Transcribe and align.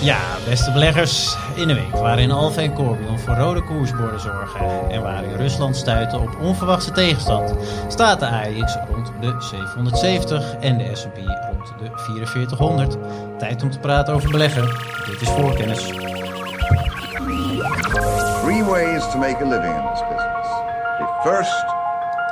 Ja, 0.00 0.18
beste 0.44 0.72
beleggers. 0.72 1.36
In 1.54 1.68
de 1.68 1.74
week 1.74 1.96
waarin 1.96 2.30
Alfa 2.30 2.60
en 2.60 2.72
Corbion 2.72 3.18
voor 3.18 3.34
rode 3.34 3.62
koersborden 3.62 4.20
zorgen 4.20 4.90
en 4.90 5.02
waarin 5.02 5.36
Rusland 5.36 5.76
stuitte 5.76 6.18
op 6.18 6.36
onverwachte 6.40 6.92
tegenstand, 6.92 7.54
staat 7.88 8.20
de 8.20 8.26
AEX 8.26 8.76
rond 8.90 9.12
de 9.20 9.36
770 9.38 10.54
en 10.60 10.78
de 10.78 10.90
S&P 10.92 11.16
rond 11.16 11.72
de 11.78 11.90
4400. 11.94 12.96
Tijd 13.38 13.62
om 13.62 13.70
te 13.70 13.78
praten 13.78 14.14
over 14.14 14.30
beleggen. 14.30 14.68
Dit 15.06 15.20
is 15.20 15.28
voorkennis. 15.28 15.82
Three 18.42 18.64
ways 18.64 19.10
to 19.10 19.18
make 19.18 19.36
a 19.44 19.48
living 19.48 19.74
in 19.76 19.84
this 19.92 20.02
business. 20.08 20.48
Be 20.98 21.06
first, 21.22 21.64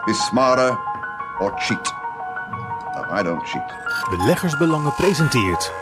be 0.05 0.15
smarter, 0.15 0.79
or 1.41 1.53
cheat. 1.57 1.95
No, 2.95 3.19
I 3.21 3.23
don't 3.23 3.49
cheat. 3.49 3.75
Beleggersbelangen 4.11 4.95
presenteert 4.95 5.73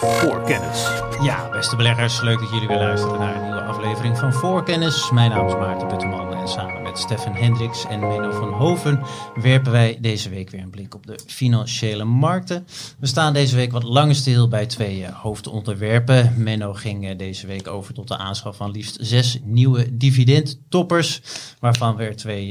Voorkennis. 0.00 1.02
Ja, 1.22 1.48
beste 1.48 1.76
beleggers, 1.76 2.20
leuk 2.20 2.38
dat 2.38 2.50
jullie 2.50 2.68
weer 2.68 2.78
luisteren 2.78 3.18
naar 3.18 3.34
een 3.36 3.42
nieuwe 3.42 3.60
aflevering 3.60 4.18
van 4.18 4.32
Voorkennis. 4.32 5.10
Mijn 5.10 5.30
naam 5.30 5.46
is 5.46 5.54
Maarten 5.54 5.88
Butteman 5.88 6.34
en 6.34 6.48
samen 6.48 6.82
Stefan 6.98 7.34
Hendricks 7.34 7.86
en 7.86 8.00
Menno 8.00 8.30
van 8.30 8.52
Hoven 8.52 9.00
werpen 9.34 9.72
wij 9.72 9.98
deze 10.00 10.28
week 10.28 10.50
weer 10.50 10.60
een 10.60 10.70
blik 10.70 10.94
op 10.94 11.06
de 11.06 11.18
financiële 11.26 12.04
markten. 12.04 12.66
We 12.98 13.06
staan 13.06 13.32
deze 13.32 13.56
week 13.56 13.72
wat 13.72 13.82
langer 13.82 14.14
stil 14.14 14.48
bij 14.48 14.66
twee 14.66 15.00
uh, 15.00 15.08
hoofdonderwerpen. 15.08 16.34
Menno 16.36 16.72
ging 16.72 17.08
uh, 17.10 17.18
deze 17.18 17.46
week 17.46 17.68
over 17.68 17.94
tot 17.94 18.08
de 18.08 18.16
aanschaf 18.16 18.56
van 18.56 18.70
liefst 18.70 18.96
zes 19.00 19.38
nieuwe 19.44 19.96
dividendtoppers, 19.96 21.20
waarvan 21.60 21.96
we 21.96 22.04
er 22.04 22.16
twee 22.16 22.50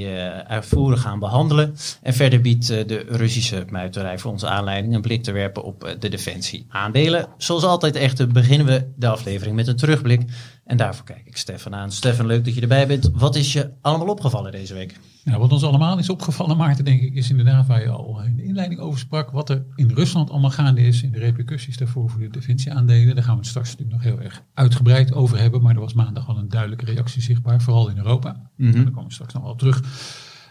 uh, 0.61 0.97
gaan 0.97 1.19
behandelen. 1.19 1.75
En 2.01 2.13
verder 2.13 2.41
biedt 2.41 2.67
de 2.67 3.05
Russische 3.07 3.65
muiterij 3.69 4.19
voor 4.19 4.31
onze 4.31 4.47
aanleiding 4.47 4.95
een 4.95 5.01
blik 5.01 5.23
te 5.23 5.31
werpen 5.31 5.63
op 5.63 5.95
de 5.99 6.09
defensie 6.09 6.65
aandelen. 6.69 7.27
Zoals 7.37 7.63
altijd 7.63 7.95
echter 7.95 8.27
beginnen 8.27 8.67
we 8.67 8.91
de 8.95 9.07
aflevering 9.07 9.55
met 9.55 9.67
een 9.67 9.75
terugblik. 9.75 10.21
En 10.67 10.77
daarvoor 10.77 11.05
kijk 11.05 11.21
ik 11.25 11.37
Stefan 11.37 11.75
aan. 11.75 11.91
Stefan, 11.91 12.25
leuk 12.25 12.45
dat 12.45 12.53
je 12.53 12.61
erbij 12.61 12.87
bent. 12.87 13.09
Wat 13.13 13.35
is 13.35 13.53
je 13.53 13.71
allemaal 13.81 14.07
opgevallen 14.07 14.51
deze 14.51 14.73
week? 14.73 14.99
Nou, 15.23 15.39
wat 15.39 15.51
ons 15.51 15.63
allemaal 15.63 15.97
is 15.97 16.09
opgevallen, 16.09 16.57
Maarten, 16.57 16.85
denk 16.85 17.01
ik, 17.01 17.13
is 17.13 17.29
inderdaad 17.29 17.67
waar 17.67 17.81
je 17.81 17.89
al 17.89 18.21
in 18.23 18.35
de 18.35 18.43
inleiding 18.43 18.79
over 18.79 18.99
sprak. 18.99 19.31
Wat 19.31 19.49
er 19.49 19.65
in 19.75 19.91
Rusland 19.91 20.29
allemaal 20.29 20.49
gaande 20.49 20.81
is 20.81 21.03
in 21.03 21.11
de 21.11 21.19
repercussies 21.19 21.77
daarvoor 21.77 22.09
voor 22.09 22.19
de 22.19 22.29
defensieaandelen. 22.29 23.15
Daar 23.15 23.23
gaan 23.23 23.33
we 23.33 23.39
het 23.39 23.49
straks 23.49 23.69
natuurlijk 23.69 23.97
nog 23.97 24.13
heel 24.13 24.21
erg 24.21 24.43
uitgebreid 24.53 25.13
over 25.13 25.37
hebben. 25.37 25.61
Maar 25.61 25.73
er 25.73 25.81
was 25.81 25.93
maandag 25.93 26.27
al 26.27 26.37
een 26.37 26.49
duidelijke 26.49 26.85
reactie 26.85 27.21
zichtbaar, 27.21 27.61
vooral 27.61 27.89
in 27.89 27.97
Europa. 27.97 28.49
Mm 28.55 28.71
-hmm. 28.71 28.83
Daar 28.83 28.91
komen 28.91 29.07
we 29.07 29.13
straks 29.13 29.33
nog 29.33 29.43
wel 29.43 29.51
op 29.51 29.59
terug. 29.59 29.83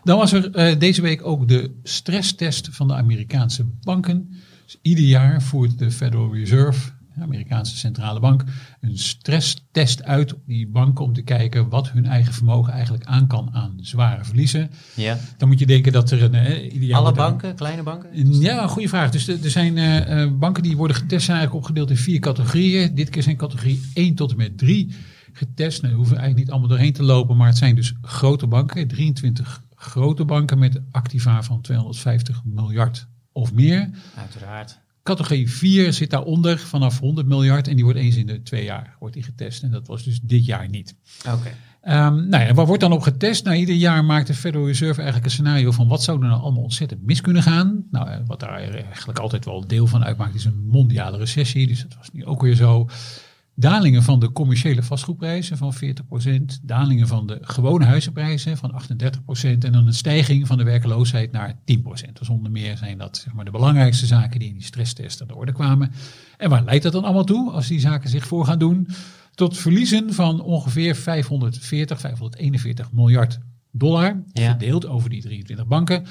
Dan 0.03 0.19
was 0.19 0.33
er 0.33 0.73
uh, 0.73 0.79
deze 0.79 1.03
week 1.03 1.27
ook 1.27 1.49
de 1.49 1.81
stresstest 1.83 2.69
van 2.71 2.89
de 2.89 2.95
Amerikaanse 2.95 3.65
banken. 3.65 4.29
Dus 4.65 4.79
ieder 4.83 5.05
jaar 5.05 5.43
voert 5.43 5.79
de 5.79 5.91
Federal 5.91 6.35
Reserve, 6.35 6.91
de 7.15 7.23
Amerikaanse 7.23 7.77
centrale 7.77 8.21
bank, 8.21 8.45
een 8.87 8.99
stresstest 8.99 10.03
uit 10.03 10.35
op 10.35 10.41
die 10.47 10.69
banken 10.69 11.05
om 11.05 11.13
te 11.13 11.23
kijken 11.23 11.69
wat 11.69 11.91
hun 11.91 12.07
eigen 12.07 12.33
vermogen 12.33 12.73
eigenlijk 12.73 13.05
aan 13.05 13.27
kan 13.27 13.49
aan 13.53 13.79
zware 13.81 14.25
verliezen. 14.25 14.71
Ja. 14.95 15.19
Dan 15.37 15.49
moet 15.49 15.59
je 15.59 15.67
denken 15.67 15.93
dat 15.93 16.11
er 16.11 16.23
een 16.23 16.85
jaar 16.85 16.99
Alle 16.99 17.13
banken, 17.13 17.55
kleine 17.55 17.83
banken? 17.83 18.41
Ja, 18.41 18.67
goede 18.67 18.89
vraag. 18.89 19.11
Dus 19.11 19.29
er 19.29 19.51
zijn 19.51 19.77
uh, 19.77 20.39
banken 20.39 20.63
die 20.63 20.77
worden 20.77 20.97
getest, 20.97 21.25
zijn 21.25 21.37
eigenlijk 21.37 21.67
opgedeeld 21.67 21.91
in 21.91 22.05
vier 22.05 22.21
categorieën. 22.21 22.95
Dit 22.95 23.11
keer 23.11 23.23
zijn 23.23 23.37
categorie 23.37 23.91
1 23.95 24.15
tot 24.15 24.31
en 24.31 24.37
met 24.37 24.59
3 24.59 24.95
getest. 25.33 25.83
Nou, 25.83 25.93
we 25.93 25.99
hoeven 25.99 26.17
eigenlijk 26.17 26.47
niet 26.47 26.51
allemaal 26.51 26.77
doorheen 26.77 26.93
te 26.93 27.03
lopen, 27.03 27.37
maar 27.37 27.49
het 27.49 27.57
zijn 27.57 27.75
dus 27.75 27.95
grote 28.03 28.47
banken, 28.47 28.89
23 28.89 29.65
grote 29.75 30.25
banken 30.25 30.59
met 30.59 30.81
activa 30.91 31.43
van 31.43 31.61
250 31.61 32.43
miljard 32.45 33.09
of 33.33 33.53
meer. 33.53 33.91
Uiteraard. 34.17 34.85
Categorie 35.07 35.51
4 35.51 35.93
zit 35.93 36.11
daaronder 36.11 36.59
vanaf 36.59 36.99
100 36.99 37.27
miljard 37.27 37.69
en 37.69 37.75
die 37.75 37.85
wordt 37.85 37.99
eens 37.99 38.17
in 38.17 38.27
de 38.27 38.43
twee 38.43 38.65
jaar 38.65 38.97
wordt 38.99 39.15
die 39.15 39.23
getest. 39.23 39.63
En 39.63 39.71
dat 39.71 39.87
was 39.87 40.03
dus 40.03 40.21
dit 40.23 40.45
jaar 40.45 40.69
niet. 40.69 40.95
Oké. 41.27 41.37
Okay. 41.37 42.07
Um, 42.07 42.29
nou 42.29 42.45
ja, 42.45 42.55
waar 42.55 42.67
wordt 42.67 42.81
dan 42.81 42.93
op 42.93 43.01
getest? 43.01 43.45
Nou, 43.45 43.57
ieder 43.57 43.75
jaar 43.75 44.05
maakt 44.05 44.27
de 44.27 44.35
Federal 44.35 44.67
Reserve 44.67 44.95
eigenlijk 44.95 45.25
een 45.25 45.31
scenario 45.33 45.71
van 45.71 45.89
wat 45.89 46.03
zou 46.03 46.23
er 46.23 46.29
nou 46.29 46.41
allemaal 46.41 46.63
ontzettend 46.63 47.03
mis 47.03 47.21
kunnen 47.21 47.43
gaan. 47.43 47.85
Nou, 47.91 48.09
wat 48.27 48.41
daar 48.41 48.59
eigenlijk 48.59 49.19
altijd 49.19 49.45
wel 49.45 49.67
deel 49.67 49.87
van 49.87 50.05
uitmaakt 50.05 50.35
is 50.35 50.45
een 50.45 50.67
mondiale 50.69 51.17
recessie. 51.17 51.67
Dus 51.67 51.83
dat 51.83 51.97
was 51.97 52.11
nu 52.13 52.25
ook 52.25 52.43
weer 52.43 52.55
zo. 52.55 52.89
Dalingen 53.59 54.03
van 54.03 54.21
de 54.21 54.33
commerciële 54.33 54.83
vastgoedprijzen 54.83 55.57
van 55.57 55.75
40%, 55.75 56.29
dalingen 56.63 57.07
van 57.07 57.27
de 57.27 57.39
gewone 57.41 57.85
huizenprijzen 57.85 58.57
van 58.57 58.83
38% 58.83 58.85
en 59.59 59.73
dan 59.73 59.87
een 59.87 59.95
stijging 59.95 60.47
van 60.47 60.59
de 60.59 60.65
werkloosheid 60.65 61.33
naar 61.33 61.55
10%. 61.55 61.59
Dus 62.13 62.29
onder 62.29 62.53
meer 62.53 62.77
zijn 62.77 62.99
dat 62.99 63.17
zeg 63.17 63.35
maar, 63.35 63.45
de 63.45 63.51
belangrijkste 63.51 64.07
zaken 64.07 64.39
die 64.39 64.49
in 64.49 64.55
die 64.55 64.65
stresstest 64.65 65.21
aan 65.21 65.29
de 65.29 65.35
orde 65.35 65.53
kwamen. 65.53 65.93
En 66.37 66.51
waar 66.51 66.65
leidt 66.65 66.83
dat 66.83 66.93
dan 66.93 67.05
allemaal 67.05 67.25
toe 67.25 67.51
als 67.51 67.67
die 67.67 67.81
zaken 67.81 68.11
zich 68.11 68.27
voor 68.27 68.45
gaan 68.45 68.59
doen? 68.59 68.89
Tot 69.35 69.59
verliezen 69.59 70.15
van 70.15 70.41
ongeveer 70.41 70.97
540, 70.97 72.01
541 72.01 72.93
miljard 72.93 73.39
dollar, 73.71 74.23
ja. 74.33 74.49
verdeeld 74.49 74.87
over 74.87 75.11
die 75.11 75.23
23 75.23 75.67
banken. 75.67 76.07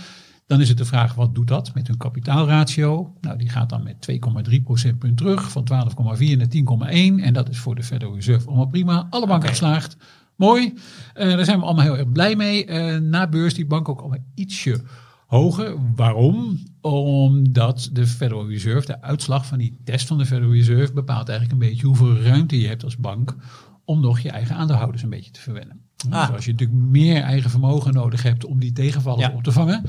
Dan 0.45 0.61
is 0.61 0.69
het 0.69 0.77
de 0.77 0.85
vraag, 0.85 1.13
wat 1.13 1.35
doet 1.35 1.47
dat 1.47 1.73
met 1.73 1.87
hun 1.87 1.97
kapitaalratio? 1.97 3.13
Nou, 3.21 3.37
die 3.37 3.49
gaat 3.49 3.69
dan 3.69 3.83
met 3.83 4.07
2,3 4.49 4.63
procentpunt 4.63 5.17
terug, 5.17 5.51
van 5.51 5.67
12,4 5.71 6.37
naar 6.37 6.89
10,1. 7.19 7.23
En 7.23 7.33
dat 7.33 7.49
is 7.49 7.57
voor 7.57 7.75
de 7.75 7.83
Federal 7.83 8.15
Reserve 8.15 8.47
allemaal 8.47 8.67
prima. 8.67 9.07
Alle 9.09 9.27
banken 9.27 9.49
geslaagd. 9.49 9.97
Mooi. 10.35 10.73
Uh, 11.15 11.35
daar 11.35 11.45
zijn 11.45 11.59
we 11.59 11.65
allemaal 11.65 11.83
heel 11.83 11.97
erg 11.97 12.11
blij 12.11 12.35
mee. 12.35 12.67
Uh, 12.67 12.97
na 12.97 13.27
beurs 13.27 13.53
die 13.53 13.65
bank 13.65 13.89
ook 13.89 13.99
allemaal 13.99 14.23
ietsje 14.35 14.81
hoger. 15.25 15.75
Waarom? 15.95 16.59
Omdat 16.81 17.89
de 17.93 18.07
Federal 18.07 18.47
Reserve, 18.47 18.85
de 18.85 19.01
uitslag 19.01 19.45
van 19.45 19.57
die 19.57 19.77
test 19.83 20.07
van 20.07 20.17
de 20.17 20.25
Federal 20.25 20.51
Reserve, 20.51 20.93
bepaalt 20.93 21.29
eigenlijk 21.29 21.61
een 21.61 21.67
beetje 21.69 21.87
hoeveel 21.87 22.17
ruimte 22.17 22.59
je 22.59 22.67
hebt 22.67 22.83
als 22.83 22.97
bank 22.97 23.35
om 23.85 24.01
nog 24.01 24.19
je 24.19 24.29
eigen 24.29 24.55
aandeelhouders 24.55 25.03
een 25.03 25.09
beetje 25.09 25.31
te 25.31 25.41
verwennen. 25.41 25.81
Ah. 26.09 26.27
Dus 26.27 26.35
als 26.35 26.45
je 26.45 26.51
natuurlijk 26.51 26.79
meer 26.79 27.21
eigen 27.21 27.49
vermogen 27.49 27.93
nodig 27.93 28.23
hebt 28.23 28.45
om 28.45 28.59
die 28.59 28.71
tegenvallen 28.71 29.19
ja. 29.29 29.35
op 29.35 29.43
te 29.43 29.51
vangen, 29.51 29.83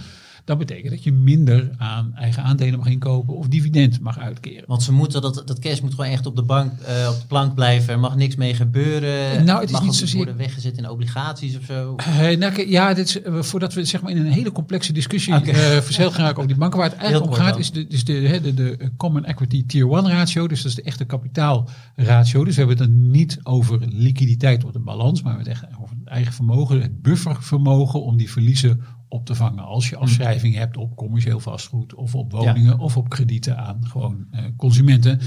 dat 0.47 0.59
betekent 0.59 0.91
dat 0.91 1.03
je 1.03 1.13
minder 1.13 1.71
aan 1.77 2.15
eigen 2.15 2.43
aandelen 2.43 2.79
mag 2.79 2.89
inkopen 2.89 3.37
of 3.37 3.49
dividend 3.49 4.01
mag 4.01 4.19
uitkeren. 4.19 4.65
Want 4.67 4.83
ze 4.83 4.93
moeten 4.93 5.23
dat, 5.23 5.43
dat 5.47 5.59
cash 5.59 5.81
moet 5.81 5.95
gewoon 5.95 6.11
echt 6.11 6.27
op 6.27 6.37
de, 6.37 6.43
bank, 6.43 6.73
uh, 6.73 7.09
op 7.11 7.21
de 7.21 7.27
plank 7.27 7.55
blijven. 7.55 7.93
Er 7.93 7.99
mag 7.99 8.17
niks 8.17 8.37
mee 8.37 8.55
gebeuren. 8.55 9.45
Nou, 9.45 9.61
het 9.61 9.69
is 9.69 9.75
mag 9.75 9.83
niet 9.83 9.95
zozeer 9.95 10.17
worden 10.17 10.37
weggezet 10.37 10.77
in 10.77 10.91
obligaties 10.91 11.57
of 11.57 11.65
zo. 11.65 11.97
Uh, 11.99 12.39
nou, 12.39 12.69
ja, 12.69 12.95
dit 12.95 13.09
is, 13.09 13.21
uh, 13.21 13.43
voordat 13.43 13.75
we 13.75 13.85
zeg 13.85 14.03
maar 14.03 14.11
in 14.11 14.17
een 14.17 14.33
hele 14.33 14.53
complexe 14.53 14.93
discussie 14.93 15.35
okay. 15.35 15.83
verzeild 15.83 16.15
gaan 16.15 16.25
raken 16.25 16.37
over 16.37 16.49
die 16.49 16.59
banken, 16.59 16.79
waar 16.79 16.89
het 16.91 16.99
eigenlijk 16.99 17.31
om 17.31 17.37
gaat, 17.37 17.59
is 17.59 17.71
de, 17.73 17.87
is 17.89 18.05
de, 18.05 18.41
de, 18.43 18.55
de 18.55 18.91
Common 18.97 19.25
Equity 19.25 19.67
Tier 19.67 19.93
1 19.93 20.09
ratio. 20.11 20.49
Dus 20.49 20.63
dat 20.63 20.71
is 20.71 20.77
de 20.77 20.83
echte 20.83 21.05
kapitaalratio. 21.05 22.45
Dus 22.45 22.57
we 22.57 22.61
hebben 22.61 22.79
het 22.79 22.89
dan 22.89 23.11
niet 23.11 23.39
over 23.43 23.79
liquiditeit 23.89 24.65
of 24.65 24.71
de 24.71 24.79
balans, 24.79 25.23
maar 25.23 25.37
we 25.37 25.39
hebben 25.39 25.55
het 25.55 25.63
echt 25.63 25.83
over 25.83 25.97
het 25.99 26.09
eigen 26.09 26.33
vermogen, 26.33 26.83
het 26.83 27.03
buffervermogen 27.03 28.03
om 28.03 28.17
die 28.17 28.31
verliezen 28.31 28.81
op 29.09 29.27
te 29.27 29.35
vangen. 29.35 29.65
Als 29.65 29.89
je 29.89 29.97
afschrijving 29.97 30.55
hebt 30.55 30.77
op 30.77 30.97
commercieel 30.97 31.41
vastgoed 31.41 31.95
of 31.95 32.15
op 32.15 32.33
woningen 32.33 32.77
ja. 32.77 32.83
of 32.83 32.97
op 32.97 33.09
kredieten 33.09 33.59
aan 33.59 33.87
gewoon 33.87 34.27
uh, 34.33 34.41
consumenten, 34.57 35.21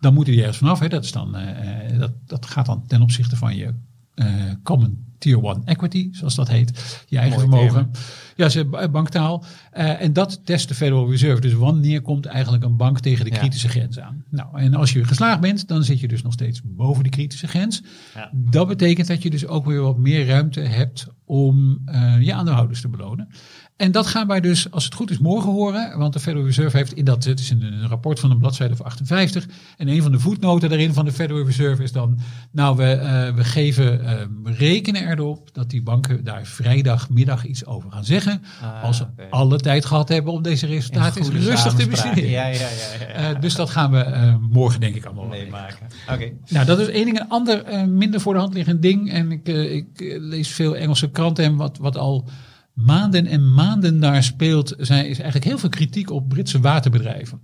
dan 0.00 0.14
moeten 0.14 0.32
die 0.32 0.40
ergens 0.40 0.58
vanaf. 0.58 0.78
Hè. 0.78 0.88
Dat, 0.88 1.04
is 1.04 1.12
dan, 1.12 1.38
uh, 1.38 1.98
dat, 1.98 2.12
dat 2.26 2.46
gaat 2.46 2.66
dan 2.66 2.86
ten 2.86 3.02
opzichte 3.02 3.36
van 3.36 3.56
je 3.56 3.74
uh, 4.14 4.26
common 4.62 5.04
tier 5.24 5.44
1 5.44 5.62
equity, 5.64 6.08
zoals 6.12 6.34
dat 6.34 6.48
heet. 6.48 7.04
Je 7.08 7.18
eigen 7.18 7.48
Mooi 7.48 7.68
vermogen. 7.68 7.90
Ja, 8.36 8.48
ze 8.48 8.88
banktaal. 8.92 9.44
Uh, 9.76 10.00
en 10.00 10.12
dat 10.12 10.40
test 10.44 10.68
de 10.68 10.74
Federal 10.74 11.10
Reserve. 11.10 11.40
Dus 11.40 11.52
wanneer 11.52 12.02
komt 12.02 12.26
eigenlijk 12.26 12.64
een 12.64 12.76
bank 12.76 13.00
tegen 13.00 13.24
de 13.24 13.30
kritische 13.30 13.66
ja. 13.66 13.72
grens 13.72 14.00
aan? 14.00 14.24
Nou, 14.28 14.58
en 14.58 14.74
als 14.74 14.92
je 14.92 15.04
geslaagd 15.04 15.40
bent, 15.40 15.68
dan 15.68 15.84
zit 15.84 16.00
je 16.00 16.08
dus 16.08 16.22
nog 16.22 16.32
steeds 16.32 16.60
boven 16.64 17.04
de 17.04 17.10
kritische 17.10 17.46
grens. 17.46 17.82
Ja. 18.14 18.30
Dat 18.32 18.68
betekent 18.68 19.06
dat 19.06 19.22
je 19.22 19.30
dus 19.30 19.46
ook 19.46 19.64
weer 19.64 19.80
wat 19.80 19.98
meer 19.98 20.26
ruimte 20.26 20.60
hebt 20.60 21.06
om 21.24 21.82
uh, 21.86 22.22
je 22.22 22.32
aandeelhouders 22.32 22.80
te 22.80 22.88
belonen. 22.88 23.28
En 23.76 23.92
dat 23.92 24.06
gaan 24.06 24.26
wij 24.26 24.40
dus, 24.40 24.70
als 24.70 24.84
het 24.84 24.94
goed 24.94 25.10
is, 25.10 25.18
morgen 25.18 25.50
horen. 25.50 25.98
Want 25.98 26.12
de 26.12 26.20
Federal 26.20 26.46
Reserve 26.46 26.76
heeft 26.76 26.92
in 26.92 27.04
dat, 27.04 27.24
het 27.24 27.40
is 27.40 27.50
een, 27.50 27.88
rapport 27.88 28.20
van 28.20 28.30
een 28.30 28.38
bladzijde 28.38 28.72
of 28.72 28.80
58. 28.80 29.46
En 29.76 29.88
een 29.88 30.02
van 30.02 30.12
de 30.12 30.18
voetnoten 30.18 30.68
daarin 30.68 30.92
van 30.92 31.04
de 31.04 31.12
Federal 31.12 31.44
Reserve 31.44 31.82
is 31.82 31.92
dan, 31.92 32.18
nou, 32.50 32.76
we, 32.76 33.00
uh, 33.02 33.36
we 33.36 33.44
geven, 33.44 34.00
uh, 34.00 34.10
we 34.42 34.52
rekenen 34.52 35.10
erop 35.10 35.48
dat 35.52 35.70
die 35.70 35.82
banken 35.82 36.24
daar 36.24 36.46
vrijdagmiddag 36.46 37.46
iets 37.46 37.66
over 37.66 37.90
gaan 37.90 38.04
zeggen. 38.04 38.42
Ah, 38.62 38.82
als 38.82 38.96
ze 38.96 39.06
alle 39.30 39.58
tijd 39.58 39.84
gehad 39.84 40.08
hebben 40.08 40.32
om 40.32 40.42
deze 40.42 40.66
resultaten 40.66 41.22
eens 41.22 41.46
rustig 41.46 41.74
te 41.74 41.88
bestuderen. 41.88 42.30
Ja, 42.30 42.46
ja, 42.46 42.52
ja. 42.52 42.68
ja. 43.14 43.34
Uh, 43.34 43.40
dus 43.40 43.54
dat 43.54 43.70
gaan 43.70 43.90
we 43.90 44.06
uh, 44.06 44.36
morgen 44.50 44.80
denk 44.80 44.94
ik 44.94 45.04
allemaal 45.04 45.26
meemaken. 45.26 45.86
Oké. 46.10 46.32
nou, 46.48 46.66
dat 46.66 46.78
is 46.78 46.88
één 46.88 47.04
ding. 47.04 47.20
Een 47.20 47.28
ander 47.28 47.88
minder 47.88 48.20
voor 48.20 48.32
de 48.32 48.40
hand 48.40 48.54
liggend 48.54 48.82
ding. 48.82 49.12
En 49.12 49.32
ik, 49.32 49.48
ik 49.48 49.86
lees 50.18 50.48
veel 50.48 50.76
Engelse 50.76 51.10
kranten 51.10 51.44
en 51.44 51.56
wat, 51.56 51.78
wat 51.78 51.96
al 51.96 52.28
maanden 52.74 53.26
en 53.26 53.54
maanden 53.54 54.00
daar 54.00 54.22
speelt, 54.22 54.74
zijn, 54.78 55.08
is 55.08 55.16
eigenlijk 55.16 55.44
heel 55.44 55.58
veel 55.58 55.68
kritiek 55.68 56.10
op 56.10 56.28
Britse 56.28 56.60
waterbedrijven. 56.60 57.40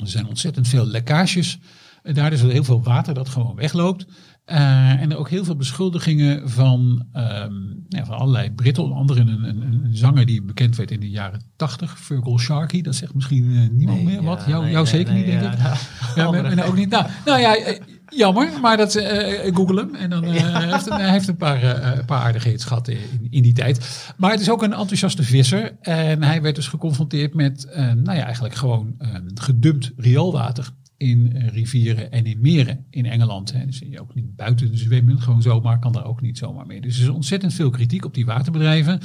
Er 0.00 0.08
zijn 0.08 0.26
ontzettend 0.26 0.68
veel 0.68 0.86
lekkages. 0.86 1.58
Daar 2.02 2.32
is 2.32 2.40
er 2.40 2.50
heel 2.50 2.64
veel 2.64 2.82
water 2.82 3.14
dat 3.14 3.28
gewoon 3.28 3.54
wegloopt. 3.54 4.06
Uh, 4.46 5.00
en 5.00 5.10
er 5.10 5.16
ook 5.16 5.30
heel 5.30 5.44
veel 5.44 5.56
beschuldigingen 5.56 6.50
van, 6.50 7.06
um, 7.16 7.84
ja, 7.88 8.04
van 8.04 8.16
allerlei 8.16 8.50
Britten. 8.50 8.82
Onder 8.82 8.98
andere 8.98 9.20
een, 9.20 9.28
een, 9.28 9.62
een, 9.62 9.96
zanger 9.96 10.26
die 10.26 10.42
bekend 10.42 10.76
werd 10.76 10.90
in 10.90 11.00
de 11.00 11.10
jaren 11.10 11.42
tachtig, 11.56 11.98
Virgil 11.98 12.38
Sharkey. 12.38 12.82
Dat 12.82 12.94
zegt 12.94 13.14
misschien 13.14 13.44
uh, 13.44 13.68
niemand 13.70 13.98
Nee, 13.98 14.06
meer 14.06 14.20
ja, 14.20 14.26
wat. 14.26 14.44
Jou, 14.46 14.62
nee, 14.62 14.72
jou 14.72 14.84
nee, 14.84 14.94
zeker 14.94 15.14
niet, 15.14 15.26
denk 15.26 15.42
ja, 15.42 15.52
ik. 15.52 15.58
Ja, 16.14 16.30
maar, 16.30 16.54
maar 16.54 16.66
ook 16.66 16.76
niet. 16.76 16.88
Nou, 16.88 17.06
nou 17.24 17.40
ja, 17.40 17.78
Jammer, 18.16 18.60
maar 18.60 18.76
dat, 18.76 18.94
eh 18.94 19.54
google 19.54 19.80
hem. 19.80 19.94
En 19.94 20.10
dan 20.10 20.24
eh, 20.24 20.70
heeft, 20.70 20.88
hij 20.88 21.10
heeft 21.10 21.28
een 21.28 21.36
paar, 21.36 21.62
een 21.98 22.04
paar 22.04 22.22
aardige 22.22 22.48
hits 22.48 22.64
gehad 22.64 22.88
in, 22.88 22.98
in 23.30 23.42
die 23.42 23.52
tijd. 23.52 24.12
Maar 24.16 24.30
het 24.30 24.40
is 24.40 24.50
ook 24.50 24.62
een 24.62 24.72
enthousiaste 24.72 25.22
visser. 25.22 25.76
En 25.80 26.22
hij 26.22 26.42
werd 26.42 26.54
dus 26.54 26.68
geconfronteerd 26.68 27.34
met, 27.34 27.66
nou 27.76 28.18
ja, 28.18 28.24
eigenlijk 28.24 28.54
gewoon 28.54 28.94
gedumpt 29.34 29.92
rioolwater 29.96 30.72
in 31.02 31.48
rivieren 31.52 32.12
en 32.12 32.24
in 32.24 32.40
meren 32.40 32.86
in 32.90 33.06
Engeland. 33.06 33.52
Hè. 33.52 33.66
Dus 33.66 33.78
je 33.78 34.00
ook 34.00 34.14
niet 34.14 34.36
buiten 34.36 34.78
zwemmen, 34.78 35.20
gewoon 35.20 35.42
zomaar, 35.42 35.78
kan 35.78 35.92
daar 35.92 36.04
ook 36.04 36.20
niet 36.20 36.38
zomaar 36.38 36.66
mee. 36.66 36.80
Dus 36.80 36.96
er 36.96 37.02
is 37.02 37.08
ontzettend 37.08 37.54
veel 37.54 37.70
kritiek 37.70 38.04
op 38.04 38.14
die 38.14 38.26
waterbedrijven. 38.26 39.00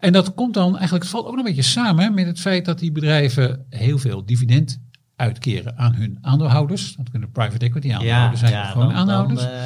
En 0.00 0.12
dat 0.12 0.34
komt 0.34 0.54
dan 0.54 0.72
eigenlijk, 0.72 1.02
het 1.02 1.12
valt 1.12 1.26
ook 1.26 1.36
nog 1.36 1.46
een 1.46 1.54
beetje 1.54 1.70
samen 1.70 2.14
met 2.14 2.26
het 2.26 2.40
feit 2.40 2.64
dat 2.64 2.78
die 2.78 2.92
bedrijven 2.92 3.66
heel 3.70 3.98
veel 3.98 4.24
dividend 4.24 4.80
uitkeren 5.18 5.78
aan 5.78 5.94
hun 5.94 6.18
aandeelhouders. 6.20 6.94
Dat 6.96 7.10
kunnen 7.10 7.30
private 7.30 7.64
equity 7.64 7.92
aandeelhouders 7.92 8.40
zijn, 8.40 8.62
of 8.62 8.68
gewoon 8.70 8.86
dan- 8.88 8.96
aandeelhouders. 8.96 9.42
dan, 9.42 9.50
eh, 9.50 9.58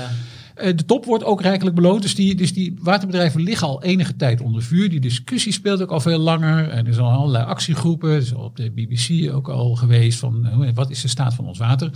Eh, 0.54 0.76
de 0.76 0.84
top 0.84 1.04
wordt 1.04 1.24
ook 1.24 1.40
rijkelijk 1.40 1.76
beloond. 1.76 2.02
Dus 2.02 2.14
die, 2.14 2.34
dus 2.34 2.52
die 2.52 2.78
waterbedrijven 2.80 3.40
liggen 3.42 3.66
al 3.66 3.82
enige 3.82 4.16
tijd 4.16 4.40
onder 4.40 4.62
vuur. 4.62 4.90
Die 4.90 5.00
discussie 5.00 5.52
speelt 5.52 5.82
ook 5.82 5.90
al 5.90 6.00
veel 6.00 6.18
langer. 6.18 6.68
En 6.68 6.86
er 6.86 6.94
zijn 6.94 7.06
al 7.06 7.12
allerlei 7.12 7.44
actiegroepen. 7.44 8.10
Er 8.10 8.16
is 8.16 8.32
op 8.32 8.56
de 8.56 8.70
BBC 8.70 9.32
ook 9.34 9.48
al 9.48 9.74
geweest 9.74 10.18
van 10.18 10.46
eh, 10.46 10.68
wat 10.74 10.90
is 10.90 11.00
de 11.00 11.08
staat 11.08 11.34
van 11.34 11.46
ons 11.46 11.58
water. 11.58 11.90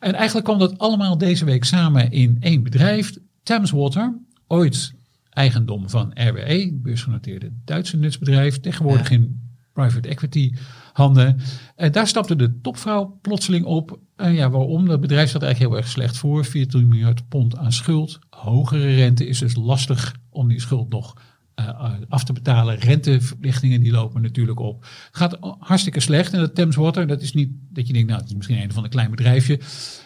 En 0.00 0.14
eigenlijk 0.14 0.46
kwam 0.46 0.58
dat 0.58 0.78
allemaal 0.78 1.18
deze 1.18 1.44
week 1.44 1.64
samen 1.64 2.10
in 2.10 2.36
één 2.40 2.62
bedrijf. 2.62 3.12
Thames 3.42 3.70
Water, 3.70 4.18
ooit 4.46 4.92
eigendom 5.30 5.90
van 5.90 6.10
RWE, 6.14 6.78
beursgenoteerde 6.82 7.50
Duitse 7.64 7.96
nutsbedrijf. 7.96 8.60
Tegenwoordig 8.60 9.10
in 9.10 9.40
private 9.72 10.08
equity 10.08 10.52
handen. 10.98 11.40
En 11.76 11.92
daar 11.92 12.06
stapte 12.06 12.36
de 12.36 12.60
topvrouw 12.60 13.18
plotseling 13.22 13.64
op. 13.64 13.98
En 14.16 14.32
ja, 14.32 14.50
waarom? 14.50 14.86
Dat 14.86 15.00
bedrijf 15.00 15.28
staat 15.28 15.42
eigenlijk 15.42 15.72
heel 15.72 15.82
erg 15.82 15.90
slecht 15.90 16.16
voor. 16.16 16.44
14 16.44 16.88
miljard 16.88 17.28
pond 17.28 17.56
aan 17.56 17.72
schuld. 17.72 18.18
Hogere 18.30 18.94
rente 18.94 19.26
is 19.26 19.38
dus 19.38 19.56
lastig 19.56 20.16
om 20.30 20.48
die 20.48 20.60
schuld 20.60 20.88
nog 20.90 21.14
eh, 21.54 21.90
af 22.08 22.24
te 22.24 22.32
betalen. 22.32 22.78
Renteverplichtingen 22.78 23.80
die 23.80 23.92
lopen 23.92 24.22
natuurlijk 24.22 24.60
op. 24.60 24.86
Gaat 25.10 25.38
hartstikke 25.58 26.00
slecht. 26.00 26.32
En 26.32 26.38
dat 26.38 26.54
Thames 26.54 26.76
Water, 26.76 27.06
dat 27.06 27.22
is 27.22 27.32
niet 27.32 27.50
dat 27.70 27.86
je 27.86 27.92
denkt, 27.92 28.08
nou, 28.08 28.20
het 28.20 28.30
is 28.30 28.36
misschien 28.36 28.62
een 28.62 28.72
van 28.72 28.84
een 28.84 28.90
klein 28.90 29.10
bedrijfje. 29.10 29.60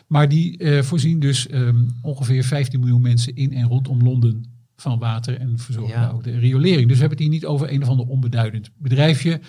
Maar 0.06 0.28
die 0.28 0.58
eh, 0.58 0.82
voorzien 0.82 1.20
dus 1.20 1.48
ehm, 1.48 1.84
ongeveer 2.02 2.44
15 2.44 2.80
miljoen 2.80 3.02
mensen 3.02 3.34
in 3.36 3.52
en 3.52 3.68
rondom 3.68 4.02
Londen 4.02 4.44
van 4.76 4.98
water 4.98 5.38
en 5.38 5.58
verzorgen 5.58 6.00
Ja. 6.00 6.10
ook 6.10 6.24
de 6.24 6.38
riolering. 6.38 6.88
Dus 6.88 6.94
we 6.94 7.00
hebben 7.00 7.18
het 7.18 7.26
hier 7.26 7.28
niet 7.28 7.46
over 7.46 7.72
een 7.72 7.82
of 7.82 7.88
ander 7.88 8.06
onbeduidend 8.06 8.70
bedrijfje. 8.78 9.40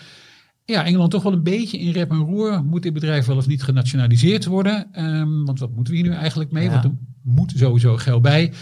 Ja, 0.66 0.86
Engeland 0.86 1.12
toch 1.12 1.24
wel 1.24 1.34
een 1.34 1.44
beetje 1.44 1.80
in 1.80 1.92
rep 1.92 2.12
en 2.12 2.18
roer. 2.18 2.64
Moet 2.64 2.84
dit 2.84 2.94
bedrijf 2.94 3.26
wel 3.26 3.38
of 3.38 3.48
niet 3.48 3.64
genationaliseerd 3.64 4.46
worden? 4.46 4.88
Ehm, 4.92 5.44
want 5.44 5.60
wat 5.60 5.76
moeten 5.76 5.94
we 5.94 6.00
hier 6.00 6.10
nu 6.10 6.16
eigenlijk 6.16 6.52
mee? 6.52 6.64
Ja. 6.64 6.72
Want 6.72 6.84
er 6.84 6.92
moet 7.22 7.54
sowieso 7.56 7.98
geld 7.98 8.22
bij. 8.22 8.54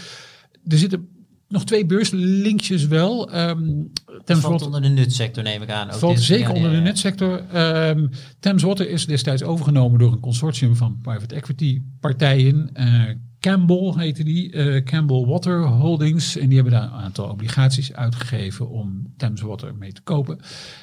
Er 0.66 0.78
zitten 0.78 1.08
nog 1.48 1.64
twee 1.64 1.86
beurslinkjes 1.86 2.86
wel. 2.86 3.30
Ehm 3.30 3.58
Het 3.58 4.26
Thames 4.26 4.42
valt 4.42 4.42
Water 4.42 4.66
onder 4.66 4.82
de 4.82 4.88
nutsector, 4.88 5.42
neem 5.42 5.62
ik 5.62 5.70
aan. 5.70 5.90
Ook 5.90 5.98
valt 5.98 6.20
zeker 6.20 6.52
onder 6.52 6.70
de 6.70 6.76
ja. 6.76 6.82
netsector. 6.82 7.44
Ehm 7.52 8.06
Thames 8.40 8.62
Water 8.62 8.88
is 8.88 9.06
destijds 9.06 9.42
overgenomen 9.42 9.98
door 9.98 10.12
een 10.12 10.20
consortium 10.20 10.76
van 10.76 10.98
private 11.02 11.34
equity 11.34 11.80
partijen. 12.00 12.70
Eh, 12.72 13.02
Campbell 13.42 13.92
heette 13.96 14.24
die, 14.24 14.52
eh, 14.52 14.84
Campbell 14.84 15.24
Water 15.24 15.66
Holdings. 15.66 16.36
En 16.36 16.46
die 16.46 16.54
hebben 16.54 16.72
daar 16.72 16.82
een 16.82 17.04
aantal 17.04 17.28
obligaties 17.28 17.92
uitgegeven 17.92 18.70
om 18.70 19.12
Thames 19.16 19.40
Water 19.40 19.74
mee 19.74 19.92
te 19.92 20.00
kopen. 20.00 20.38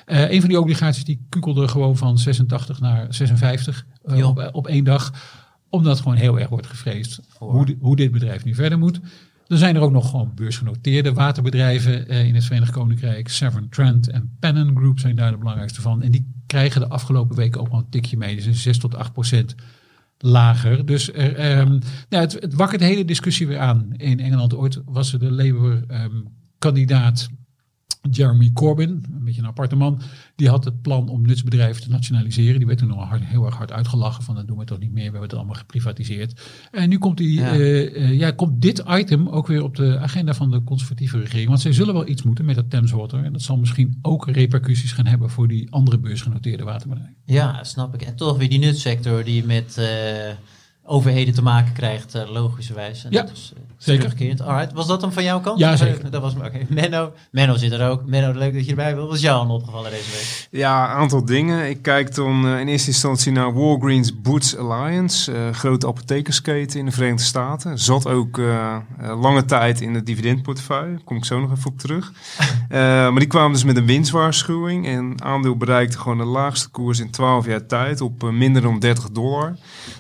Eh, 0.06 0.32
een 0.32 0.40
van 0.40 0.50
die 0.50 0.60
obligaties 0.60 1.04
die 1.04 1.26
kukelde 1.30 1.68
gewoon 1.68 1.98
van 1.98 2.18
86 2.18 2.80
naar 2.80 3.14
56 3.14 3.86
eh, 4.04 4.28
op, 4.28 4.50
op 4.52 4.68
één 4.68 4.84
dag. 4.84 5.14
Omdat 5.70 6.00
gewoon 6.00 6.18
heel 6.18 6.40
erg 6.40 6.50
wordt 6.50 6.68
gevreesd 6.68 7.20
hoe, 7.38 7.76
hoe 7.80 7.96
dit 7.96 8.12
bedrijf 8.12 8.44
nu 8.44 8.54
verder 8.54 8.80
moet. 8.80 9.00
Er 9.48 9.58
zijn 9.58 9.76
er 9.76 9.82
ook 9.82 9.92
nog 9.92 10.10
gewoon 10.10 10.32
beursgenoteerde 10.36 11.14
waterbedrijven 11.14 12.08
in 12.08 12.36
het 12.36 12.44
Verenigd 12.44 12.72
Koninkrijk. 12.72 13.30
Severn 13.30 13.70
Trent 13.70 14.10
en 14.10 14.36
Pennon 14.40 14.78
Group 14.78 15.00
zijn 15.00 15.16
daar 15.16 15.32
de 15.32 15.38
belangrijkste 15.38 15.82
van. 15.82 16.02
En 16.02 16.12
die 16.12 16.32
krijgen 16.48 16.82
de 16.82 16.88
afgelopen 16.88 17.36
weken 17.36 17.62
ook 17.62 17.70
wel 17.70 17.80
een 17.80 17.90
tikje 17.90 18.18
mee. 18.18 18.36
Dus 18.36 18.46
een 18.46 18.56
6 18.56 18.78
tot 18.78 18.96
8 18.96 19.14
procent 19.14 19.56
lager. 20.19 20.86
Dus 20.86 21.13
er, 21.13 21.36
ehm, 21.36 21.80
nou, 22.10 22.24
het, 22.24 22.38
het 22.42 22.81
hele 22.81 23.06
discussie 23.06 23.48
weer 23.48 23.60
aan. 23.60 23.94
In 23.98 24.19
Engeland 24.19 24.56
ooit 24.56 24.81
was 24.86 25.13
er 25.13 25.19
de 25.19 25.31
Labour-kandidaat 25.31 27.30
Jeremy 28.12 28.51
Corbyn, 28.54 28.90
een 28.90 29.24
beetje 29.24 29.42
een 29.42 29.48
aparte 29.48 29.75
man, 29.75 30.01
die 30.36 30.50
had 30.50 30.66
het 30.66 30.81
plan 30.81 31.10
om 31.10 31.22
nutsbedrijven 31.25 31.81
te 31.81 31.90
nationaliseren. 31.90 32.57
Die 32.57 32.68
werd 32.68 32.80
toen 32.80 32.88
nog 32.88 33.07
hard, 33.10 33.24
heel 33.24 33.46
erg 33.46 33.56
hard 33.56 33.72
uitgelachen 33.72 34.24
van 34.24 34.36
dat 34.36 34.48
doen 34.48 34.57
we 34.57 34.66
toch 34.66 34.80
niet 34.80 34.92
meer, 34.92 35.04
we 35.04 35.10
hebben 35.10 35.22
het 35.30 35.34
allemaal 35.34 35.56
geprivatiseerd. 35.56 36.42
En 36.72 36.90
nu 36.90 36.98
komt, 36.98 37.18
die, 37.18 37.40
Ja. 37.40 37.54
eh, 37.54 37.96
eh, 37.96 38.18
ja, 38.19 38.31
komt 38.31 38.62
dit 38.62 38.84
item 38.88 39.28
ook 39.28 39.48
weer 39.48 39.63
op 39.63 39.75
de 39.75 39.98
agenda 40.00 40.34
van 40.34 40.51
de 40.51 40.63
conservatieve 40.63 41.19
regering. 41.19 41.48
Want 41.48 41.62
zij 41.62 41.74
zullen 41.74 41.94
wel 41.94 42.07
iets 42.07 42.24
moeten 42.24 42.46
met 42.46 42.56
dat 42.56 42.69
Thames 42.69 42.92
Water. 42.92 43.24
En 43.24 43.34
dat 43.34 43.42
zal 43.42 43.57
misschien 43.57 44.00
ook 44.02 44.28
repercussies 44.28 44.92
gaan 44.92 45.06
hebben 45.07 45.30
voor 45.30 45.48
die 45.48 45.72
andere 45.72 45.98
beursgenoteerde 45.98 46.63
waterbedrijven. 46.63 47.16
Ja, 47.25 47.63
snap 47.63 47.94
ik. 47.94 48.02
En 48.02 48.16
toch 48.16 48.38
weer 48.38 48.50
die 48.50 48.60
nutsector 48.60 49.24
die 49.24 49.45
met 49.45 49.78
eh, 49.78 49.86
overheden 50.84 51.34
te 51.34 51.42
maken 51.42 51.74
krijgt, 51.74 52.13
logischerwijs. 52.31 53.04
En 53.06 53.12
Ja, 53.12 53.22
dat 53.22 53.31
is, 53.31 53.54
zeker. 53.80 54.02
terugkerend. 54.04 54.42
Alright, 54.42 54.74
was 54.74 54.88
dat 54.88 55.02
dan 55.02 55.14
van 55.14 55.24
jouw 55.24 55.40
kant? 55.40 55.60
Ja, 55.60 55.76
zeker. 55.76 56.12
Dat 56.12 56.22
was 56.22 56.34
oké. 56.36 56.66
Menno, 56.70 57.12
Menno 57.31 57.56
zit 57.56 57.72
er 57.72 57.90
ook. 57.90 58.06
Menno, 58.06 58.40
leuk 58.40 58.54
dat 58.54 58.64
je 58.64 58.70
erbij 58.70 58.96
bent. 58.96 59.08
Wat 59.08 59.16
is 59.16 59.22
jou 59.22 59.42
aan 59.42 59.52
opgevallen 59.52 59.92
deze 59.92 60.12
week? 60.12 60.48
Ja, 60.52 60.84
een 60.84 60.98
aantal 60.98 61.26
dingen. 61.26 61.70
Ik 61.70 61.81
kijk 61.81 62.16
dan 62.16 62.46
eh, 62.48 62.60
in 62.60 62.68
eerste 62.68 62.88
instantie 62.88 63.31
naar 63.31 63.54
Walgreens 63.54 64.22
Boots 64.22 64.58
Alliance, 64.58 65.31
eh, 65.31 65.50
grote 65.54 65.88
apothekersketen 65.88 66.80
in 66.80 66.86
de 66.86 66.92
Verenigde 66.92 67.24
Staten. 67.24 67.78
Zat 67.80 68.08
ook 68.08 68.38
eh, 68.38 68.78
lange 69.22 69.46
tijd 69.46 69.81
in 69.81 69.94
de 69.94 70.04
dividendportefeuille, 70.04 70.92
daar 70.92 71.04
kom 71.04 71.18
ik 71.18 71.26
zo 71.26 71.40
nog 71.40 71.52
even 71.52 71.72
op 71.72 71.80
terug. 71.80 72.12
Eh, 72.70 72.78
maar 72.80 73.20
die 73.20 73.28
kwamen 73.28 73.52
dus 73.52 73.64
met 73.64 73.78
een 73.78 73.86
winstwaarschuwing 73.86 74.88
en 74.88 75.24
aandeel 75.24 75.58
bereikte 75.58 75.98
gewoon 75.98 76.18
de 76.18 76.24
laagste 76.24 76.70
koers 76.70 77.00
in 77.00 77.12
12 77.12 77.46
jaar 77.46 77.66
tijd 77.66 78.02
op 78.02 78.31
minder 78.31 78.62
dan 78.62 78.80
30 78.80 79.10
dollar. 79.10 79.56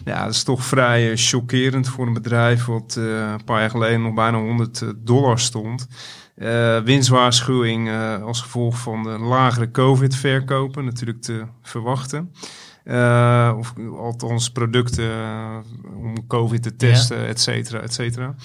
Ja, 0.05 0.23
dat 0.23 0.33
is 0.33 0.43
toch 0.43 0.63
vrij 0.63 1.17
chockerend 1.17 1.87
voor 1.87 2.07
een 2.07 2.13
bedrijf 2.13 2.65
wat 2.65 2.95
eh, 2.97 3.03
een 3.03 3.43
paar 3.43 3.59
jaar 3.59 3.68
geleden 3.69 4.01
nog 4.01 4.13
bijna 4.13 4.37
100 4.37 4.83
dollar 4.97 5.39
stond. 5.39 5.87
Eh, 6.35 6.79
winstwaarschuwing 6.79 7.89
eh, 7.89 8.23
als 8.23 8.41
gevolg 8.41 8.77
van 8.77 9.03
de 9.03 9.09
lagere 9.09 9.71
COVID-verkopen 9.71 10.85
natuurlijk 10.85 11.21
te 11.21 11.45
verwachten. 11.61 12.31
Eh, 12.83 13.53
of 13.57 13.73
althans 13.97 14.49
producten 14.49 15.11
eh, 15.11 15.57
om 15.97 16.27
COVID 16.27 16.63
te 16.63 16.75
testen, 16.75 17.27
et 17.27 17.39
cetera, 17.39 17.79
et 17.79 17.93
cetera. 17.93 18.35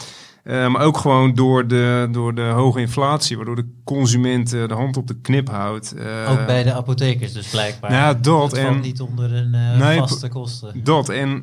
Eh, 0.45 0.69
maar 0.69 0.83
ook 0.83 0.97
gewoon 0.97 1.35
door 1.35 1.67
de, 1.67 2.09
door 2.11 2.35
de 2.35 2.43
hoge 2.43 2.81
inflatie, 2.81 3.37
waardoor 3.37 3.57
de 3.57 3.73
consument 3.85 4.53
eh, 4.53 4.69
de 4.69 4.75
hand 4.75 4.97
op 4.97 5.07
de 5.07 5.21
knip 5.21 5.49
houdt. 5.49 5.93
Eh, 5.95 6.31
ook 6.31 6.47
bij 6.47 6.63
de 6.63 6.73
apothekers 6.73 7.33
dus 7.33 7.51
blijkbaar. 7.51 7.91
nou 7.91 8.03
ja, 8.03 8.15
dat 8.15 8.51
Het 8.51 8.61
en- 8.61 8.81
niet 8.81 9.01
onder 9.01 9.35
een 9.35 9.51
Nee, 9.79 9.99
vaste 9.99 10.29
kosten. 10.29 10.85
Dat, 10.85 11.09
en, 11.09 11.41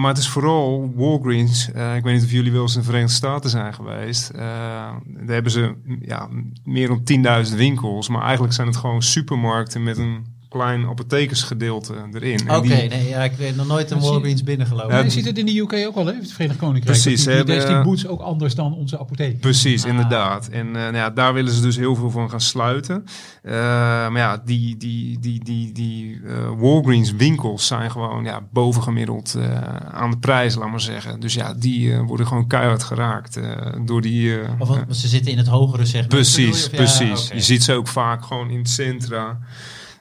maar 0.00 0.08
het 0.08 0.18
is 0.18 0.28
vooral 0.28 0.92
Walgreens. 0.94 1.68
Ik 1.68 2.02
weet 2.02 2.14
niet 2.14 2.24
of 2.24 2.30
jullie 2.30 2.52
wel 2.52 2.62
eens 2.62 2.74
in 2.74 2.80
de 2.80 2.86
Verenigde 2.86 3.14
Staten 3.14 3.50
zijn 3.50 3.74
geweest. 3.74 4.32
Daar 4.34 5.00
hebben 5.26 5.52
ze 5.52 5.74
ja, 6.00 6.28
meer 6.64 6.88
dan 6.88 7.44
10.000 7.50 7.54
winkels. 7.56 8.08
Maar 8.08 8.22
eigenlijk 8.22 8.52
zijn 8.54 8.66
het 8.66 8.76
gewoon 8.76 9.02
supermarkten 9.02 9.82
met 9.82 9.98
een 9.98 10.35
klein 10.48 10.86
apothekersgedeelte 10.86 11.94
erin. 12.12 12.50
Oké, 12.50 12.60
die- 12.60 12.88
nee, 12.88 13.08
ja, 13.08 13.22
ik 13.24 13.32
weet 13.32 13.56
nog 13.56 13.66
nooit 13.66 13.90
een 13.90 14.00
Walgreens 14.00 14.42
binnengelopen. 14.42 15.04
Je 15.04 15.10
ziet 15.10 15.24
het 15.24 15.38
in 15.38 15.46
de 15.46 15.58
UK 15.58 15.72
ook 15.86 15.94
al, 15.96 16.06
hè? 16.06 16.12
Het 16.14 16.32
Verenigd 16.32 16.58
Koninkrijk. 16.58 17.00
Precies, 17.00 17.24
Die, 17.24 17.34
ze 17.36 17.44
die, 17.44 17.66
die 17.66 17.80
boots 17.82 18.06
ook 18.06 18.20
anders 18.20 18.54
dan 18.54 18.74
onze 18.74 18.98
apotheek. 18.98 19.40
Precies, 19.40 19.84
Ah. 19.84 19.90
inderdaad. 19.90 20.48
En 20.48 20.66
eh, 20.66 20.72
nou 20.72 20.96
ja, 20.96 21.10
daar 21.10 21.32
willen 21.34 21.52
ze 21.52 21.60
dus 21.60 21.76
heel 21.76 21.94
veel 21.94 22.10
van 22.10 22.30
gaan 22.30 22.40
sluiten. 22.40 23.04
Eh, 23.42 23.52
maar 23.52 24.16
ja, 24.18 24.42
die, 24.44 24.76
die, 24.76 25.18
die, 25.20 25.44
die, 25.44 25.72
die 25.72 26.20
eh, 26.26 26.32
Walgreens 26.58 27.12
winkels 27.12 27.66
zijn 27.66 27.90
gewoon 27.90 28.24
ja, 28.24 28.40
bovengemiddeld 28.52 29.34
eh, 29.34 29.60
aan 29.92 30.10
de 30.10 30.18
prijs, 30.18 30.54
laat 30.54 30.70
maar 30.70 30.80
zeggen. 30.80 31.20
Dus 31.20 31.34
ja, 31.34 31.54
die 31.54 31.92
eh, 31.92 32.00
worden 32.06 32.26
gewoon 32.26 32.46
keihard 32.46 32.82
geraakt 32.82 33.36
eh, 33.36 33.50
door 33.84 34.00
die... 34.00 34.40
eh, 34.40 34.48
Of 34.58 34.68
want 34.68 34.96
ze 34.96 35.08
zitten 35.08 35.32
in 35.32 35.38
het 35.38 35.46
hogere 35.46 35.84
segment. 35.84 36.08
Precies, 36.08 36.58
je? 36.58 36.64
Of 36.64 36.70
ja, 36.70 36.76
precies. 36.76 37.28
Je 37.28 37.40
ziet 37.40 37.62
ze 37.64 37.72
ook 37.72 37.88
vaak 37.88 38.24
gewoon 38.24 38.50
in 38.50 38.58
het 38.58 38.68
centra 38.70 39.38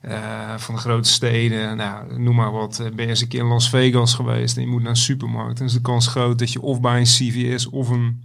eh, 0.06 0.58
van 0.58 0.76
de 0.76 0.82
grote 0.82 1.10
steden. 1.10 1.78
Nou, 1.78 2.20
noem 2.20 2.36
maar 2.36 2.52
wat. 2.52 2.80
Eh, 2.80 2.86
Ben 2.86 3.04
je 3.04 3.10
eens 3.10 3.22
een 3.22 3.28
keer 3.28 3.40
in 3.40 3.46
Las 3.48 3.70
Vegas 3.70 4.14
geweest 4.14 4.56
en 4.56 4.62
je 4.62 4.68
moet 4.70 4.82
naar 4.82 4.90
een 4.90 4.96
supermarkt. 4.96 5.58
Dan 5.58 5.68
is 5.68 5.74
de 5.74 5.82
kans 5.82 6.08
groot 6.08 6.40
dat 6.40 6.52
je 6.52 6.62
of 6.62 6.82
bij 6.82 7.00
een 7.00 7.04
CVS 7.04 7.70
of 7.70 7.90
een 7.90 8.24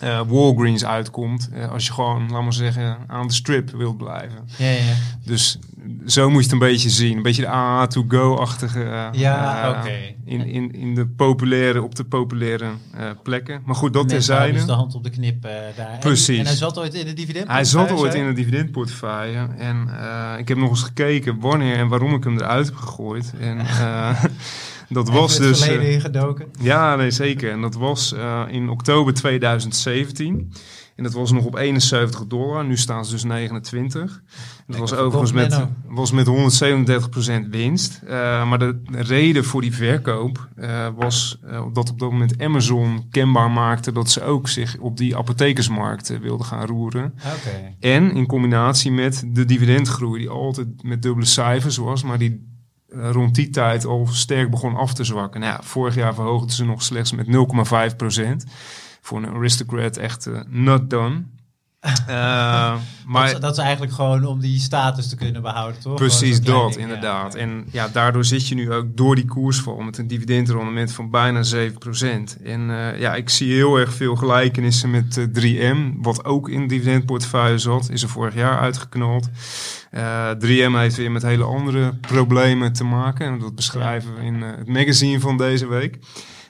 eh, 0.00 0.20
Walgreens 0.26 0.84
uitkomt. 0.84 1.48
eh, 1.52 1.70
als 1.70 1.86
je 1.86 1.92
gewoon, 1.92 2.30
laat 2.30 2.42
maar 2.42 2.52
zeggen, 2.52 2.96
aan 3.06 3.26
de 3.26 3.32
strip 3.32 3.70
wilt 3.70 3.96
blijven. 3.96 4.48
Ja, 4.58 4.70
ja. 4.70 4.94
Dus 5.24 5.58
zo 6.06 6.26
moet 6.30 6.36
je 6.38 6.42
het 6.42 6.52
een 6.52 6.58
beetje 6.68 6.90
zien. 6.90 7.16
Een 7.16 7.22
beetje 7.22 7.42
de 7.42 7.48
AA-to-go-achtige. 7.48 8.82
eh, 8.82 9.08
Ja, 9.12 9.70
oké. 9.70 9.92
In, 10.24 10.46
in, 10.46 10.72
in 10.72 10.94
de 10.94 11.06
populaire, 11.06 11.82
op 11.82 11.94
de 11.94 12.04
populaire 12.04 12.66
plekken. 13.22 13.62
Maar 13.64 13.74
goed, 13.74 13.92
dat 13.92 14.08
terzijde. 14.08 14.52
dus 14.52 14.66
de 14.66 14.72
hand 14.72 14.94
op 14.94 15.04
de 15.04 15.10
knip 15.10 15.42
daar. 15.76 15.98
Precies. 16.00 16.38
En, 16.38 16.46
hij 16.46 16.54
zat 16.56 16.78
ooit 16.78 16.94
in 16.94 17.06
de 17.06 17.12
dividend. 17.12 17.48
Hij 17.48 17.64
zat 17.64 17.90
ooit 17.92 18.14
in 18.14 18.24
een 18.24 18.34
dividendportefeuille. 18.34 19.48
En 19.58 19.88
ik 20.38 20.48
heb 20.48 20.56
nog 20.56 20.70
eens 20.70 20.82
gekeken 20.82 21.40
wanneer 21.40 21.76
en 21.76 21.88
waarom 21.88 22.14
ik 22.14 22.24
hem 22.24 22.36
eruit 22.38 22.66
heb 22.66 22.74
gegooid. 22.76 23.32
En 23.40 23.58
Dat 24.88 25.08
was 25.08 25.36
dus... 25.36 25.62
verleden 25.62 25.86
eh, 25.86 25.92
ingedoken. 25.92 26.46
ja, 26.60 26.96
nee, 26.96 27.10
zeker. 27.10 27.50
En 27.50 27.60
dat 27.60 27.74
was 27.74 28.12
eh, 28.12 28.42
in 28.48 28.68
oktober 28.68 29.14
2017. 29.14 30.52
En 30.96 31.04
dat 31.04 31.12
was 31.12 31.32
nog 31.32 31.44
op 31.44 31.56
71 31.56 32.26
dollar. 32.26 32.64
Nu 32.64 32.76
staan 32.76 33.04
ze 33.04 33.12
dus 33.12 33.24
29. 33.24 34.22
Dat 34.66 34.76
was 34.76 34.94
overigens 34.94 35.32
met, 35.32 35.66
was 35.86 36.12
met 36.12 36.26
137% 37.46 37.48
winst. 37.50 38.00
Eh, 38.06 38.48
maar 38.48 38.58
de 38.58 38.80
reden 38.90 39.44
voor 39.44 39.60
die 39.60 39.74
verkoop 39.74 40.48
was 40.96 41.38
dat 41.72 41.90
op 41.90 41.98
dat 41.98 42.10
moment 42.10 42.42
Amazon 42.42 43.06
kenbaar 43.10 43.50
maakte 43.50 43.92
dat 43.92 44.10
ze 44.10 44.22
ook 44.22 44.48
zich 44.48 44.78
op 44.78 44.96
die 44.96 45.16
apothekersmarkt 45.16 46.18
wilden 46.20 46.46
gaan 46.46 46.66
roeren. 46.66 47.14
Oké. 47.16 47.74
En 47.80 48.14
in 48.14 48.26
combinatie 48.26 48.92
met 48.92 49.24
de 49.26 49.44
dividendgroei, 49.44 50.20
die 50.20 50.30
altijd 50.30 50.82
met 50.82 51.02
dubbele 51.02 51.26
cijfers 51.26 51.76
was, 51.76 52.02
maar 52.02 52.18
die 52.18 52.57
rond 52.90 53.34
die 53.34 53.50
tijd 53.50 53.84
al 53.84 54.06
sterk 54.06 54.50
begon 54.50 54.76
af 54.76 54.94
te 54.94 55.04
zwakken. 55.04 55.40
Nou 55.40 55.52
ja, 55.52 55.62
vorig 55.62 55.94
jaar 55.94 56.14
verhoogden 56.14 56.50
ze 56.50 56.64
nog 56.64 56.82
slechts 56.82 57.12
met 57.12 57.26
0,5%. 57.26 57.32
Voor 59.00 59.18
een 59.18 59.28
aristocrat 59.28 59.96
echt 59.96 60.26
eh, 60.26 60.40
not 60.46 60.90
done. 60.90 61.22
Eh, 61.80 61.88
maar 63.06 63.26
dat, 63.26 63.34
is, 63.34 63.40
dat 63.40 63.52
is 63.52 63.58
eigenlijk 63.58 63.92
gewoon 63.92 64.24
om 64.24 64.40
die 64.40 64.60
status 64.60 65.08
te 65.08 65.16
kunnen 65.16 65.42
behouden, 65.42 65.80
toch? 65.80 65.94
Precies 65.94 66.40
dat, 66.40 66.62
ding, 66.62 66.74
ja. 66.74 66.80
inderdaad. 66.80 67.34
En 67.34 67.66
ja, 67.70 67.88
daardoor 67.88 68.24
zit 68.24 68.48
je 68.48 68.54
nu 68.54 68.72
ook 68.72 68.96
door 68.96 69.14
die 69.14 69.26
koersval 69.26 69.80
met 69.80 69.98
een 69.98 70.06
dividendrendement 70.06 70.92
van 70.92 71.10
bijna 71.10 71.42
7%. 71.44 71.48
En 72.44 72.70
eh, 72.70 73.00
ja, 73.00 73.14
ik 73.14 73.28
zie 73.28 73.52
heel 73.52 73.76
erg 73.76 73.94
veel 73.94 74.16
gelijkenissen 74.16 74.90
met 74.90 75.16
eh, 75.16 75.74
3M, 75.74 76.00
wat 76.00 76.24
ook 76.24 76.48
in 76.48 76.60
de 76.60 76.66
dividendportefeuille 76.66 77.58
zat, 77.58 77.90
is 77.90 78.02
er 78.02 78.08
vorig 78.08 78.34
jaar 78.34 78.58
uitgeknald. 78.58 79.28
Eh 79.90 80.30
3M 80.30 80.72
heeft 80.72 80.96
weer 80.96 81.10
met 81.10 81.22
hele 81.22 81.44
andere 81.44 81.94
problemen 82.00 82.72
te 82.72 82.84
maken. 82.84 83.26
En 83.26 83.38
dat 83.38 83.54
beschrijven 83.54 84.14
we 84.14 84.22
in 84.22 84.42
eh, 84.42 84.48
het 84.56 84.68
magazine 84.68 85.20
van 85.20 85.36
deze 85.36 85.66
week. 85.66 85.98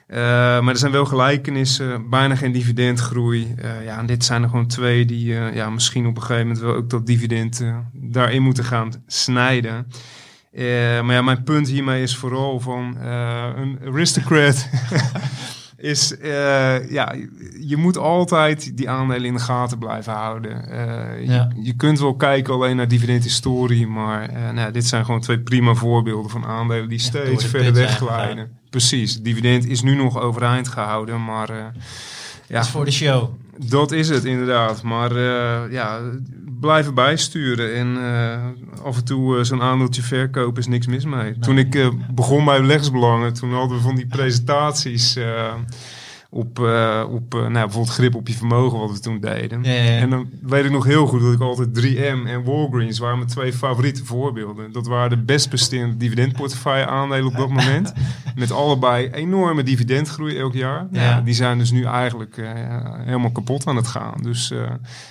Eh, 0.09 0.17
maar 0.59 0.73
er 0.73 0.77
zijn 0.77 0.91
wel 0.91 1.05
gelijkenissen, 1.05 2.09
bijna 2.09 2.35
geen 2.35 2.51
dividendgroei. 2.51 3.53
Eh, 3.57 3.83
ja, 3.85 3.97
en 3.97 4.05
dit 4.05 4.25
zijn 4.25 4.43
er 4.43 4.49
gewoon 4.49 4.67
twee 4.67 5.05
die 5.05 5.37
eh, 5.37 5.55
ja, 5.55 5.69
misschien 5.69 6.05
op 6.05 6.15
een 6.15 6.21
gegeven 6.21 6.47
moment 6.47 6.65
wel 6.65 6.75
ook 6.75 6.89
dat 6.89 7.05
dividend 7.05 7.63
daarin 7.93 8.41
moeten 8.41 8.63
gaan 8.63 8.91
snijden. 9.07 9.87
Maar 11.03 11.13
ja, 11.13 11.21
mijn 11.21 11.43
punt 11.43 11.67
hiermee 11.67 12.01
is 12.01 12.15
vooral 12.15 12.59
van 12.59 12.97
een 13.55 13.79
aristocrat 13.85 14.69
is, 15.81 16.17
eh, 16.17 16.91
ja, 16.91 17.13
je 17.59 17.77
moet 17.77 17.97
altijd 17.97 18.77
die 18.77 18.89
aandelen 18.89 19.25
in 19.25 19.33
de 19.33 19.39
gaten 19.39 19.77
blijven 19.77 20.13
houden. 20.13 20.69
Eh, 20.69 21.25
Ja. 21.27 21.49
je, 21.55 21.63
je 21.63 21.75
kunt 21.75 21.99
wel 21.99 22.15
kijken 22.15 22.53
alleen 22.53 22.75
naar 22.75 22.87
dividendhistorie, 22.87 23.87
maar 23.87 24.29
eh, 24.29 24.41
nou, 24.41 24.55
ja, 24.59 24.71
dit 24.71 24.85
zijn 24.85 25.05
gewoon 25.05 25.21
twee 25.21 25.39
prima 25.39 25.73
voorbeelden 25.73 26.31
van 26.31 26.45
aandelen 26.45 26.89
die 26.89 26.99
steeds 26.99 27.43
de 27.43 27.49
verder 27.49 27.73
wegglijden. 27.73 28.51
Precies, 28.69 29.21
dividend 29.21 29.65
is 29.65 29.81
nu 29.81 29.95
nog 29.95 30.19
overeind 30.19 30.67
gehouden, 30.67 31.23
maar 31.23 31.49
eh, 31.49 31.63
Dat 31.63 31.73
ja, 32.47 32.59
is 32.59 32.67
voor 32.67 32.85
de 32.85 32.91
show. 32.91 33.29
Dat 33.67 33.91
is 33.91 34.09
het 34.09 34.25
inderdaad. 34.25 34.83
Maar 34.83 35.11
eh, 35.11 35.71
ja, 35.71 35.99
blijven 36.59 36.93
bijsturen 36.93 37.75
en 37.75 37.97
eh, 37.97 38.85
af 38.85 38.97
en 38.97 39.05
toe 39.05 39.37
eh, 39.37 39.43
zo'n 39.43 39.61
aandeeltje 39.61 40.01
verkopen 40.01 40.61
is 40.61 40.67
niks 40.67 40.87
mis 40.87 41.05
mee. 41.05 41.39
Toen 41.39 41.57
ik 41.57 41.91
begon 42.15 42.45
bij 42.45 42.63
Legsbelangen, 42.63 43.33
toen 43.33 43.53
hadden 43.53 43.77
we 43.77 43.83
van 43.83 43.95
die 43.95 44.07
presentaties 44.07 45.17
op, 46.31 46.59
eh, 46.59 47.05
op 47.09 47.33
nou, 47.33 47.51
bijvoorbeeld 47.51 47.89
grip 47.89 48.15
op 48.15 48.27
je 48.27 48.33
vermogen 48.33 48.79
wat 48.79 48.91
we 48.91 48.99
toen 48.99 49.19
deden. 49.19 49.63
Ja, 49.63 49.71
ja, 49.71 49.81
ja. 49.81 49.97
En 49.97 50.09
dan 50.09 50.29
weet 50.41 50.65
ik 50.65 50.71
nog 50.71 50.85
heel 50.85 51.07
goed 51.07 51.21
dat 51.21 51.33
ik 51.33 51.41
altijd 51.41 51.73
3M 51.73 52.27
en 52.27 52.43
Walgreens 52.43 52.99
waren 52.99 53.17
mijn 53.17 53.29
twee 53.29 53.53
favoriete 53.53 54.05
voorbeelden. 54.05 54.71
Dat 54.71 54.87
waren 54.87 55.09
de 55.09 55.23
best 55.23 55.47
presterende 55.47 55.97
dividendportefeuille 55.97 56.85
aandelen 56.85 57.25
op 57.25 57.37
dat 57.37 57.49
moment. 57.49 57.93
Met 58.35 58.51
allebei 58.51 59.09
enorme 59.09 59.63
dividendgroei 59.63 60.37
elk 60.37 60.53
jaar. 60.53 60.87
Ja. 60.91 61.01
Ja. 61.01 61.21
die 61.21 61.33
zijn 61.33 61.57
dus 61.57 61.71
nu 61.71 61.83
eigenlijk 61.83 62.37
eh, 62.37 62.49
helemaal 63.05 63.31
kapot 63.31 63.67
aan 63.67 63.75
het 63.75 63.87
gaan. 63.87 64.21
Dus 64.21 64.53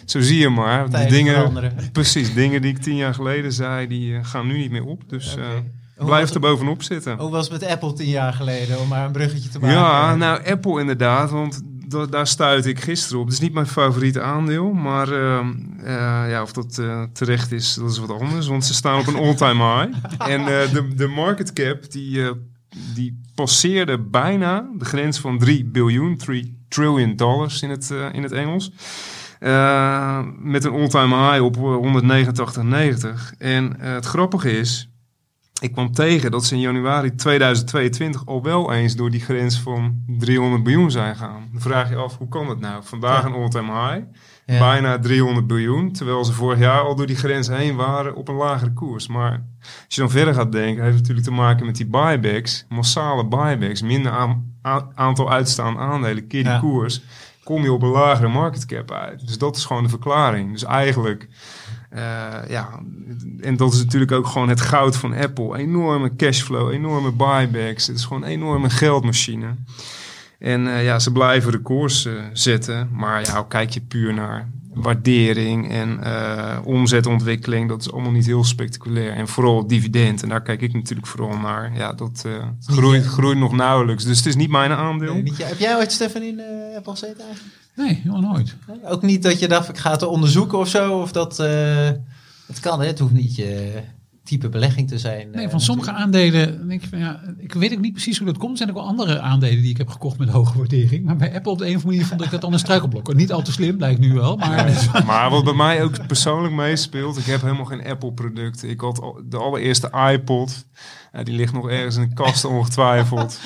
zo 0.05 0.21
zie 0.21 0.39
je 0.39 0.49
maar. 0.49 0.91
De 0.91 1.07
dingen, 1.07 1.35
veranderen. 1.35 1.75
precies, 1.93 2.35
dingen 2.35 2.63
die 2.63 2.71
ik 2.71 2.79
tien 2.79 2.97
jaar 2.97 3.15
geleden 3.15 3.53
zei, 3.53 3.87
die 3.87 4.25
gaan 4.25 4.47
nu 4.47 4.57
niet 4.59 4.71
meer 4.71 4.85
op. 4.85 5.03
Dus. 5.09 5.37
Hoe 5.99 6.07
blijf 6.07 6.25
was 6.27 6.35
er 6.35 6.41
bovenop 6.41 6.83
zitten. 6.83 7.19
Hoe 7.19 7.31
was 7.31 7.49
het 7.49 7.61
met 7.61 7.71
Apple 7.71 7.93
tien 7.93 8.09
jaar 8.09 8.33
geleden, 8.33 8.79
om 8.81 8.89
maar 8.89 9.05
een 9.05 9.13
bruggetje 9.13 9.49
te 9.49 9.59
maken? 9.59 9.77
Ja, 9.77 10.15
nou 10.15 10.45
Apple 10.47 10.81
inderdaad, 10.81 11.31
want 11.31 11.61
da- 11.89 12.07
daar 12.07 12.27
stuitte 12.27 12.69
ik 12.69 12.81
gisteren 12.81 13.19
op. 13.21 13.25
Het 13.25 13.35
is 13.35 13.41
niet 13.41 13.53
mijn 13.53 13.67
favoriete 13.67 14.21
aandeel, 14.23 14.73
maar 14.73 15.13
ehm, 15.13 15.49
eh, 15.83 15.95
ja, 16.31 16.43
of 16.43 16.53
dat 16.53 16.79
eh, 16.79 17.03
terecht 17.13 17.53
is, 17.53 17.75
dat 17.75 17.91
is 17.91 17.99
wat 17.99 18.11
anders. 18.21 18.47
Want 18.47 18.65
ze 18.65 18.75
staan 18.75 18.99
op 18.99 19.07
een 19.07 19.17
all-time 19.17 19.65
high. 19.65 19.99
en 20.33 20.41
eh, 20.41 20.73
de, 20.73 20.95
de 20.95 21.07
market 21.07 21.53
cap, 21.53 21.91
die, 21.91 22.23
die 22.95 23.21
passeerde 23.35 23.99
bijna 23.99 24.69
de 24.79 24.85
grens 24.85 25.19
van 25.19 25.39
3 25.39 25.65
biljoen, 25.65 26.17
3 26.17 26.57
trillion 26.69 27.17
dollars 27.17 27.63
in 27.63 27.71
het, 27.71 27.95
in 28.13 28.23
het 28.23 28.33
Engels. 28.33 28.73
Met 30.39 30.65
een 30.65 30.73
all-time 30.73 31.31
high 31.31 31.43
op 31.45 31.57
eh, 31.57 32.93
189,90. 33.33 33.37
En 33.39 33.81
het 33.81 34.05
grappige 34.07 34.59
is, 34.59 34.88
ik 35.61 35.73
kwam 35.73 35.93
tegen 35.93 36.31
dat 36.31 36.45
ze 36.45 36.55
in 36.55 36.61
januari 36.61 37.15
2022 37.15 38.27
al 38.27 38.43
wel 38.43 38.73
eens 38.73 38.97
door 38.97 39.11
die 39.11 39.21
grens 39.21 39.61
van 39.61 40.03
300 40.07 40.63
biljoen 40.63 40.91
zijn 40.91 41.17
gaan. 41.17 41.49
Dan 41.53 41.61
vraag 41.61 41.89
je 41.89 41.97
af, 41.97 42.19
hoe 42.19 42.29
kan 42.29 42.47
dat 42.47 42.61
nou? 42.61 42.83
Vandaag 42.85 43.25
een 43.25 43.33
all-time 43.33 43.73
high, 43.73 44.05
Ja. 44.47 44.59
bijna 44.59 44.99
300 44.99 45.47
biljoen, 45.47 45.93
terwijl 45.93 46.25
ze 46.25 46.33
vorig 46.33 46.59
jaar 46.59 46.81
al 46.81 46.95
door 46.95 47.07
die 47.07 47.17
grens 47.17 47.49
heen 47.49 47.77
waren 47.77 48.15
op 48.15 48.29
een 48.29 48.35
lagere 48.35 48.73
koers. 48.73 49.07
Maar 49.09 49.33
als 49.61 49.95
je 49.95 50.01
dan 50.01 50.11
verder 50.11 50.35
gaat 50.35 50.53
denken, 50.53 50.83
heeft 50.83 50.97
het 50.99 51.01
natuurlijk 51.09 51.27
te 51.27 51.33
maken 51.43 51.67
met 51.67 51.77
die 51.77 51.87
buybacks, 51.87 52.65
massale 52.69 53.27
buybacks, 53.27 53.83
minder 53.83 54.37
aantal 54.95 55.31
uitstaande 55.31 55.81
aandelen, 55.81 56.27
keer 56.27 56.43
die 56.43 56.53
Ja. 56.53 56.59
koers, 56.59 57.03
kom 57.45 57.63
je 57.63 57.73
op 57.73 57.83
een 57.83 57.89
lagere 57.89 58.29
market 58.29 58.67
cap 58.67 58.91
uit. 58.91 59.27
Dus 59.27 59.39
dat 59.39 59.57
is 59.57 59.65
gewoon 59.65 59.83
de 59.83 59.89
verklaring. 59.89 60.53
Dus 60.53 60.65
eigenlijk... 60.65 61.29
Eh, 61.89 62.49
ja, 62.49 62.69
en 63.41 63.57
dat 63.57 63.73
is 63.73 63.79
natuurlijk 63.79 64.13
ook 64.13 64.27
gewoon 64.27 64.49
het 64.49 64.61
goud 64.61 64.97
van 64.97 65.15
Apple. 65.15 65.59
Enorme 65.59 66.17
cashflow, 66.17 66.73
enorme 66.73 67.13
buybacks. 67.13 67.87
Het 67.87 67.97
is 67.97 68.05
gewoon 68.05 68.23
een 68.23 68.29
enorme 68.29 68.71
geldmachine. 68.71 69.47
En 70.39 70.69
eh, 70.75 70.85
ja, 70.85 70.99
ze 70.99 71.13
blijven 71.13 71.53
de 71.53 71.59
koers 71.59 72.05
eh, 72.05 72.13
zetten. 72.33 72.89
Maar 72.93 73.25
ja, 73.25 73.45
kijk 73.49 73.71
je 73.71 73.81
puur 73.81 74.15
naar 74.15 74.49
waardering 74.73 75.71
en 75.71 76.01
omzetontwikkeling. 76.65 77.69
Dat 77.69 77.81
is 77.81 77.93
allemaal 77.93 78.13
niet 78.13 78.27
heel 78.27 78.45
spectaculair. 78.45 79.13
En 79.13 79.29
vooral 79.29 79.67
dividend. 79.67 80.23
En 80.23 80.29
daar 80.29 80.43
kijk 80.43 80.61
ik 80.61 80.73
natuurlijk 80.73 81.09
vooral 81.09 81.39
naar. 81.39 81.73
Ja, 81.75 81.93
dat 81.93 82.25
groeit, 82.67 83.05
groeit 83.07 83.39
nog 83.39 83.53
nauwelijks. 83.53 84.05
Dus 84.05 84.17
het 84.17 84.27
is 84.27 84.37
niet 84.37 84.51
mijn 84.51 84.71
aandeel. 84.71 85.13
Nee, 85.13 85.23
niet 85.23 85.39
heb 85.39 85.59
jij 85.59 85.77
ooit, 85.77 85.93
Stefan, 85.93 86.23
in 86.23 86.41
Apple 86.77 86.93
gezeten 86.93 87.25
eigenlijk? 87.25 87.58
Nee, 87.79 87.95
helemaal 88.03 88.33
nooit. 88.33 88.57
Ook 88.85 89.03
niet 89.03 89.23
dat 89.23 89.39
je 89.39 89.49
dacht, 89.49 89.69
ik 89.69 89.79
ga 89.79 89.91
het 89.91 90.03
onderzoeken 90.03 90.59
of 90.59 90.69
zo? 90.69 90.99
Of 91.01 91.13
dat... 91.13 91.39
eh, 91.39 91.91
het 92.47 92.61
kan, 92.61 92.81
hè? 92.81 92.87
Het 92.87 92.99
hoeft 92.99 93.13
niet 93.13 93.37
je 93.37 93.73
type 94.25 94.49
belegging 94.49 94.89
te 94.89 94.99
zijn. 94.99 95.31
Nee, 95.31 95.45
eh, 95.45 95.51
van 95.51 95.61
sommige 95.61 95.93
aandelen 95.93 96.69
denk 96.69 96.83
ik 96.83 96.89
van 96.89 96.99
ja, 96.99 97.21
ik 97.39 97.53
weet 97.55 97.73
ook 97.73 97.81
niet 97.81 97.93
precies 97.93 98.19
hoe 98.19 98.27
dat 98.27 98.39
komt. 98.39 98.51
Er 98.51 98.57
zijn 98.57 98.69
ook 98.71 98.75
wel 98.77 98.87
andere 98.87 99.21
aandelen 99.21 99.61
die 99.63 99.71
ik 99.71 99.77
heb 99.79 99.89
gekocht 99.89 100.19
met 100.19 100.29
hoge 100.29 100.59
waardering. 100.59 101.05
Maar 101.05 101.17
bij 101.17 101.35
Apple 101.35 101.53
op 101.53 101.59
de 101.59 101.65
een 101.65 101.71
of 101.77 101.83
andere 101.83 101.93
manier 101.97 102.07
vond 102.07 102.25
ik 102.25 102.31
dat 102.31 102.41
dan 102.41 102.53
een 102.53 102.59
struikelblok. 102.59 103.15
Niet 103.15 103.33
al 103.33 103.43
te 103.43 103.53
slim, 103.53 103.77
blijkt 103.77 104.01
nu 104.01 104.13
wel. 104.15 104.37
Maar 104.37 105.03
Maar 105.07 105.31
wat 105.31 105.45
bij 105.45 105.53
mij 105.55 105.83
ook 105.83 106.07
persoonlijk 106.07 106.55
meespeelt, 106.55 107.19
ik 107.19 107.25
heb 107.25 107.41
helemaal 107.43 107.65
geen 107.65 107.87
Apple-producten. 107.87 108.69
Ik 108.69 108.81
had 108.81 109.01
al- 109.01 109.21
de 109.29 109.37
allereerste 109.37 109.91
iPod, 110.13 110.65
ja, 111.13 111.23
die 111.23 111.35
ligt 111.35 111.53
nog 111.53 111.69
ergens 111.69 111.97
in 111.97 112.09
de 112.09 112.15
kast 112.15 112.45
ongetwijfeld. 112.45 113.39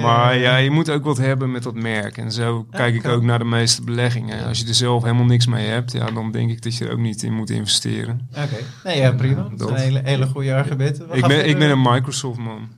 Maar 0.00 0.38
ja, 0.38 0.56
je 0.56 0.70
moet 0.70 0.90
ook 0.90 1.04
wat 1.04 1.16
hebben 1.16 1.50
met 1.50 1.62
dat 1.62 1.74
merk. 1.74 2.16
En 2.16 2.32
zo 2.32 2.66
kijk 2.70 2.94
ik 2.94 3.06
ook 3.06 3.22
naar 3.22 3.38
de 3.38 3.44
meeste 3.44 3.82
beleggingen. 3.82 4.46
Als 4.46 4.58
je 4.58 4.66
er 4.68 4.74
zelf 4.74 5.02
helemaal 5.02 5.24
niks 5.24 5.46
mee 5.46 5.66
hebt, 5.66 5.92
ja, 5.92 6.10
dan 6.10 6.32
denk 6.32 6.50
ik 6.50 6.62
dat 6.62 6.76
je 6.76 6.84
er 6.84 6.92
ook 6.92 6.98
niet 6.98 7.22
in 7.22 7.34
moet 7.34 7.50
investeren. 7.50 8.28
Oké. 8.30 8.56
Nee, 8.84 8.98
ja, 8.98 9.12
prima. 9.12 9.42
Dat 9.42 9.58
dat. 9.58 9.68
zijn 9.68 9.80
hele, 9.80 10.00
hele 10.04 10.26
goede 10.26 10.54
argumenten. 10.54 11.08
We 11.08 11.16
Ik 11.16 11.26
ben, 11.26 11.48
ik 11.48 11.58
ben 11.58 11.70
een 11.70 11.82
Microsoft-man. 11.82 12.68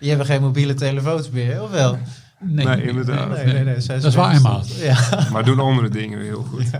Je 0.00 0.10
hebt 0.10 0.26
geen 0.26 0.40
mobiele 0.40 0.74
telefoons 0.74 1.30
meer, 1.30 1.62
of 1.62 1.70
wel? 1.70 1.98
Nee, 2.40 2.66
Nee, 2.66 2.82
inderdaad. 2.82 3.28
Nee, 3.28 3.44
nee, 3.44 3.64
nee. 3.64 3.86
Dat 3.86 4.04
is 4.04 4.14
waar 4.14 4.34
eenmaal. 4.34 4.62
Ja. 4.78 4.98
Maar 5.32 5.44
doen 5.44 5.58
andere 5.58 5.88
dingen 5.88 6.18
weer 6.18 6.26
heel 6.26 6.42
goed. 6.42 6.70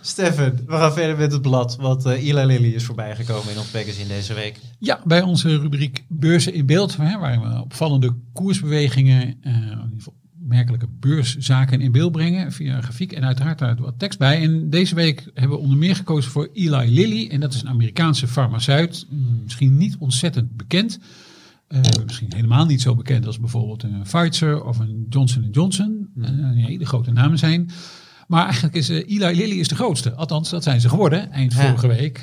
Stefan, 0.00 0.52
we 0.66 0.72
gaan 0.72 0.92
verder 0.92 1.16
met 1.16 1.32
het 1.32 1.42
blad. 1.42 1.76
Want 1.76 2.04
eh 2.04 2.26
Eli 2.28 2.44
Lilly 2.44 2.72
is 2.74 2.84
voorbijgekomen 2.84 3.52
in 3.52 3.58
ons 3.58 3.72
magazine 3.72 4.08
deze 4.08 4.34
week. 4.34 4.58
Ja, 4.78 5.00
bij 5.04 5.22
onze 5.22 5.58
rubriek 5.58 6.04
Beurzen 6.08 6.54
in 6.54 6.66
beeld, 6.66 6.96
hè, 6.96 7.18
waarin 7.18 7.40
we 7.40 7.60
opvallende 7.60 8.14
koersbewegingen, 8.32 9.22
eh, 9.40 9.52
in 9.52 9.60
ieder 9.62 9.88
geval 9.96 10.16
merkelijke 10.48 10.88
beurszaken 11.00 11.80
in 11.80 11.92
beeld 11.92 12.12
brengen 12.12 12.52
via 12.52 12.76
een 12.76 12.82
grafiek 12.82 13.12
en 13.12 13.24
uiteraard 13.24 13.58
daar 13.58 13.76
wat 13.76 13.98
tekst 13.98 14.18
bij. 14.18 14.42
En 14.42 14.70
deze 14.70 14.94
week 14.94 15.30
hebben 15.34 15.56
we 15.56 15.62
onder 15.62 15.78
meer 15.78 15.96
gekozen 15.96 16.30
voor 16.30 16.48
Eli 16.52 16.90
Lilly 16.90 17.28
en 17.30 17.40
dat 17.40 17.54
is 17.54 17.62
een 17.62 17.68
Amerikaanse 17.68 18.28
farmaceut, 18.28 19.06
misschien 19.42 19.76
niet 19.76 19.96
ontzettend 19.98 20.56
bekend. 20.56 20.98
Eh, 21.68 21.80
misschien 22.04 22.32
helemaal 22.34 22.66
niet 22.66 22.80
zo 22.82 22.94
bekend 22.94 23.26
als 23.26 23.40
bijvoorbeeld 23.40 23.82
een 23.82 24.02
Pfizer 24.02 24.64
of 24.64 24.78
een 24.78 25.06
Johnson 25.08 25.48
Johnson, 25.50 26.08
eh, 26.20 26.52
die 26.52 26.64
hele 26.64 26.86
grote 26.86 27.10
namen 27.12 27.38
zijn. 27.38 27.70
Maar 28.26 28.44
eigenlijk 28.44 28.74
is 28.74 28.88
eh, 28.88 28.96
Eli 28.96 29.36
Lilly 29.36 29.58
is 29.58 29.68
de 29.68 29.74
grootste. 29.74 30.14
Althans, 30.14 30.50
dat 30.50 30.62
zijn 30.62 30.80
ze 30.80 30.88
geworden 30.88 31.30
eind 31.30 31.52
Ja. 31.52 31.66
vorige 31.66 31.86
week. 31.86 32.20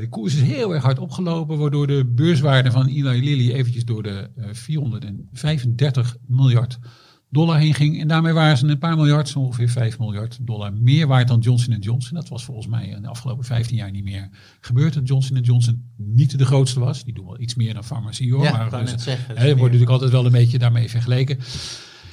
De 0.00 0.06
koers 0.10 0.34
is 0.34 0.40
heel 0.42 0.74
erg 0.74 0.82
hard 0.82 0.98
opgelopen, 0.98 1.58
waardoor 1.58 1.86
de 1.86 2.04
beurswaarde 2.14 2.70
van 2.70 2.86
Eli 2.86 3.24
Lilly 3.24 3.52
eventjes 3.52 3.84
door 3.84 4.02
de 4.02 4.30
eh, 4.36 4.44
435 4.52 6.16
miljard 6.26 6.78
dollar 7.32 7.58
heen 7.58 7.74
ging. 7.74 8.00
En 8.00 8.08
daarmee 8.08 8.32
waren 8.32 8.58
ze 8.58 8.66
een 8.66 8.78
paar 8.78 8.96
miljard, 8.96 9.28
zo 9.28 9.38
ongeveer 9.38 9.68
5 9.68 9.98
miljard 9.98 10.38
dollar 10.40 10.72
meer 10.72 11.06
waard 11.06 11.28
dan 11.28 11.40
Johnson 11.40 11.78
Johnson. 11.78 12.16
Dat 12.16 12.28
was 12.28 12.44
volgens 12.44 12.66
mij 12.66 12.86
in 12.86 13.02
de 13.02 13.08
afgelopen 13.08 13.44
15 13.44 13.76
jaar 13.76 13.90
niet 13.90 14.04
meer 14.04 14.28
gebeurd. 14.60 14.94
Dat 14.94 15.08
Johnson 15.08 15.40
Johnson 15.40 15.90
niet 15.96 16.38
de 16.38 16.44
grootste 16.44 16.80
was. 16.80 17.04
Die 17.04 17.14
doen 17.14 17.26
wel 17.26 17.40
iets 17.40 17.54
meer 17.54 17.74
dan 17.74 17.84
farmacie 17.84 18.32
hoor. 18.32 18.42
Ja, 18.42 18.52
maar 18.52 18.70
wou 18.70 18.84
dus- 18.84 19.02
zeggen. 19.02 19.36
Hè, 19.36 19.46
wordt 19.46 19.62
natuurlijk 19.62 19.90
altijd 19.90 20.10
wel 20.10 20.26
een 20.26 20.32
beetje 20.32 20.58
daarmee 20.58 20.90
vergeleken. 20.90 21.38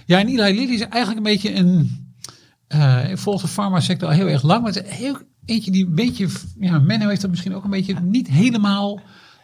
Ja, 0.06 0.20
en 0.20 0.28
Eli 0.28 0.54
Lilly 0.54 0.74
is 0.74 0.88
eigenlijk 0.88 1.18
een 1.18 1.32
beetje 1.34 1.56
een... 1.56 3.18
volgt 3.18 3.42
de 3.42 3.48
farmasector 3.48 4.08
al 4.08 4.16
heel 4.16 4.30
erg 4.30 4.44
lang. 4.44 4.64
Maar 4.64 4.74
het 4.74 4.86
is 4.86 4.96
heel, 4.96 5.18
eentje 5.46 5.72
die 5.72 5.86
een 5.86 5.96
beetje... 5.96 6.28
Ja, 6.60 6.80
Menno 6.80 7.08
heeft 7.08 7.22
dat 7.22 7.30
misschien 7.30 7.56
ook 7.56 7.64
een 7.64 7.70
beetje 7.70 8.00
niet 8.02 8.28
helemaal... 8.28 8.96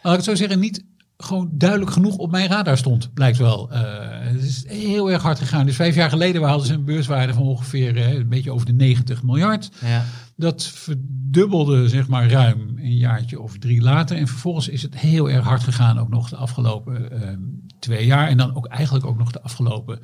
Laat 0.02 0.18
ik 0.18 0.24
het 0.24 0.24
zo 0.24 0.34
zeggen, 0.34 0.60
niet 0.60 0.84
gewoon 1.16 1.48
duidelijk 1.52 1.90
genoeg 1.90 2.16
op 2.16 2.30
mijn 2.30 2.48
radar 2.48 2.76
stond. 2.76 3.14
Blijkt 3.14 3.38
wel. 3.38 3.70
Eh, 3.70 3.82
het 4.18 4.42
is 4.42 4.64
heel 4.68 5.10
erg 5.10 5.22
hard 5.22 5.38
gegaan. 5.38 5.66
Dus 5.66 5.76
vijf 5.76 5.94
jaar 5.94 6.10
geleden 6.10 6.42
hadden 6.42 6.66
ze 6.66 6.74
een 6.74 6.84
beurswaarde 6.84 7.34
van 7.34 7.42
ongeveer 7.42 7.96
eh, 7.96 8.12
een 8.12 8.28
beetje 8.28 8.52
over 8.52 8.66
de 8.66 8.72
90 8.72 9.22
miljard. 9.22 9.70
Ja. 9.84 10.04
Dat 10.36 10.64
verdubbelde 10.64 11.88
zeg 11.88 12.08
maar 12.08 12.30
ruim 12.30 12.74
een 12.76 12.96
jaartje 12.96 13.40
of 13.40 13.58
drie 13.58 13.82
later. 13.82 14.16
En 14.16 14.28
vervolgens 14.28 14.68
is 14.68 14.82
het 14.82 14.98
heel 14.98 15.30
erg 15.30 15.44
hard 15.44 15.62
gegaan 15.62 15.98
ook 15.98 16.08
nog 16.08 16.28
de 16.28 16.36
afgelopen 16.36 17.22
ehm, 17.22 17.40
twee 17.78 18.06
jaar. 18.06 18.28
En 18.28 18.36
dan 18.36 18.56
ook 18.56 18.66
eigenlijk 18.66 19.06
ook 19.06 19.18
nog 19.18 19.32
de 19.32 19.42
afgelopen 19.42 19.98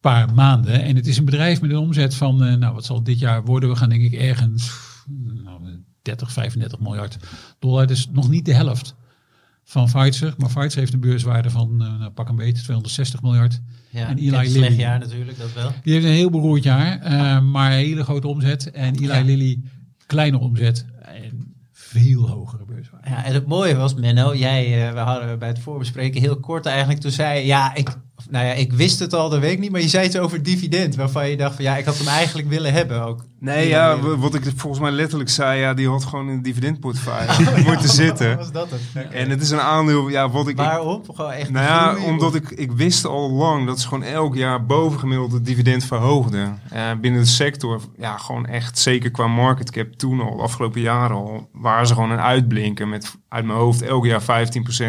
paar 0.00 0.34
maanden. 0.34 0.82
En 0.82 0.96
het 0.96 1.06
is 1.06 1.18
een 1.18 1.24
bedrijf 1.24 1.60
met 1.60 1.70
een 1.70 1.76
omzet 1.76 2.14
van, 2.14 2.44
eh, 2.44 2.54
nou 2.54 2.74
wat 2.74 2.84
zal 2.84 3.02
dit 3.02 3.18
jaar 3.18 3.44
worden? 3.44 3.68
We 3.68 3.76
gaan 3.76 3.88
denk 3.88 4.02
ik 4.02 4.12
ergens 4.12 4.72
nou, 5.44 5.60
30, 6.02 6.32
35 6.32 6.80
miljard 6.80 7.16
dollar. 7.58 7.86
Dus 7.86 8.08
nog 8.12 8.28
niet 8.28 8.44
de 8.44 8.54
helft 8.54 8.94
van 9.68 9.84
Pfizer. 9.84 10.34
Maar 10.38 10.48
Pfizer 10.48 10.78
heeft 10.78 10.92
een 10.92 11.00
beurswaarde 11.00 11.50
van, 11.50 11.76
nou, 11.76 12.10
pak 12.10 12.28
een 12.28 12.36
beetje, 12.36 12.62
260 12.62 13.22
miljard. 13.22 13.60
Ja, 13.90 14.08
En 14.08 14.16
Eli 14.18 14.26
Eli 14.36 14.48
slecht 14.48 14.68
Lilly. 14.68 14.80
jaar 14.80 14.98
natuurlijk, 14.98 15.38
dat 15.38 15.52
wel. 15.52 15.72
Die 15.82 15.92
heeft 15.92 16.04
een 16.04 16.12
heel 16.12 16.30
beroerd 16.30 16.62
jaar, 16.62 16.98
eh, 17.00 17.40
maar 17.40 17.70
een 17.72 17.76
hele 17.78 18.04
grote 18.04 18.28
omzet. 18.28 18.70
En 18.70 18.94
Eli 18.94 19.06
Ja. 19.06 19.20
Lilly, 19.20 19.60
kleine 20.06 20.38
omzet 20.38 20.86
en 21.02 21.54
veel 21.72 22.28
hogere 22.28 22.64
beurswaarde. 22.64 23.08
Ja, 23.08 23.24
en 23.24 23.34
het 23.34 23.46
mooie 23.46 23.74
was, 23.76 23.94
Menno, 23.94 24.34
jij, 24.34 24.86
eh, 24.88 24.92
we 24.92 24.98
hadden 24.98 25.38
bij 25.38 25.48
het 25.48 25.58
voorbespreken 25.58 26.20
heel 26.20 26.40
kort 26.40 26.66
eigenlijk, 26.66 27.00
toen 27.00 27.10
zei 27.10 27.46
ja, 27.46 27.74
ik, 27.74 27.88
nou 28.30 28.46
ja, 28.46 28.52
ik 28.52 28.72
wist 28.72 28.98
het 28.98 29.12
al, 29.12 29.30
dat 29.30 29.40
weet 29.40 29.52
ik 29.52 29.58
niet, 29.58 29.70
maar 29.70 29.80
je 29.80 29.88
zei 29.88 30.06
iets 30.06 30.16
over 30.18 30.42
dividend, 30.42 30.94
waarvan 30.94 31.28
je 31.30 31.36
dacht 31.36 31.54
van, 31.54 31.64
ja, 31.64 31.76
ik 31.76 31.84
had 31.84 31.98
hem 31.98 32.06
eigenlijk 32.08 32.48
willen 32.48 32.72
hebben 32.72 33.02
ook. 33.02 33.26
Nee, 33.46 33.68
ja, 33.68 33.98
wat 33.98 34.34
ik 34.34 34.42
volgens 34.56 34.82
mij 34.82 34.90
letterlijk 34.90 35.30
zei, 35.30 35.60
ja, 35.60 35.74
die 35.74 35.88
had 35.88 36.04
gewoon 36.04 36.28
in 36.28 36.34
een 36.34 36.42
dividendportefeuille 36.42 37.62
moeten 37.68 37.88
zitten. 37.88 38.36
Was 38.36 38.52
dat 38.52 38.70
het? 38.70 39.10
En 39.10 39.30
het 39.30 39.40
is 39.40 39.50
een 39.50 39.60
aandeel, 39.60 40.08
ja, 40.08 40.30
wat 40.30 40.48
ik... 40.48 40.56
Waarom? 40.56 41.02
Gewoon 41.14 41.30
echt 41.30 41.50
Nou 41.50 41.66
ja, 41.66 42.04
omdat 42.04 42.34
ik, 42.34 42.50
ik 42.50 42.72
wist 42.72 43.04
al 43.04 43.30
lang 43.30 43.66
dat 43.66 43.80
ze 43.80 43.88
gewoon 43.88 44.02
elk 44.02 44.34
jaar 44.34 44.66
bovengemiddeld 44.66 45.32
het 45.32 45.46
dividend 45.46 45.84
verhoogden. 45.84 46.60
Eh, 46.70 46.82
binnen 47.00 47.20
de 47.20 47.26
sector, 47.26 47.80
ja, 47.98 48.16
gewoon 48.16 48.46
echt, 48.46 48.78
zeker 48.78 49.10
qua 49.10 49.26
market 49.26 49.70
cap 49.70 49.92
toen 49.92 50.20
al, 50.20 50.36
de 50.36 50.42
afgelopen 50.42 50.80
jaren 50.80 51.16
al, 51.16 51.48
waren 51.52 51.86
ze 51.86 51.94
gewoon 51.94 52.10
een 52.10 52.20
uitblinken 52.20 52.88
met 52.88 53.14
uit 53.28 53.44
mijn 53.44 53.58
hoofd 53.58 53.82
elk 53.82 54.04
jaar 54.04 54.22
15% 54.22 54.24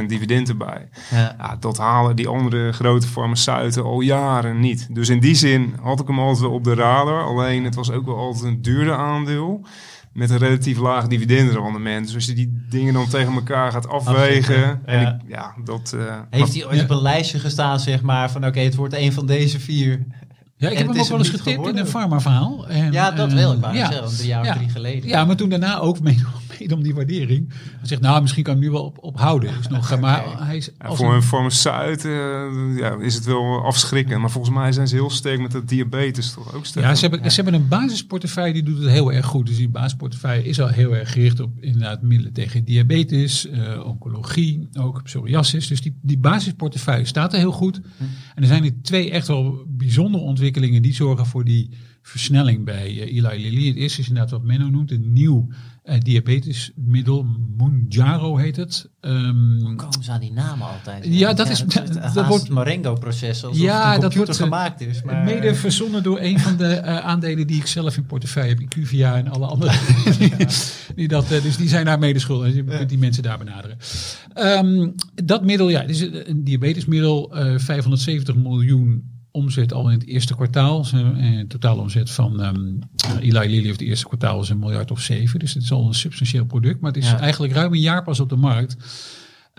dividend 0.08 0.50
erbij. 0.50 0.90
Ja. 1.12 1.36
Ja, 1.38 1.58
dat 1.60 1.78
halen 1.78 2.16
die 2.16 2.28
andere 2.28 2.72
grote 2.72 3.08
farmaceuten 3.08 3.84
al 3.84 4.02
jaren 4.02 4.60
niet. 4.60 4.88
Dus 4.90 5.10
in 5.10 5.20
die 5.20 5.36
zin 5.36 5.76
had 5.82 6.00
ik 6.00 6.08
hem 6.08 6.20
altijd 6.20 6.40
wel 6.40 6.52
op 6.52 6.64
de 6.64 6.74
radar. 6.74 7.24
Alleen 7.24 7.64
het 7.64 7.76
was 7.76 7.92
ook 7.92 8.06
wel 8.06 8.18
altijd 8.18 8.46
een 8.48 8.62
duurder 8.62 8.96
aandeel. 8.96 9.66
Met 10.14 10.30
een 10.30 10.38
relatief 10.38 10.78
laag 10.78 11.08
dividendrendement. 11.08 12.06
Dus 12.06 12.16
als 12.16 12.26
je 12.26 12.34
die 12.34 12.66
dingen 12.70 12.94
dan 12.94 13.08
tegen 13.08 13.34
elkaar 13.34 13.72
gaat 13.72 13.88
afwegen. 13.88 14.56
Afwegen, 14.56 14.82
En 14.86 15.02
ja. 15.02 15.14
ik, 15.24 15.30
ja, 15.30 15.54
dat. 15.64 15.94
eh, 15.98 16.16
Heeft 16.30 16.54
hij 16.54 16.66
ooit 16.66 16.76
Ja. 16.78 16.84
op 16.84 16.90
een 16.90 17.02
lijstje 17.02 17.40
gestaan, 17.40 17.80
zeg 17.80 18.02
maar, 18.02 18.32
van 18.32 18.46
oké, 18.46 18.60
het 18.60 18.76
wordt 18.76 18.94
een 18.94 19.14
van 19.14 19.26
deze 19.26 19.60
vier. 19.60 19.90
Ja, 20.60 20.68
ik 20.70 20.74
En 20.74 20.78
heb 20.78 20.88
het 20.88 20.96
hem 20.96 21.04
ook 21.06 21.10
wel 21.10 21.18
eens 21.20 21.30
getipt 21.30 21.68
in 21.68 21.78
een 21.78 21.88
pharma-verhaal. 21.88 22.68
En, 22.68 22.92
Ja, 22.92 23.12
dat 23.12 23.30
eh, 23.30 23.36
wel, 23.36 23.54
ik 23.54 23.60
net 23.60 23.74
ja. 23.76 23.92
zeggen, 23.92 24.16
drie 24.18 24.28
jaar 24.28 24.44
Ja. 24.46 24.52
of 24.52 24.58
drie 24.58 24.70
geleden. 24.70 25.10
Ja, 25.10 25.26
maar 25.26 25.36
toen 25.36 25.50
daarna 25.50 25.80
ook 25.80 26.00
mede, 26.00 26.24
om 26.74 26.84
die 26.84 26.96
waardering. 26.96 27.50
Hij 27.78 27.88
zegt, 27.88 28.02
nou, 28.02 28.22
misschien 28.22 28.44
kan 28.44 28.56
ik 28.56 28.62
hem 28.62 28.70
nu 28.70 28.76
wel 28.76 28.86
op, 28.86 28.98
ophouden. 29.04 29.50
Is 29.60 29.68
nog, 29.68 30.00
maar 30.00 30.46
hij 30.46 30.58
is 30.58 30.70
ja, 30.80 30.94
voor 30.94 31.10
een- 31.10 31.16
een 31.16 31.24
farmaceut 31.24 32.06
eh, 32.06 32.12
ja, 32.78 32.98
is 33.00 33.16
het 33.16 33.26
wel 33.26 33.64
afschrikkend. 33.66 34.20
Maar 34.22 34.32
volgens 34.32 34.56
mij 34.56 34.72
zijn 34.72 34.88
ze 34.88 34.96
heel 34.96 35.10
sterk 35.10 35.42
met 35.42 35.52
dat 35.52 35.70
diabetes 35.70 36.32
toch 36.34 36.54
ook 36.56 36.66
sterk. 36.66 36.86
Ja, 36.86 36.96
ze 36.96 37.08
hebben, 37.08 37.32
ze 37.32 37.42
hebben 37.42 37.62
een 37.62 37.68
basisportefeuille 37.68 38.54
die 38.54 38.64
doet 38.64 38.78
het 38.78 38.90
heel 38.90 39.12
erg 39.14 39.26
goed. 39.26 39.46
Dus 39.48 39.58
die 39.58 39.70
basisportefeuille 39.70 40.44
is 40.44 40.62
al 40.62 40.68
heel 40.68 40.96
erg 40.96 41.12
gericht 41.12 41.40
op 41.40 41.52
inderdaad 41.60 42.02
middelen 42.02 42.34
tegen 42.34 42.64
diabetes, 42.64 43.48
eh, 43.50 43.86
oncologie, 43.86 44.68
ook 44.80 45.04
psoriasis. 45.04 45.68
Dus 45.68 45.82
die, 45.82 45.98
die 46.02 46.18
basisportefeuille 46.18 47.06
staat 47.06 47.34
er 47.34 47.40
heel 47.40 47.52
goed. 47.52 47.82
En 48.36 48.42
er 48.42 48.48
zijn 48.48 48.64
er 48.64 48.72
twee 48.82 49.12
echt 49.12 49.28
wel 49.28 49.64
bijzondere 49.68 50.24
ontwikkelingen 50.24 50.82
die 50.82 50.94
zorgen 50.94 51.26
voor 51.26 51.44
die 51.44 51.70
versnelling 52.08 52.66
bij 52.66 52.86
eh, 52.86 53.16
Eli 53.16 53.42
Lilly. 53.50 53.68
Het 53.68 53.76
eerste 53.76 54.02
is 54.02 54.08
inderdaad 54.08 54.32
wat 54.32 54.44
Menno 54.44 54.70
noemt, 54.70 54.92
een 54.92 55.14
nieuw 55.14 55.48
eh, 55.84 56.00
diabetesmiddel, 56.00 57.26
Mounjaro 57.58 58.38
heet 58.38 58.56
het. 58.56 58.90
Ehm, 59.00 59.76
Komen 59.76 60.04
ze 60.04 60.12
aan 60.12 60.20
die 60.20 60.32
namen 60.32 60.68
altijd? 60.68 61.06
Ja, 61.06 61.34
dat 61.34 61.50
is- 61.50 61.60
het, 61.60 61.72
dat 61.74 62.14
dat 62.14 62.28
wordt- 62.28 62.44
het 62.44 62.52
Marengo-proces, 62.52 63.44
alsof 63.46 63.62
Ja, 63.62 63.86
het 63.86 63.96
een 63.96 64.02
dat 64.02 64.14
computer 64.14 64.18
wordt, 64.26 64.40
eh, 64.40 64.44
gemaakt 64.46 64.82
is. 64.82 65.04
Maar, 65.04 65.24
Mede 65.24 65.56
verzonnen 65.56 66.04
door 66.04 66.20
een 66.20 66.40
van 66.40 66.58
de 66.58 66.66
eh, 66.68 66.98
aandelen 66.98 67.48
die 67.48 67.58
ik 67.58 67.66
zelf 67.68 67.98
in 67.98 68.06
portefeuille 68.06 68.50
heb, 68.50 68.60
IQVIA 68.62 69.16
en 69.18 69.28
alle 69.28 69.46
andere. 69.46 69.72
die, 70.20 70.34
die 70.96 71.08
dat, 71.08 71.32
eh, 71.32 71.42
dus 71.42 71.58
die 71.58 71.70
zijn 71.70 71.86
daar 71.86 72.00
mede 72.00 72.20
schuldig. 72.20 72.56
Je 72.56 72.64
kunt 72.64 72.90
die 72.90 72.98
mensen 72.98 73.24
daar 73.24 73.38
benaderen. 73.38 73.78
Ehm, 74.34 74.90
dat 75.24 75.46
middel, 75.46 75.70
ja, 75.70 75.82
het 75.82 75.90
is 75.90 76.02
een 76.02 76.30
een 76.30 76.44
diabetesmiddel, 76.44 77.36
eh 77.36 77.58
570 77.60 78.36
miljoen 78.36 79.16
omzet 79.38 79.74
al 79.74 79.90
in 79.90 80.00
het 80.00 80.08
eerste 80.08 80.36
kwartaal. 80.36 80.84
Ze- 80.86 81.14
eh, 81.18 81.40
totale 81.48 81.82
omzet 81.82 82.10
van 82.12 82.42
ehm 82.42 82.66
Eli 83.20 83.40
Lilly 83.50 83.66
of 83.66 83.72
het 83.72 83.82
eerste 83.82 84.06
kwartaal 84.08 84.42
is 84.42 84.50
een 84.50 84.60
miljard 84.60 84.92
of 84.92 85.00
zeven. 85.02 85.40
Dus 85.40 85.54
het 85.54 85.64
is 85.64 85.72
al 85.72 85.88
een 85.88 85.94
substantieel 85.94 86.46
product. 86.46 86.80
Maar 86.82 86.92
het 86.94 87.04
is 87.04 87.10
Ja. 87.10 87.20
eigenlijk 87.20 87.54
ruim 87.54 87.74
een 87.74 87.80
jaar 87.80 88.04
pas 88.04 88.20
op 88.20 88.30
de 88.30 88.36
markt. 88.36 88.76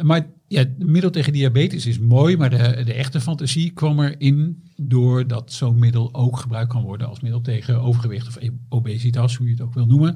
Maar 0.03 0.27
ja, 0.49 0.59
het 0.59 0.79
middel 0.79 1.11
tegen 1.11 1.33
diabetes 1.33 1.87
is 1.87 1.99
mooi, 1.99 2.37
maar 2.37 2.51
de, 2.51 2.83
de 2.85 2.93
echte 2.93 3.21
fantasie 3.21 3.71
kwam 3.71 4.01
erin 4.01 4.63
doordat 4.77 5.53
zo'n 5.53 5.79
middel 5.79 6.15
ook 6.15 6.39
gebruikt 6.39 6.71
kan 6.73 6.83
worden 6.83 7.09
als 7.09 7.21
middel 7.21 7.41
tegen 7.41 7.81
overgewicht 7.81 8.27
of 8.27 8.39
obesitas, 8.69 9.37
hoe 9.37 9.47
je 9.47 9.53
het 9.53 9.63
ook 9.63 9.75
wil 9.75 9.87
noemen. 9.87 10.15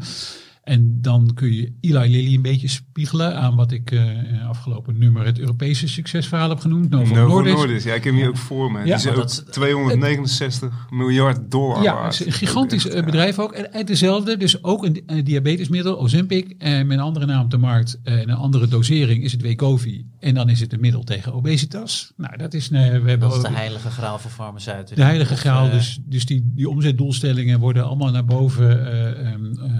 En 0.62 0.98
dan 1.01 1.31
kun 1.35 1.53
je 1.53 1.72
Eli 1.81 2.09
Lilly 2.11 2.35
een 2.35 2.42
beetje 2.42 2.68
spiegelen 2.68 3.37
aan 3.37 3.57
wat 3.57 3.72
ik 3.72 3.90
eh, 3.90 4.48
afgelopen 4.48 4.98
nummer 4.98 5.25
het 5.27 5.38
Europese 5.38 5.88
succesverhaal 5.88 6.48
heb 6.48 6.59
genoemd. 6.59 6.90
Novo, 6.90 7.14
Novo 7.14 7.35
Nordisk. 7.35 7.57
Nordisk. 7.57 7.87
Ja, 7.87 7.94
ik 7.94 8.05
heb 8.05 8.12
hem 8.12 8.22
hier 8.22 8.29
ook 8.31 8.37
voor 8.37 8.72
me. 8.72 8.79
Ja, 8.79 8.85
die 8.85 8.94
is 8.94 9.05
maar 9.05 9.12
ook 9.14 9.18
dat 9.20 9.31
is- 9.31 9.42
269 9.53 10.87
miljard 10.90 11.51
dollar 11.51 11.83
Ja, 11.83 11.94
waard. 11.94 12.18
het 12.18 12.20
is 12.20 12.27
een 12.27 12.33
gigantisch 12.46 12.81
Ook 12.87 12.87
echt, 12.87 12.94
eh, 12.94 13.01
ja. 13.01 13.07
bedrijf 13.07 13.38
ook. 13.38 13.53
En, 13.53 13.72
en 13.72 13.87
dezelfde, 13.87 14.37
dus 14.37 14.62
ook 14.64 14.85
een, 14.85 15.03
een 15.07 15.25
diabetesmiddel, 15.25 15.98
Ozempic, 16.01 16.55
en 16.59 16.87
met 16.87 16.98
een 16.98 17.05
andere 17.05 17.27
naam 17.27 17.44
op 17.44 17.51
de 17.51 17.59
markt 17.59 18.01
eh, 18.03 18.14
en 18.20 18.29
een 18.29 18.37
andere 18.37 18.68
dosering 18.68 19.22
is 19.25 19.33
het 19.33 19.42
Wegovy. 19.42 20.05
En 20.18 20.35
dan 20.35 20.48
is 20.48 20.61
het 20.61 20.72
een 20.72 20.81
middel 20.81 21.03
tegen 21.05 21.33
obesitas. 21.35 22.12
Nou, 22.16 22.37
dat 22.37 22.55
is, 22.55 22.70
eh, 22.70 22.81
we 22.81 22.87
hebben 22.88 23.18
dat 23.18 23.37
is 23.37 23.42
de 23.42 23.51
heilige 23.51 23.90
graal 23.90 24.18
voor 24.18 24.31
farmaceuten. 24.31 24.96
de 24.96 25.03
heilige 25.03 25.37
graal. 25.37 25.70
Dus, 25.70 25.98
dus 26.05 26.27
die, 26.27 26.51
die 26.55 26.68
omzetdoelstellingen 26.68 27.59
worden 27.61 27.85
allemaal 27.85 28.11
naar 28.11 28.25
boven 28.25 28.87
eh, 28.87 29.31
ehm, 29.33 29.44
eh, 29.44 29.70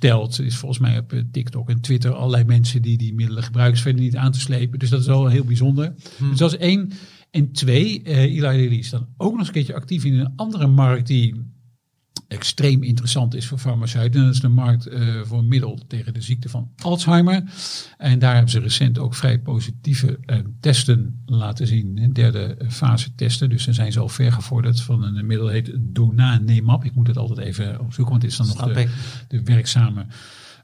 Er 0.00 0.44
is 0.44 0.56
volgens 0.56 0.80
mij 0.80 0.98
op 0.98 1.12
eh, 1.12 1.20
TikTok 1.32 1.68
en 1.68 1.80
Twitter 1.80 2.12
allerlei 2.12 2.44
mensen 2.44 2.82
die 2.82 2.98
die 2.98 3.14
middelen 3.14 3.42
gebruiken. 3.42 3.80
Verder 3.80 4.02
niet 4.02 4.16
aan 4.16 4.32
te 4.32 4.40
slepen. 4.40 4.78
Dus 4.78 4.90
dat 4.90 5.00
is 5.00 5.06
wel 5.06 5.26
heel 5.26 5.44
bijzonder. 5.44 5.94
Dus 6.18 6.38
dat 6.38 6.52
is 6.52 6.58
één. 6.58 6.92
En 7.30 7.52
twee, 7.52 8.02
eh 8.02 8.18
Eli 8.18 8.40
Lilly 8.40 8.78
is 8.78 8.90
dan 8.90 9.06
ook 9.16 9.30
nog 9.30 9.38
eens 9.38 9.48
een 9.48 9.54
keertje 9.54 9.74
actief 9.74 10.04
in 10.04 10.18
een 10.18 10.32
andere 10.36 10.66
markt 10.66 11.06
die 11.06 11.34
extreem 12.32 12.82
interessant 12.82 13.34
is 13.34 13.46
voor 13.46 13.58
farmaceuten. 13.58 14.20
En 14.20 14.26
dat 14.26 14.34
is 14.34 14.40
de 14.40 14.48
markt 14.48 14.86
eh, 14.86 15.20
voor 15.22 15.38
een 15.38 15.48
middel 15.48 15.78
tegen 15.86 16.14
de 16.14 16.20
ziekte 16.20 16.48
van 16.48 16.70
Alzheimer. 16.82 17.42
En 17.98 18.18
daar 18.18 18.32
hebben 18.32 18.50
ze 18.50 18.60
recent 18.60 18.98
ook 18.98 19.14
vrij 19.14 19.38
positieve 19.38 20.18
eh, 20.26 20.38
testen 20.60 21.22
laten 21.26 21.66
zien. 21.66 21.98
Een 22.02 22.12
derde 22.12 22.56
fase 22.68 23.14
testen. 23.14 23.50
Dus 23.50 23.64
dan 23.64 23.74
zijn 23.74 23.92
ze 23.92 24.00
al 24.00 24.08
ver 24.08 24.32
gevorderd 24.32 24.80
van 24.80 25.02
een 25.02 25.26
middel 25.26 25.48
heet 25.48 25.72
Donanemab. 25.78 26.84
Ik 26.84 26.94
moet 26.94 27.06
het 27.06 27.16
altijd 27.16 27.38
even 27.38 27.80
opzoeken, 27.80 28.10
want 28.10 28.20
dit 28.20 28.30
is 28.30 28.36
dan 28.36 28.46
nog 28.46 28.86
de, 29.28 29.42
werkzame 29.42 30.00
eh, 30.00 30.06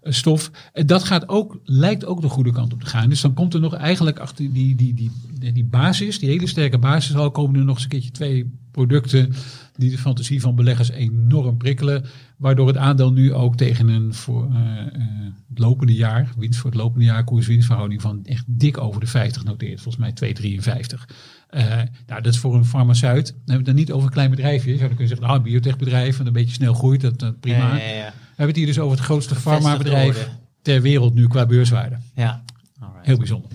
stof. 0.02 0.50
En 0.72 0.86
dat 0.86 1.04
gaat 1.04 1.28
ook, 1.28 1.60
lijkt 1.64 2.04
ook 2.04 2.20
de 2.20 2.28
goede 2.28 2.52
kant 2.52 2.72
op 2.72 2.80
te 2.80 2.86
gaan. 2.86 3.08
Dus 3.08 3.20
dan 3.20 3.34
komt 3.34 3.54
er 3.54 3.60
nog 3.60 3.74
eigenlijk 3.74 4.18
achter 4.18 4.52
die, 4.52 4.74
die, 4.74 4.94
die, 4.94 5.10
die, 5.52 5.64
basis, 5.64 6.18
die 6.18 6.28
hele 6.28 6.46
sterke 6.46 6.78
basis, 6.78 7.16
al 7.16 7.30
komen 7.30 7.60
er 7.60 7.64
nog 7.64 7.74
eens 7.74 7.84
een 7.84 7.90
keertje 7.90 8.10
twee 8.10 8.50
producten 8.70 9.32
die 9.76 9.90
de 9.90 9.98
fantasie 9.98 10.40
van 10.40 10.54
beleggers 10.54 10.90
enorm 10.90 11.56
prikkelen. 11.56 12.04
Waardoor 12.36 12.66
het 12.66 12.76
aandeel 12.76 13.12
nu 13.12 13.32
ook 13.32 13.56
tegen 13.56 13.88
een 13.88 14.14
voor 14.14 14.48
eh, 14.50 14.86
eh, 14.86 15.02
het 15.48 15.58
lopende 15.58 15.94
jaar, 15.94 16.32
winst 16.38 16.58
voor 16.58 16.70
het 16.70 16.78
lopende 16.78 17.04
jaar, 17.04 17.24
koers-winstverhouding 17.24 18.00
van 18.00 18.20
echt 18.24 18.44
dik 18.46 18.78
over 18.78 19.00
de 19.00 19.06
50 19.06 19.44
noteert. 19.44 19.80
Volgens 19.80 20.20
mij 20.20 20.34
2,53. 20.34 21.04
Eh 21.48 21.66
nou, 22.06 22.22
dat 22.22 22.26
is 22.32 22.38
voor 22.38 22.54
een 22.54 22.64
farmaceut. 22.64 23.26
Dan 23.26 23.34
hebben 23.36 23.44
we 23.46 23.54
het 23.54 23.64
dan 23.64 23.74
niet 23.74 23.92
over 23.92 24.06
een 24.06 24.12
klein 24.12 24.30
bedrijfje. 24.30 24.70
Je 24.70 24.76
zou 24.76 24.88
dan 24.88 24.96
kunnen 24.96 25.08
zeggen, 25.08 25.26
nou, 25.26 25.38
een 25.38 25.50
biotechbedrijf 25.50 26.20
en 26.20 26.26
een 26.26 26.32
beetje 26.32 26.54
snel 26.54 26.74
groeit, 26.74 27.00
dat, 27.00 27.18
dat 27.18 27.40
prima. 27.40 27.76
Ja, 27.76 27.88
ja. 27.88 28.12
Hebben 28.38 28.46
het 28.46 28.56
hier 28.56 28.66
dus 28.66 28.78
over 28.78 28.96
het 28.96 29.06
grootste 29.06 29.34
farmabedrijf 29.34 30.28
ter 30.62 30.82
wereld 30.82 31.14
nu 31.14 31.26
qua 31.26 31.46
beurswaarde. 31.46 31.96
ja. 32.14 32.42
Alright. 32.80 33.06
Heel 33.06 33.16
bijzonder. 33.16 33.50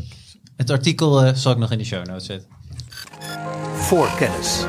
Het 0.56 0.70
artikel 0.70 1.24
eh, 1.24 1.34
zal 1.36 1.52
ik 1.52 1.58
nog 1.58 1.72
in 1.72 1.78
de 1.78 1.84
show 1.84 2.06
notes 2.06 2.26
zetten. 2.26 2.50
Voorkennis. 3.76 4.66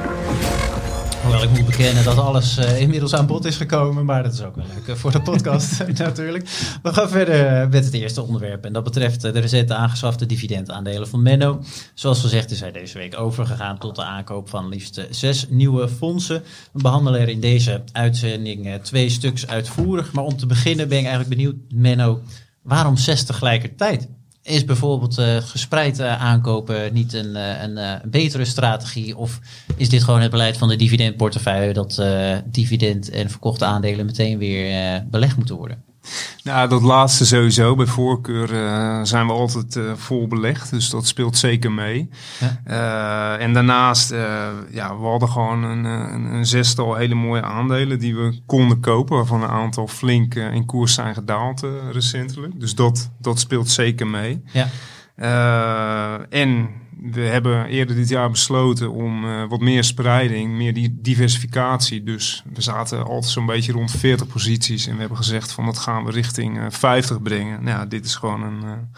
Hoewel 1.24 1.42
ik 1.42 1.50
moet 1.50 1.66
bekennen 1.66 2.04
dat 2.04 2.18
alles 2.18 2.56
eh, 2.56 2.80
inmiddels 2.80 3.14
aan 3.14 3.26
bod 3.26 3.44
is 3.44 3.56
gekomen. 3.56 4.04
Maar 4.04 4.22
dat 4.22 4.32
is 4.32 4.42
ook 4.42 4.56
wel 4.56 4.64
leuk 4.74 4.88
eh, 4.88 4.94
voor 4.94 5.12
de 5.12 5.20
podcast 5.22 5.86
natuurlijk. 5.98 6.48
We 6.82 6.92
gaan 6.92 7.08
verder 7.08 7.46
eh, 7.46 7.68
met 7.68 7.84
het 7.84 7.94
eerste 7.94 8.22
onderwerp. 8.22 8.64
En 8.64 8.72
dat 8.72 8.84
betreft 8.84 9.20
de 9.20 9.28
recente 9.38 9.74
aangeschafte 9.74 10.26
dividendaandelen 10.26 11.08
van 11.08 11.22
Menno. 11.22 11.62
Zoals 11.94 12.20
gezegd 12.20 12.50
is 12.50 12.60
hij 12.60 12.72
deze 12.72 12.98
week 12.98 13.18
overgegaan 13.18 13.78
tot 13.78 13.96
de 13.96 14.02
aankoop 14.02 14.48
van 14.48 14.68
liefst 14.68 15.06
zes 15.10 15.46
nieuwe 15.48 15.88
fondsen. 15.88 16.42
We 16.72 16.82
behandelen 16.82 17.20
er 17.20 17.28
in 17.28 17.40
deze 17.40 17.82
uitzending 17.92 18.78
twee 18.82 19.08
stuks 19.08 19.46
uitvoerig. 19.46 20.12
Maar 20.12 20.24
om 20.24 20.36
te 20.36 20.46
beginnen 20.46 20.88
ben 20.88 20.98
ik 20.98 21.04
eigenlijk 21.04 21.36
benieuwd, 21.36 21.56
Menno, 21.68 22.20
waarom 22.62 22.96
zes 22.96 23.24
tegelijkertijd? 23.24 24.08
Is 24.44 24.64
bijvoorbeeld 24.64 25.18
eh, 25.18 25.36
gespreid 25.36 25.98
eh, 25.98 26.22
aankopen 26.22 26.92
niet 26.92 27.12
een, 27.12 27.36
eh, 27.36 27.62
een, 27.62 27.76
een 27.76 28.00
betere 28.04 28.44
strategie? 28.44 29.16
Of 29.16 29.40
is 29.76 29.88
dit 29.88 30.02
gewoon 30.02 30.20
het 30.20 30.30
beleid 30.30 30.56
van 30.56 30.68
de 30.68 30.76
dividendportefeuille 30.76 31.72
dat 31.72 32.02
dividend 32.44 33.10
en 33.10 33.30
verkochte 33.30 33.64
aandelen 33.64 34.06
meteen 34.06 34.38
weer 34.38 35.04
belegd 35.10 35.36
moeten 35.36 35.56
worden? 35.56 35.93
Nou, 36.42 36.68
dat 36.68 36.82
laatste 36.82 37.26
sowieso. 37.26 37.74
Bij 37.74 37.86
voorkeur 37.86 38.54
eh, 38.54 39.00
zijn 39.02 39.26
we 39.26 39.32
altijd 39.32 39.76
eh, 39.76 39.92
vol 39.96 40.26
belegd, 40.26 40.70
dus 40.70 40.90
dat 40.90 41.06
speelt 41.06 41.36
zeker 41.36 41.72
mee. 41.72 42.10
Ja. 42.40 42.60
Eh, 42.64 43.44
en 43.44 43.52
daarnaast, 43.52 44.10
ja, 44.70 44.96
we 44.98 45.06
hadden 45.06 45.28
gewoon 45.28 45.64
een, 45.64 45.84
een, 45.84 46.24
een 46.24 46.46
zestal 46.46 46.94
hele 46.94 47.14
mooie 47.14 47.42
aandelen 47.42 47.98
die 47.98 48.16
we 48.16 48.40
konden 48.46 48.80
kopen, 48.80 49.16
waarvan 49.16 49.42
een 49.42 49.48
aantal 49.48 49.86
flink 49.86 50.34
in 50.34 50.66
koers 50.66 50.94
zijn 50.94 51.14
gedaald 51.14 51.66
recentelijk. 51.92 52.60
Dus 52.60 52.74
dat, 52.74 53.10
dat 53.18 53.38
speelt 53.38 53.70
zeker 53.70 54.06
mee. 54.06 54.42
Ja, 54.52 54.68
en 56.30 56.68
we 57.00 57.20
hebben 57.20 57.66
eerder 57.66 57.96
dit 57.96 58.08
jaar 58.08 58.30
besloten 58.30 58.92
om 58.92 59.24
eh, 59.24 59.48
wat 59.48 59.60
meer 59.60 59.84
spreiding, 59.84 60.52
meer 60.52 60.74
die 60.74 60.98
diversificatie. 61.00 62.02
Dus 62.02 62.42
we 62.54 62.62
zaten 62.62 63.04
altijd 63.04 63.32
zo'n 63.32 63.46
beetje 63.46 63.72
rond 63.72 63.90
40 63.90 64.26
posities. 64.26 64.86
En 64.86 64.94
we 64.94 65.00
hebben 65.00 65.18
gezegd 65.18 65.52
van 65.52 65.64
dat 65.64 65.78
gaan 65.78 66.04
we 66.04 66.10
richting 66.10 66.58
eh, 66.58 66.66
50 66.68 67.22
brengen. 67.22 67.64
Nou, 67.64 67.78
ja, 67.78 67.86
dit 67.86 68.04
is 68.04 68.14
gewoon 68.14 68.42
een. 68.42 68.88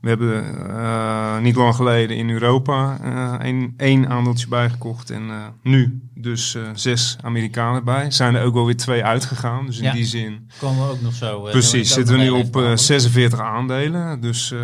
Eh, 0.00 0.02
we 0.02 0.08
hebben 0.08 0.68
eh, 0.70 1.38
niet 1.38 1.56
lang 1.56 1.74
geleden 1.74 2.16
in 2.16 2.30
Europa 2.30 2.98
eh, 3.02 3.46
een, 3.48 3.74
één 3.76 4.08
aandeeltje 4.08 4.48
bijgekocht. 4.48 5.10
En 5.10 5.30
eh, 5.30 5.36
nu 5.62 6.00
dus 6.14 6.54
eh, 6.54 6.62
zes 6.74 7.16
Amerikanen 7.22 7.84
bij. 7.84 8.10
Zijn 8.10 8.34
er 8.34 8.44
ook 8.44 8.54
wel 8.54 8.64
weer 8.66 8.76
twee 8.76 9.04
uitgegaan. 9.04 9.66
Dus 9.66 9.78
in 9.78 9.84
Ja. 9.84 9.92
die 9.92 10.04
zin. 10.04 10.48
komen 10.60 10.86
we 10.86 10.92
ook 10.92 11.00
nog 11.00 11.14
zo. 11.14 11.44
eh, 11.46 11.50
Precies, 11.52 11.92
zitten 11.92 12.14
we 12.16 12.20
nu 12.22 12.28
op 12.28 12.34
even 12.36 12.44
eh, 12.46 12.50
behandelen. 12.52 12.78
46 12.78 13.40
aandelen. 13.40 14.20
Dus, 14.20 14.52
eh, 14.52 14.58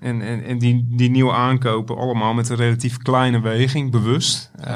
en 0.00 0.22
en, 0.22 0.44
en 0.44 0.58
die, 0.58 0.86
die 0.90 1.10
nieuwe 1.10 1.32
aankopen 1.32 1.96
allemaal 1.96 2.34
met 2.34 2.48
een 2.48 2.56
relatief 2.56 2.96
kleine 2.96 3.40
weging, 3.40 3.90
bewust. 3.90 4.50
Eh, 4.60 4.74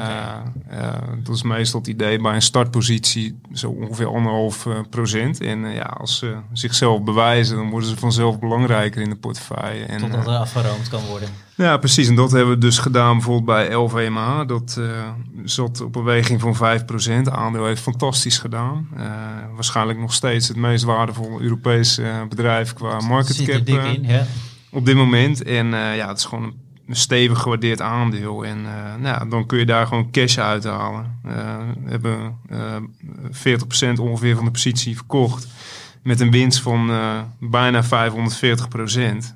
eh, 0.69 0.93
dat 1.23 1.35
is 1.35 1.43
meestal 1.43 1.79
het 1.79 1.89
idee 1.89 2.19
bij 2.21 2.35
een 2.35 2.41
startpositie 2.41 3.39
zo 3.53 3.69
ongeveer 3.69 4.07
anderhalf 4.07 4.65
eh, 4.65 4.73
procent. 4.89 5.41
En 5.41 5.65
eh, 5.65 5.75
ja, 5.75 5.83
als 5.83 6.17
ze 6.17 6.35
zichzelf 6.53 7.03
bewijzen, 7.03 7.55
dan 7.57 7.69
worden 7.69 7.89
ze 7.89 7.97
vanzelf 7.97 8.39
belangrijker 8.39 9.01
in 9.01 9.09
de 9.09 9.15
portefeuille. 9.15 9.83
En, 9.85 10.04
Totdat 10.09 10.27
eh, 10.27 10.33
er 10.33 10.39
afgeroomd 10.39 10.89
kan 10.89 11.05
worden. 11.05 11.29
ja, 11.55 11.77
precies. 11.77 12.07
En 12.07 12.15
dat 12.15 12.31
hebben 12.31 12.53
we 12.53 12.59
dus 12.59 12.77
gedaan 12.77 13.13
bijvoorbeeld 13.13 13.45
bij 13.45 13.73
LVMH. 13.73 14.47
Dat 14.47 14.75
eh, 14.79 15.09
zat 15.43 15.81
op 15.81 15.95
een 15.95 16.03
weging 16.03 16.41
van 16.41 16.55
5%. 16.55 17.31
Aandeel 17.31 17.65
heeft 17.65 17.81
fantastisch 17.81 18.37
gedaan. 18.37 18.87
Eh, 18.97 19.05
waarschijnlijk 19.53 19.99
nog 19.99 20.13
steeds 20.13 20.47
het 20.47 20.57
meest 20.57 20.83
waardevolle 20.83 21.41
Europese 21.41 22.03
eh, 22.03 22.27
bedrijf 22.29 22.73
qua 22.73 22.99
market 22.99 23.35
Zit 23.35 23.47
cap 23.47 23.65
dik 23.65 23.83
in, 23.83 24.03
ja. 24.03 24.25
op 24.71 24.85
dit 24.85 24.95
moment. 24.95 25.43
En 25.43 25.67
ja, 25.67 26.07
het 26.07 26.17
is 26.17 26.25
gewoon 26.25 26.43
een, 26.43 26.65
een 26.87 26.95
stevig 26.95 27.39
gewaardeerd 27.39 27.81
aandeel. 27.81 28.45
En 28.45 28.57
eh, 28.65 29.01
nou, 29.01 29.19
ja, 29.19 29.25
dan 29.25 29.45
kun 29.45 29.59
je 29.59 29.65
daar 29.65 29.87
gewoon 29.87 30.11
cash 30.11 30.37
uithalen. 30.37 31.19
Eh, 31.23 31.57
we 31.83 31.89
hebben 31.89 32.37
eh 32.49 32.75
40% 33.97 33.99
ongeveer 33.99 34.35
van 34.35 34.45
de 34.45 34.51
positie 34.51 34.95
verkocht. 34.95 35.47
Met 36.05 36.19
een 36.19 36.31
winst 36.31 36.59
van 36.59 36.89
eh, 36.89 37.19
bijna 37.39 37.83
540% 37.83 37.87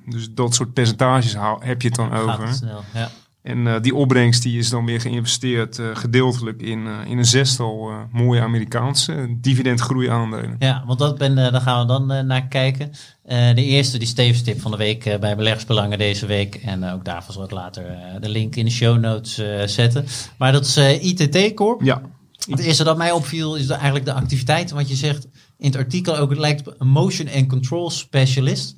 Dus 0.06 0.34
dat 0.34 0.56
soort 0.56 0.74
percentages 0.74 1.36
haal, 1.36 1.60
heb 1.64 1.82
je 1.82 1.88
het 1.88 1.98
dan 1.98 2.12
Gaat 2.12 2.22
over. 2.22 2.48
het 2.48 2.56
snel, 2.56 2.84
ja. 2.94 3.10
En 3.42 3.68
eh, 3.68 3.82
die 3.82 3.96
opbrengst 3.96 4.44
die 4.44 4.58
is 4.58 4.70
dan 4.70 4.86
weer 4.86 5.02
geïnvesteerd 5.02 5.80
eh, 5.80 5.86
gedeeltelijk 5.94 6.62
in, 6.62 6.88
in 7.08 7.18
een 7.18 7.26
zestal 7.26 7.92
mooie 8.12 8.42
Amerikaanse 8.42 9.28
dividendgroeiaandelen. 9.30 10.56
Ja, 10.60 10.84
want 10.86 11.00
dat 11.00 11.18
ben, 11.18 11.36
daar 11.36 11.62
gaan 11.62 11.82
we 11.82 11.88
dan 11.88 12.28
naar 12.28 12.48
kijken. 12.48 12.92
De 13.28 13.64
eerste, 13.64 13.98
die 13.98 14.08
stevigstip 14.08 14.62
van 14.62 14.72
de 14.72 14.78
week 14.78 15.18
bij 15.20 15.36
Beleggersbelangen 15.36 15.98
deze 15.98 16.26
week. 16.26 16.56
En 16.56 16.92
ook 16.92 17.06
daarvoor 17.06 17.34
zal 17.34 17.44
ik 17.44 17.52
later 17.52 17.86
de 18.20 18.30
link 18.30 18.56
in 18.56 18.66
de 18.66 18.72
show 18.72 19.00
notes 19.00 19.42
zetten. 19.74 20.06
Maar 20.38 20.52
dat 20.52 20.66
is 20.66 20.78
ITT 20.78 21.54
Corp. 21.54 21.82
Ja, 21.82 22.02
Het 22.50 22.60
eerste 22.60 22.84
dat 22.84 22.98
mij 22.98 23.12
opviel 23.12 23.56
is 23.56 23.70
eigenlijk 23.70 24.06
de 24.06 24.14
activiteit. 24.14 24.72
Want 24.72 24.90
je 24.90 24.96
zegt 24.96 25.28
in 25.60 25.66
het 25.66 25.76
artikel 25.76 26.18
ook, 26.18 26.30
het 26.30 26.40
lijkt 26.40 26.80
een 26.80 26.88
motion 26.88 27.30
and 27.30 27.48
control 27.48 27.90
specialist. 27.90 28.76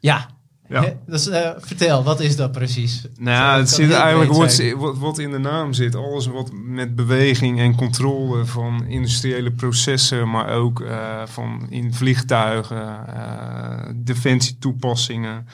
Ja? 0.00 0.34
Dus, 1.06 1.28
eh, 1.28 1.50
vertel, 1.58 2.02
wat 2.02 2.20
is 2.20 2.36
dat 2.36 2.52
precies? 2.52 3.06
Nou 3.18 3.36
ja, 3.36 3.58
het 3.58 3.70
zit 3.70 3.92
eigenlijk 3.92 4.32
wat, 4.32 4.62
wat, 4.76 4.98
wat 4.98 5.18
in 5.18 5.30
de 5.30 5.38
naam 5.38 5.72
zit. 5.72 5.94
Alles 5.94 6.26
wat 6.26 6.50
met 6.52 6.94
beweging 6.94 7.58
en 7.58 7.74
controle 7.74 8.44
van 8.44 8.86
industriële 8.86 9.50
processen, 9.50 10.30
maar 10.30 10.48
ook 10.48 10.80
eh, 10.80 11.22
van 11.26 11.66
in 11.70 11.94
vliegtuigen, 11.94 13.06
eh 13.14 13.90
defensietoepassingen. 13.94 15.46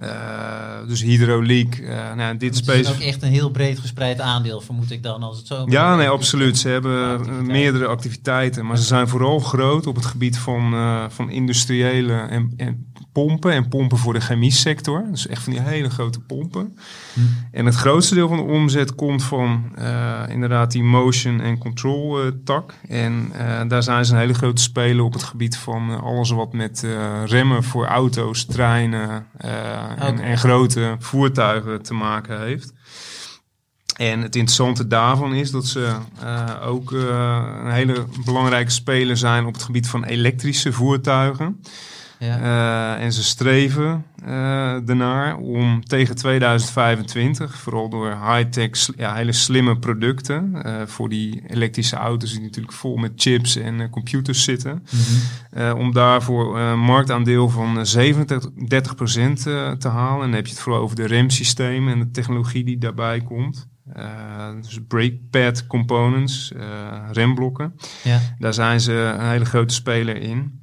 Eh, 0.00 0.88
dus 0.88 1.02
hydrauliek. 1.02 1.78
eh 1.78 2.14
nou, 2.14 2.36
dit 2.36 2.52
is 2.52 2.58
Het 2.58 2.68
is 2.68 2.74
bezig. 2.74 2.94
ook 2.94 3.00
echt 3.00 3.22
een 3.22 3.28
heel 3.30 3.50
breed 3.50 3.78
gespreid 3.78 4.20
aandeel, 4.20 4.60
vermoed 4.60 4.90
ik 4.90 5.02
dan, 5.02 5.22
als 5.22 5.38
het 5.38 5.46
zo... 5.46 5.64
Ja, 5.68 5.96
nee, 5.96 6.08
absoluut. 6.08 6.58
Ze 6.58 6.68
hebben 6.68 6.96
eh, 7.04 7.10
Activiteiten. 7.10 7.46
meerdere 7.46 7.86
activiteiten, 7.86 8.66
maar 8.66 8.76
ze 8.78 8.84
zijn 8.84 9.08
vooral 9.08 9.38
groot 9.38 9.86
op 9.86 9.94
het 9.96 10.06
gebied 10.06 10.38
van, 10.38 10.74
van 11.10 11.30
industriële 11.30 12.12
en, 12.12 12.52
en 12.56 12.89
pompen 13.26 13.52
en 13.52 13.68
pompen 13.68 13.98
voor 13.98 14.12
de 14.12 14.20
chemie 14.20 14.50
sector. 14.50 15.04
Dus 15.10 15.26
echt 15.26 15.42
van 15.42 15.52
die 15.52 15.62
hele 15.62 15.90
grote 15.90 16.20
pompen. 16.20 16.76
En 17.52 17.66
het 17.66 17.74
grootste 17.74 18.14
deel 18.14 18.28
van 18.28 18.36
de 18.36 18.42
omzet 18.42 18.94
komt 18.94 19.22
van 19.24 19.72
eh, 19.74 20.22
inderdaad 20.28 20.72
die 20.72 20.82
motion 20.82 21.40
en 21.40 21.58
control 21.58 22.20
eh, 22.20 22.26
tak. 22.44 22.74
En 22.88 23.30
eh, 23.32 23.68
daar 23.68 23.82
zijn 23.82 24.04
ze 24.04 24.12
een 24.12 24.18
hele 24.18 24.34
grote 24.34 24.62
speler 24.62 25.04
op 25.04 25.12
het 25.12 25.22
gebied 25.22 25.56
van 25.56 26.00
alles 26.02 26.30
wat 26.30 26.52
met 26.52 26.86
remmen 27.24 27.64
voor 27.64 27.86
auto's, 27.86 28.44
treinen 28.44 29.26
en, 29.98 30.38
grote 30.38 30.96
voertuigen 30.98 31.82
te 31.82 31.94
maken 31.94 32.40
heeft. 32.40 32.72
En 33.96 34.20
het 34.20 34.36
interessante 34.36 34.86
daarvan 34.86 35.34
is 35.34 35.50
dat 35.50 35.66
ze 35.66 35.92
ook 36.62 36.90
een 36.90 37.72
hele 37.72 38.04
belangrijke 38.24 38.70
speler 38.70 39.16
zijn 39.16 39.46
op 39.46 39.52
het 39.52 39.62
gebied 39.62 39.88
van 39.88 40.04
elektrische 40.04 40.72
voertuigen. 40.72 41.60
Ja. 42.20 42.38
Eh, 42.96 43.04
en 43.04 43.12
ze 43.12 43.24
streven 43.24 44.04
eh 44.24 44.88
ernaar 44.88 45.36
om 45.36 45.84
tegen 45.84 46.14
2025, 46.16 47.56
vooral 47.56 47.88
door 47.88 48.06
high-tech, 48.08 48.88
ja, 48.96 49.14
hele 49.14 49.32
slimme 49.32 49.78
producten, 49.78 50.62
eh, 50.62 50.86
voor 50.86 51.08
die 51.08 51.42
elektrische 51.46 51.96
auto's 51.96 52.32
die 52.32 52.40
natuurlijk 52.40 52.72
vol 52.72 52.96
met 52.96 53.12
chips 53.16 53.56
en 53.56 53.90
computers 53.90 54.44
zitten, 54.44 54.84
eh, 55.50 55.74
om 55.76 55.92
daarvoor 55.92 56.58
een 56.58 56.78
marktaandeel 56.80 57.48
van 57.48 57.78
eh, 57.78 57.84
37 57.84 58.50
30% 58.68 59.46
eh, 59.46 59.70
te 59.72 59.88
halen. 59.88 60.22
En 60.24 60.26
dan 60.26 60.32
heb 60.32 60.46
je 60.46 60.52
het 60.52 60.62
vooral 60.62 60.82
over 60.82 60.96
de 60.96 61.06
remsystemen 61.06 61.92
en 61.92 61.98
de 61.98 62.10
technologie 62.10 62.64
die 62.64 62.78
daarbij 62.78 63.20
komt. 63.20 63.68
Eh, 63.92 64.48
dus 64.62 64.78
brake 64.88 65.20
pad 65.30 65.66
components, 65.66 66.52
remblokken. 67.12 67.74
ja. 68.02 68.20
Daar 68.38 68.54
zijn 68.54 68.80
ze 68.80 68.92
een 68.92 69.28
hele 69.28 69.44
grote 69.44 69.74
speler 69.74 70.16
in. 70.16 70.60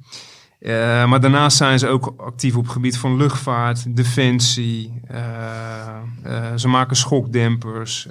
Eh, 0.58 1.08
maar 1.08 1.20
daarnaast 1.20 1.56
zijn 1.56 1.78
ze 1.78 1.86
ook 1.88 2.14
actief 2.16 2.56
op 2.56 2.62
het 2.62 2.72
gebied 2.72 2.98
van 2.98 3.16
luchtvaart, 3.16 3.96
defensie. 3.96 5.00
eh, 5.06 5.86
eh, 6.22 6.52
ze 6.56 6.68
maken 6.68 6.96
schokdempers. 6.96 8.06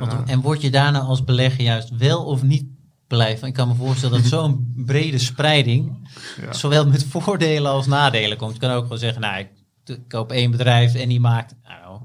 Want, 0.00 0.12
en 0.30 0.40
word 0.40 0.60
je 0.62 0.70
daarna 0.70 0.98
als 1.00 1.24
belegger 1.24 1.64
juist 1.64 1.96
wel 1.96 2.24
of 2.24 2.42
niet 2.42 2.64
blijft. 3.06 3.42
Ik 3.42 3.52
kan 3.54 3.68
me 3.68 3.74
voorstellen 3.74 4.22
dat 4.22 4.30
zo'n 4.40 4.72
brede 4.86 5.18
spreiding, 5.18 6.08
Ja. 6.40 6.52
zowel 6.52 6.86
met 6.88 7.04
voordelen 7.04 7.70
als 7.70 7.86
nadelen 7.86 8.36
komt. 8.38 8.52
Je 8.52 8.58
kan 8.60 8.70
ook 8.70 8.82
gewoon 8.82 8.98
zeggen, 8.98 9.20
nou, 9.20 9.38
ik, 9.38 9.48
ik 9.84 10.00
koop 10.08 10.32
één 10.32 10.50
bedrijf 10.50 10.94
en 10.94 11.08
die 11.08 11.20
maakt 11.20 11.54
nou, 11.64 12.00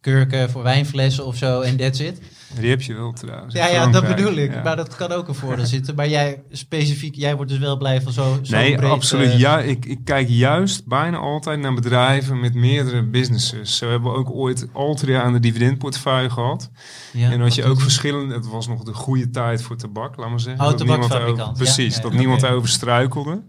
kurken 0.00 0.50
voor 0.50 0.62
wijnflessen 0.62 1.26
of 1.26 1.36
zo 1.36 1.60
en 1.60 1.76
that's 1.76 2.00
it. 2.00 2.20
Die 2.60 2.70
heb 2.70 2.82
je 2.82 2.94
wel 2.94 3.12
trouwens. 3.12 3.54
Ja, 3.54 3.66
ja, 3.66 3.86
dat 3.86 4.06
bedoel 4.06 4.32
ik. 4.32 4.52
Ja. 4.52 4.62
Maar 4.62 4.76
dat 4.76 4.96
kan 4.96 5.12
ook 5.12 5.28
een 5.28 5.34
voordeel 5.34 5.66
zitten. 5.66 5.94
Maar 5.94 6.08
jij 6.08 6.42
specifiek, 6.50 7.14
jij 7.14 7.36
wordt 7.36 7.50
dus 7.50 7.60
wel 7.60 7.76
blij 7.76 8.02
van 8.02 8.12
zo, 8.12 8.38
zo 8.42 8.56
Nee, 8.56 8.76
breed, 8.76 8.90
absoluut. 8.90 9.30
eh, 9.30 9.38
ja, 9.38 9.58
ik, 9.60 9.84
ik 9.84 9.98
kijk 10.04 10.28
juist 10.28 10.86
bijna 10.86 11.16
altijd 11.16 11.60
naar 11.60 11.74
bedrijven 11.74 12.40
met 12.40 12.54
meerdere 12.54 13.02
businesses. 13.02 13.76
Zo 13.76 13.90
hebben 13.90 14.12
we 14.12 14.18
ook 14.18 14.30
ooit 14.30 14.66
Altria 14.72 15.22
aan 15.22 15.32
de 15.32 15.40
dividendportefeuille 15.40 16.30
gehad. 16.30 16.70
ja, 17.12 17.30
en 17.30 17.40
had 17.40 17.54
je 17.54 17.64
ook 17.64 17.80
verschillende... 17.80 18.34
Het 18.34 18.48
was 18.48 18.68
nog 18.68 18.82
de 18.82 18.92
goede 18.92 19.30
tijd 19.30 19.62
voor 19.62 19.76
tabak, 19.76 20.16
laat 20.16 20.30
maar 20.30 20.40
zeggen. 20.40 20.64
Oh, 20.64 20.70
Dat 20.70 20.78
niemand 20.78 21.00
tabakfabrikant. 21.02 21.50
over- 21.50 21.64
Precies, 21.64 21.96
Ja, 21.96 22.02
dat 22.02 22.12
niemand 22.12 22.42
Oké. 22.42 22.52
over 22.52 22.68
struikelde. 22.68 23.42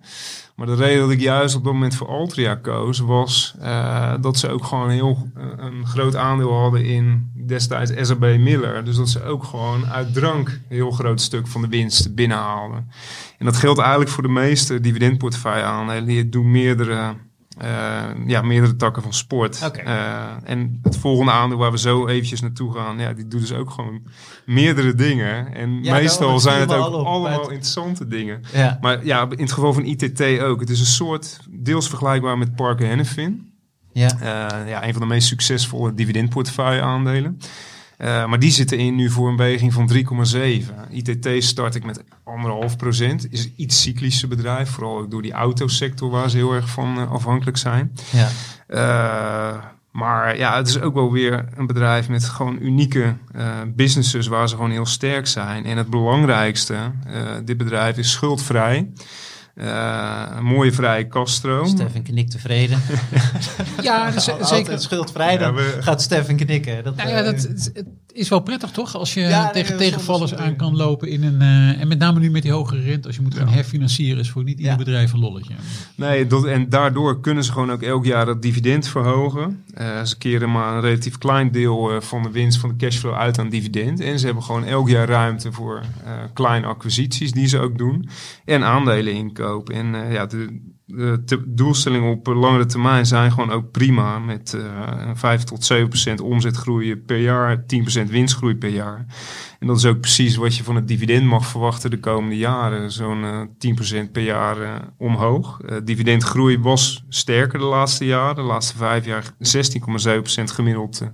Maar 0.59 0.67
de 0.67 0.75
reden 0.75 1.01
dat 1.01 1.11
ik 1.11 1.19
juist 1.19 1.55
op 1.55 1.63
dat 1.63 1.73
moment 1.73 1.95
voor 1.95 2.07
Altria 2.07 2.55
koos... 2.55 2.99
was 2.99 3.55
eh, 3.59 4.13
dat 4.21 4.37
ze 4.37 4.49
ook 4.49 4.63
gewoon 4.65 4.89
heel 4.89 5.29
eh, 5.35 5.43
een 5.57 5.85
groot 5.85 6.15
aandeel 6.15 6.53
hadden 6.53 6.85
in 6.85 7.31
destijds 7.47 7.91
SAB 8.07 8.19
Miller. 8.19 8.85
Dus 8.85 8.95
dat 8.95 9.09
ze 9.09 9.23
ook 9.23 9.43
gewoon 9.43 9.85
uit 9.85 10.13
drank 10.13 10.47
een 10.47 10.75
heel 10.75 10.91
groot 10.91 11.21
stuk 11.21 11.47
van 11.47 11.61
de 11.61 11.67
winst 11.67 12.15
binnenhaalden. 12.15 12.91
En 13.37 13.45
dat 13.45 13.57
geldt 13.57 13.79
eigenlijk 13.79 14.09
voor 14.09 14.23
de 14.23 14.29
meeste 14.29 14.81
dividendportefeuille 14.81 15.63
aandelen. 15.63 16.05
Die 16.05 16.29
doen 16.29 16.51
meerdere, 16.51 17.13
ja, 18.25 18.41
meerdere 18.41 18.75
takken 18.75 19.01
van 19.03 19.13
sport. 19.13 19.71
Eh, 19.83 20.25
en 20.43 20.79
het 20.83 20.97
volgende 20.97 21.31
aandeel 21.31 21.57
waar 21.57 21.71
we 21.71 21.77
zo 21.77 22.07
eventjes 22.07 22.41
naartoe 22.41 22.73
gaan, 22.73 22.99
ja, 22.99 23.13
die 23.13 23.27
doet 23.27 23.39
dus 23.41 23.53
ook 23.53 23.69
gewoon 23.69 24.01
meerdere 24.45 24.93
dingen. 24.95 25.53
En 25.55 25.83
Ja, 25.83 25.93
meestal 25.93 26.39
zijn 26.39 26.59
het 26.59 26.73
ook 26.73 26.93
op. 26.93 27.05
allemaal 27.05 27.31
het- 27.41 27.49
interessante 27.49 28.07
dingen. 28.07 28.41
Ja, 28.53 28.77
Maar 28.81 29.05
ja, 29.05 29.21
in 29.29 29.41
het 29.43 29.51
geval 29.51 29.73
van 29.73 29.83
ITT 29.85 30.39
ook. 30.41 30.59
Het 30.59 30.69
is 30.69 30.79
een 30.79 30.85
soort, 30.85 31.39
deels 31.49 31.87
vergelijkbaar 31.89 32.37
met 32.37 32.55
Parker 32.55 32.87
Hannifin. 32.87 33.53
ja. 33.93 34.09
Eh, 34.19 34.69
ja, 34.69 34.85
een 34.85 34.91
van 34.93 35.01
de 35.01 35.07
meest 35.07 35.27
succesvolle 35.27 35.93
dividendportefeuille 35.93 36.81
aandelen. 36.81 37.37
Eh, 37.99 38.25
maar 38.25 38.39
die 38.39 38.51
zitten 38.51 38.77
in 38.77 38.95
nu 38.95 39.09
voor 39.09 39.29
een 39.29 39.37
weging 39.37 39.73
van 39.73 39.87
3,7. 39.87 40.73
ITT 40.89 41.43
start 41.43 41.75
ik 41.75 41.83
met 41.85 42.03
1,5 42.23 42.75
procent. 42.77 43.31
Is 43.31 43.43
een 43.43 43.53
iets 43.55 43.81
cyclische 43.81 44.27
bedrijf, 44.27 44.69
vooral 44.69 44.97
ook 44.97 45.11
door 45.11 45.21
die 45.21 45.31
autosector 45.31 46.09
waar 46.09 46.29
ze 46.29 46.37
heel 46.37 46.53
erg 46.53 46.69
van 46.69 46.97
eh, 46.97 47.11
afhankelijk 47.11 47.57
zijn. 47.57 47.91
ja. 48.11 48.29
Eh, 48.67 49.63
maar 49.91 50.37
ja, 50.37 50.57
het 50.57 50.67
is 50.67 50.79
ook 50.79 50.93
wel 50.93 51.11
weer 51.11 51.45
een 51.55 51.67
bedrijf 51.67 52.09
met 52.09 52.25
gewoon 52.25 52.57
unieke 52.61 53.15
businesses 53.67 54.27
waar 54.27 54.49
ze 54.49 54.55
gewoon 54.55 54.71
heel 54.71 54.85
sterk 54.85 55.27
zijn. 55.27 55.65
En 55.65 55.77
het 55.77 55.89
belangrijkste, 55.89 56.91
dit 57.43 57.57
bedrijf 57.57 57.97
is 57.97 58.11
schuldvrij. 58.11 58.91
Eh, 59.55 60.25
een 60.37 60.43
mooie 60.43 60.71
vrije 60.71 61.07
kaststroom. 61.07 61.67
Stefan 61.67 62.03
knikt 62.03 62.31
tevreden. 62.31 62.81
Ja, 63.81 64.11
dus, 64.11 64.29
Altijd 64.29 64.47
zeker. 64.49 64.79
schuldvrij, 64.79 65.37
dan 65.37 65.55
Ja, 65.55 65.61
we- 65.61 65.77
gaat 65.81 66.01
Stefan 66.01 66.35
knikken. 66.35 66.83
Dat, 66.83 66.95
Nou 66.95 67.09
ja, 67.09 67.17
eh, 67.17 67.25
dat, 67.25 67.41
het 67.41 67.85
is 68.19 68.29
wel 68.29 68.39
prettig 68.39 68.71
toch? 68.71 68.95
Als 68.95 69.13
je 69.13 69.19
Ja, 69.21 69.49
tegen 69.49 69.77
tegenvallers 69.77 70.35
aan 70.35 70.55
kan 70.55 70.75
lopen 70.75 71.09
in 71.09 71.23
een. 71.23 71.41
eh, 71.41 71.81
en 71.81 71.87
met 71.87 71.99
name 71.99 72.19
nu 72.19 72.29
met 72.31 72.41
die 72.41 72.51
hogere 72.51 72.81
rente, 72.81 73.07
als 73.07 73.15
je 73.15 73.21
moet 73.21 73.33
gaan 73.35 73.47
Ja. 73.47 73.53
herfinancieren, 73.53 74.19
is 74.19 74.29
voor 74.29 74.43
niet 74.43 74.57
ieder 74.57 74.71
Ja. 74.71 74.77
bedrijf 74.77 75.13
een 75.13 75.19
lolletje. 75.19 75.53
Nee, 75.95 76.27
dat, 76.27 76.45
en 76.45 76.69
daardoor 76.69 77.19
kunnen 77.21 77.43
ze 77.43 77.51
gewoon 77.51 77.71
ook 77.71 77.81
elk 77.81 78.05
jaar 78.05 78.25
dat 78.25 78.41
dividend 78.41 78.87
verhogen. 78.87 79.63
Eh, 79.73 80.03
ze 80.03 80.17
keren 80.17 80.51
maar 80.51 80.73
een 80.75 80.81
relatief 80.81 81.17
klein 81.17 81.51
deel 81.51 81.91
eh, 81.91 82.01
van 82.01 82.23
de 82.23 82.31
winst 82.31 82.59
van 82.59 82.69
de 82.69 82.75
cashflow 82.75 83.13
uit 83.13 83.39
aan 83.39 83.49
dividend. 83.49 83.99
En 83.99 84.19
ze 84.19 84.25
hebben 84.25 84.43
gewoon 84.43 84.63
elk 84.65 84.89
jaar 84.89 85.07
ruimte 85.07 85.51
voor 85.51 85.81
eh, 86.05 86.11
kleine 86.33 86.67
acquisities 86.67 87.31
die 87.31 87.47
ze 87.47 87.59
ook 87.59 87.77
doen. 87.77 88.09
En 88.45 88.63
aandelen 88.63 89.13
inkopen. 89.13 89.75
En 89.75 89.95
eh, 89.95 90.13
ja, 90.13 90.25
de, 90.25 90.61
de 90.95 91.21
te- 91.25 91.43
doelstellingen 91.53 92.09
op 92.09 92.27
langere 92.27 92.65
termijn 92.65 93.05
zijn 93.05 93.31
gewoon 93.31 93.51
ook 93.51 93.71
prima. 93.71 94.19
Met 94.19 94.53
eh 94.53 95.09
5 95.13 95.43
tot 95.43 95.65
7 95.65 95.87
procent 95.87 96.21
omzetgroei 96.21 96.95
per 96.97 97.17
jaar, 97.17 97.65
10 97.65 97.81
procent 97.81 98.09
winstgroei 98.09 98.55
per 98.55 98.69
jaar. 98.69 99.05
En 99.59 99.67
dat 99.67 99.77
is 99.77 99.85
ook 99.85 99.99
precies 99.99 100.35
wat 100.35 100.55
je 100.55 100.63
van 100.63 100.75
het 100.75 100.87
dividend 100.87 101.23
mag 101.25 101.45
verwachten 101.45 101.89
de 101.89 101.99
komende 101.99 102.37
jaren. 102.37 102.91
Zo'n 102.91 103.23
eh 103.23 103.41
10% 104.07 104.11
per 104.11 104.23
jaar 104.23 104.61
eh, 104.61 104.73
omhoog. 104.97 105.59
Dividendgroei 105.83 106.59
was 106.59 107.03
sterker 107.09 107.59
de 107.59 107.65
laatste 107.65 108.05
jaren. 108.05 108.35
De 108.35 108.41
laatste 108.41 108.77
vijf 108.77 109.05
jaar 109.05 109.23
16,7% 109.23 110.43
gemiddeld 110.43 111.01
eh, 111.01 111.07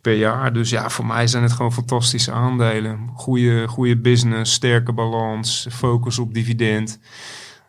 per 0.00 0.14
jaar. 0.16 0.52
Dus 0.52 0.70
ja, 0.70 0.88
voor 0.90 1.06
mij 1.06 1.26
zijn 1.26 1.42
het 1.42 1.52
gewoon 1.52 1.72
fantastische 1.72 2.32
aandelen. 2.32 3.10
Goede, 3.14 3.68
goede 3.68 3.96
business, 3.96 4.52
sterke 4.52 4.92
balans, 4.92 5.66
focus 5.70 6.18
op 6.18 6.34
dividend. 6.34 6.98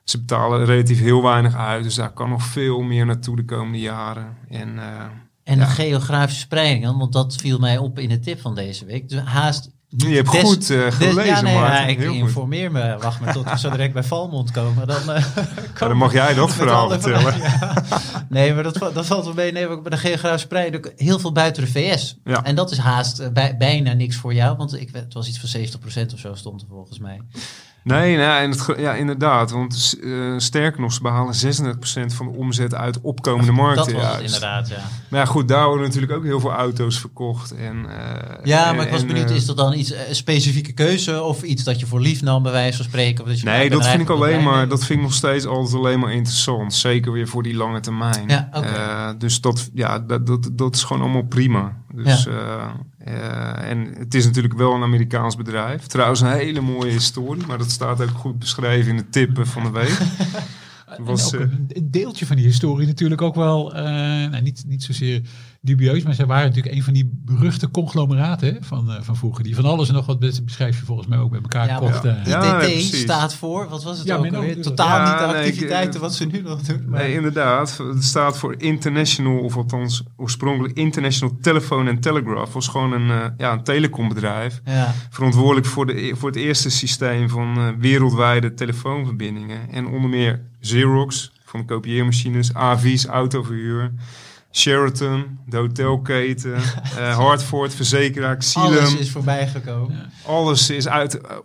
Ze 0.03 0.17
betalen 0.19 0.65
relatief 0.65 0.99
heel 0.99 1.23
weinig 1.23 1.55
uit. 1.55 1.83
Dus 1.83 1.95
daar 1.95 2.11
kan 2.13 2.29
nog 2.29 2.43
veel 2.43 2.81
meer 2.81 3.05
naartoe 3.05 3.35
de 3.35 3.45
komende 3.45 3.79
jaren. 3.79 4.37
En 4.49 4.79
eh, 4.79 4.85
En 5.43 5.57
Ja. 5.59 5.65
de 5.65 5.71
geografische 5.71 6.41
spreiding, 6.41 6.83
dan, 6.83 6.97
want 6.97 7.13
dat 7.13 7.35
viel 7.35 7.59
mij 7.59 7.77
op 7.77 7.99
in 7.99 8.09
de 8.09 8.19
tip 8.19 8.41
van 8.41 8.55
deze 8.55 8.85
week. 8.85 9.09
Dus 9.09 9.19
haast. 9.21 9.69
je 9.87 10.07
hebt 10.07 10.27
goed 10.27 10.69
eh, 10.69 10.77
des- 10.83 10.95
gelezen, 10.95 11.25
ja, 11.25 11.41
nee, 11.41 11.53
ja, 11.53 11.85
ik 11.85 11.97
Heel 11.97 12.07
goed. 12.11 12.17
informeer 12.19 12.71
me. 12.71 12.97
Wacht 12.97 13.19
maar 13.19 13.33
tot 13.33 13.49
we 13.51 13.57
zo 13.59 13.69
direct 13.69 13.93
bij 13.93 14.03
Valmond 14.03 14.51
komen. 14.51 14.87
Dan, 14.87 15.11
eh, 15.11 15.23
Ja, 15.79 15.87
dan 15.87 15.97
mag 15.97 16.13
jij 16.13 16.33
dat 16.33 16.53
verhaal 16.53 16.89
vertellen. 16.89 17.33
Nee, 18.29 18.53
maar 18.53 18.63
dat, 18.63 18.77
dat 18.93 19.05
valt 19.05 19.25
wel 19.25 19.33
mee. 19.33 19.51
Nee, 19.51 19.67
maar 19.67 19.81
bij 19.81 19.91
de 19.91 19.97
geografische 19.97 20.45
spreiding 20.47 20.85
ook 20.85 20.91
heel 20.95 21.19
veel 21.19 21.31
buiten 21.31 21.63
de 21.63 21.71
VS. 21.71 22.17
Ja. 22.23 22.43
En 22.43 22.55
dat 22.55 22.71
is 22.71 22.77
haast 22.77 23.19
eh, 23.19 23.29
bij, 23.29 23.57
bijna 23.57 23.93
niks 23.93 24.15
voor 24.15 24.33
jou. 24.33 24.57
Want 24.57 24.73
ik, 24.81 24.89
het 24.93 25.13
was 25.13 25.27
iets 25.27 25.39
van 25.39 25.61
70% 26.09 26.13
of 26.13 26.19
zo 26.19 26.35
stond 26.35 26.61
er 26.61 26.67
volgens 26.69 26.99
mij. 26.99 27.21
Nee, 27.83 28.15
nee 28.15 28.25
en 28.25 28.49
het, 28.49 28.61
ge- 28.61 28.75
ja, 28.81 28.93
inderdaad. 28.93 29.51
Want 29.51 29.97
eh, 30.03 30.11
sterker 30.37 30.81
nog, 30.81 30.93
ze 30.93 31.01
behalen 31.01 31.33
36% 31.33 32.13
van 32.15 32.31
de 32.31 32.37
omzet 32.37 32.75
uit 32.75 33.01
opkomende 33.01 33.51
markten. 33.51 33.93
dat 33.93 34.03
was 34.03 34.13
het 34.15 34.21
inderdaad, 34.23 34.69
ja. 34.69 34.77
Maar 35.09 35.19
ja, 35.19 35.25
goed, 35.25 35.47
daar 35.47 35.65
worden 35.67 35.85
natuurlijk 35.85 36.11
ook 36.13 36.23
heel 36.23 36.39
veel 36.39 36.51
auto's 36.51 36.99
verkocht. 36.99 37.51
En, 37.55 37.85
eh, 37.89 38.45
Ja, 38.45 38.69
en- 38.69 38.75
maar 38.75 38.85
ik 38.85 38.91
was 38.91 39.01
en, 39.01 39.07
benieuwd, 39.07 39.29
eh, 39.29 39.35
is 39.35 39.45
dat 39.45 39.57
dan 39.57 39.73
iets, 39.73 39.93
een 39.93 40.15
specifieke 40.15 40.71
keuze 40.73 41.21
of 41.23 41.41
iets 41.43 41.63
dat 41.63 41.79
je 41.79 41.85
voor 41.85 41.99
lief 42.01 42.21
nam, 42.21 42.43
bij 42.43 42.51
wijze 42.51 42.75
van 42.77 42.85
spreken? 42.85 43.23
Of 43.23 43.29
dat 43.29 43.39
je 43.39 43.45
Nee, 43.45 43.69
dat 43.69 43.87
vind 43.87 44.01
ik 44.01 44.09
alleen 44.09 44.43
maar, 44.43 44.67
dat 44.67 44.85
vind 44.85 44.99
ik 44.99 45.05
nog 45.05 45.13
steeds 45.13 45.45
altijd 45.45 45.75
alleen 45.75 45.99
maar 45.99 46.11
interessant. 46.13 46.73
Zeker 46.73 47.11
weer 47.11 47.27
voor 47.27 47.43
die 47.43 47.55
lange 47.55 47.79
termijn. 47.79 48.29
Ja, 48.29 49.13
dus 49.13 49.41
dat, 49.41 49.69
ja, 49.73 49.99
dat, 49.99 50.27
dat, 50.27 50.49
dat 50.53 50.75
is 50.75 50.83
gewoon 50.83 51.01
allemaal 51.01 51.23
prima. 51.27 51.77
Dus, 51.93 52.27
eh, 52.27 52.67
eh, 53.05 53.69
en 53.69 53.93
het 53.97 54.13
is 54.13 54.25
natuurlijk 54.25 54.53
wel 54.53 54.73
een 54.73 54.83
Amerikaans 54.83 55.35
bedrijf. 55.35 55.85
Trouwens, 55.85 56.21
een 56.21 56.31
hele 56.31 56.61
mooie 56.61 56.91
historie, 56.91 57.45
maar 57.45 57.57
dat 57.57 57.71
staat 57.71 58.01
ook 58.01 58.09
goed 58.09 58.39
beschreven 58.39 58.89
in 58.89 58.97
de 58.97 59.09
tippen 59.09 59.47
van 59.47 59.63
de 59.63 59.69
week. 59.69 59.97
Was, 60.97 61.33
eh, 61.33 61.39
een 61.39 61.65
een 61.67 61.91
deeltje 61.91 62.25
van 62.25 62.35
die 62.35 62.45
historie 62.45 62.87
natuurlijk 62.87 63.21
ook 63.21 63.35
wel, 63.35 63.75
eh, 63.75 63.83
nou, 64.29 64.41
niet, 64.41 64.63
niet 64.67 64.83
zozeer 64.83 65.21
dubieus, 65.63 66.03
maar 66.03 66.13
zij 66.13 66.25
waren 66.25 66.47
natuurlijk 66.47 66.75
een 66.75 66.83
van 66.83 66.93
die 66.93 67.09
beruchte 67.25 67.71
conglomeraten 67.71 68.57
van, 68.63 68.91
eh, 68.91 69.01
van 69.01 69.15
vroeger. 69.17 69.43
Die 69.43 69.55
van 69.55 69.65
alles 69.65 69.87
en 69.87 69.93
nog 69.93 70.05
wat 70.05 70.19
be- 70.19 70.41
beschrijf 70.43 70.79
je 70.79 70.85
volgens 70.85 71.07
mij 71.07 71.17
ook 71.17 71.31
met 71.31 71.41
elkaar 71.41 71.67
Ja, 71.67 71.77
kochten. 71.77 72.21
Ja, 72.25 72.57
nee, 72.57 72.79
staat 72.81 73.33
voor, 73.35 73.69
wat 73.69 73.83
was 73.83 73.97
het 73.97 74.07
Ja, 74.07 74.15
ook 74.15 74.33
alweer? 74.33 74.61
Totaal 74.61 74.99
niet 75.09 75.17
de 75.17 75.23
Ja, 75.23 75.31
nee, 75.31 75.41
ik, 75.41 75.47
activiteiten 75.47 75.93
eh, 75.93 75.99
wat 76.01 76.13
ze 76.15 76.25
nu 76.25 76.41
nog 76.41 76.61
doen. 76.61 76.83
maar- 76.89 76.99
Nee, 77.01 77.13
inderdaad. 77.13 77.77
Het 77.93 78.03
staat 78.03 78.37
voor 78.37 78.55
International, 78.57 79.39
of 79.39 79.55
althans 79.55 80.03
oorspronkelijk 80.17 80.77
International 80.77 81.37
Telephone 81.41 81.89
and 81.89 82.01
Telegraph. 82.01 82.53
was 82.53 82.67
gewoon 82.67 82.91
een, 82.91 83.09
eh, 83.09 83.25
ja, 83.37 83.51
een 83.51 83.63
telecombedrijf. 83.63 84.61
ja. 84.65 84.93
Verantwoordelijk 85.09 85.65
voor, 85.67 85.85
de, 85.85 86.11
voor 86.17 86.29
het 86.29 86.37
eerste 86.37 86.69
systeem 86.69 87.29
van 87.29 87.57
eh, 87.57 87.67
wereldwijde 87.79 88.53
telefoonverbindingen. 88.53 89.69
En 89.71 89.87
onder 89.87 90.09
meer 90.09 90.41
Xerox, 90.61 91.31
van 91.45 91.59
de 91.59 91.65
kopieermachines, 91.65 92.53
AV's, 92.53 93.05
autoverhuur. 93.05 93.91
Sheraton, 94.51 95.39
de 95.47 95.57
hotelketen, 95.57 96.53
eh 96.97 97.17
Hartford, 97.17 97.73
verzekeraar, 97.75 98.37
Xylem. 98.37 98.65
Alles 98.65 98.95
is 98.95 99.11
voorbij 99.11 99.47
gekomen. 99.47 100.11
Alles 100.25 100.69
is 100.69 100.87
uit, 100.87 101.21
eh, 101.21 101.35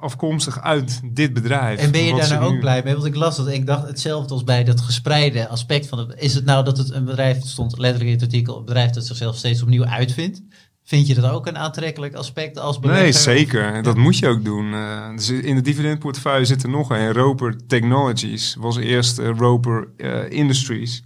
afkomstig 0.00 0.60
uit 0.60 1.00
dit 1.04 1.32
bedrijf. 1.32 1.78
En 1.80 1.90
ben 1.90 2.04
je 2.04 2.14
daar 2.14 2.28
nou 2.28 2.44
ook 2.44 2.52
nu- 2.52 2.58
blij 2.60 2.82
mee? 2.84 2.92
Want 2.94 3.06
ik 3.06 3.14
las 3.14 3.36
dat 3.36 3.46
en 3.46 3.52
ik 3.52 3.66
dacht 3.66 3.86
hetzelfde 3.86 4.32
als 4.34 4.44
bij 4.44 4.64
dat 4.64 4.80
gespreide 4.80 5.48
aspect 5.48 5.86
van 5.86 5.98
het. 5.98 6.14
Is 6.18 6.34
het 6.34 6.44
nou 6.44 6.64
dat 6.64 6.78
het 6.78 6.90
een 6.90 7.04
bedrijf, 7.04 7.36
het 7.36 7.46
stond 7.46 7.78
letterlijk 7.78 8.10
in 8.10 8.16
het 8.16 8.24
artikel, 8.24 8.58
een 8.58 8.64
bedrijf 8.64 8.90
dat 8.90 9.06
zichzelf 9.06 9.36
steeds 9.36 9.62
opnieuw 9.62 9.84
uitvindt? 9.84 10.42
Vind 10.84 11.06
je 11.06 11.14
dat 11.14 11.30
ook 11.30 11.46
een 11.46 11.58
aantrekkelijk 11.58 12.14
aspect 12.14 12.58
als 12.58 12.78
belegger? 12.80 13.02
Nee, 13.04 13.12
zeker. 13.12 13.72
En 13.74 13.82
Dat 13.82 13.96
moet 13.96 14.18
je 14.18 14.28
ook 14.28 14.44
doen. 14.44 14.72
Eh, 14.74 15.10
dus 15.16 15.28
in 15.30 15.54
de 15.54 15.60
dividendportefeuille 15.60 16.44
zit 16.44 16.62
er 16.62 16.68
nog 16.68 16.90
een. 16.90 17.12
Roper 17.12 17.66
Technologies 17.66 18.56
was 18.58 18.76
eerst 18.76 19.18
Roper 19.18 19.88
Industries. 20.28 21.02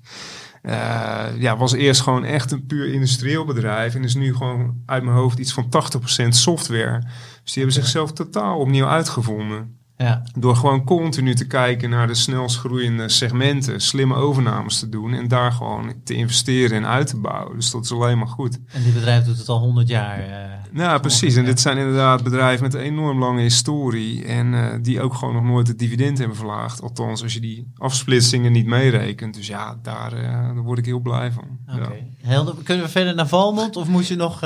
Eh, 0.65 1.27
ja, 1.39 1.57
was 1.57 1.73
eerst 1.73 2.01
gewoon 2.01 2.25
echt 2.25 2.53
een 2.53 2.67
puur 2.67 2.93
industrieel 2.93 3.45
bedrijf. 3.45 3.95
En 3.95 4.05
is 4.05 4.15
nu 4.15 4.35
gewoon 4.35 4.83
uit 4.87 5.03
mijn 5.03 5.17
hoofd 5.17 5.39
iets 5.39 5.53
van 5.53 5.69
80% 5.69 6.29
software. 6.29 7.01
Dus 7.43 7.53
die 7.53 7.63
hebben 7.63 7.83
zichzelf 7.83 8.13
totaal 8.13 8.59
opnieuw 8.59 8.87
uitgevonden. 8.87 9.79
Ja. 9.97 10.23
Door 10.39 10.57
gewoon 10.57 10.85
continu 10.85 11.35
te 11.35 11.47
kijken 11.47 11.91
naar 11.91 12.07
de 12.07 12.15
snelst 12.15 12.59
groeiende 12.59 13.09
segmenten, 13.09 13.81
slimme 13.81 14.15
overnames 14.15 14.79
te 14.79 14.89
doen 14.89 15.13
en 15.15 15.29
daar 15.29 15.53
gewoon 15.53 15.93
te 16.05 16.15
investeren 16.15 16.77
en 16.77 16.87
uit 16.87 17.07
te 17.07 17.17
bouwen. 17.17 17.57
Dus 17.57 17.71
dat 17.71 17.85
is 17.85 17.93
alleen 17.93 18.19
maar 18.19 18.29
goed. 18.29 18.59
En 18.73 18.83
dit 18.83 18.95
bedrijf 18.95 19.25
doet 19.25 19.39
het 19.39 19.49
al 19.49 19.59
100 19.59 19.89
jaar. 19.89 20.19
eh, 20.19 20.53
Nou, 20.73 21.01
precies. 21.01 21.37
En 21.37 21.45
dit 21.45 21.61
zijn 21.61 21.79
inderdaad 21.79 22.23
bedrijven 22.23 22.63
met 22.63 22.75
een 22.75 22.81
enorm 22.81 23.19
lange 23.19 23.41
historie 23.41 24.25
en 24.25 24.55
eh, 24.55 24.79
die 24.83 25.01
ook 25.01 25.15
gewoon 25.15 25.35
nog 25.35 25.45
nooit 25.45 25.69
het 25.69 25.79
dividend 25.79 26.19
hebben 26.19 26.37
verlaagd. 26.37 26.83
Althans, 26.83 27.23
als 27.23 27.35
je 27.35 27.41
die 27.41 27.73
afsplitsingen 27.77 28.53
niet 28.53 28.67
meerekent. 28.67 29.35
Dus 29.35 29.47
ja, 29.47 29.79
daar, 29.83 30.13
eh, 30.13 30.31
daar 30.33 30.63
word 30.63 30.79
ik 30.79 30.85
heel 30.85 31.01
blij 31.01 31.33
van. 31.33 31.45
Oké. 31.69 31.81
Ja. 32.23 32.29
Helder. 32.29 32.55
Kunnen 32.63 32.85
we 32.85 32.91
verder 32.91 33.15
naar 33.15 33.29
Valmond 33.29 33.77
of 33.77 33.89
moet 33.89 34.07
je 34.07 34.17
nog... 34.17 34.41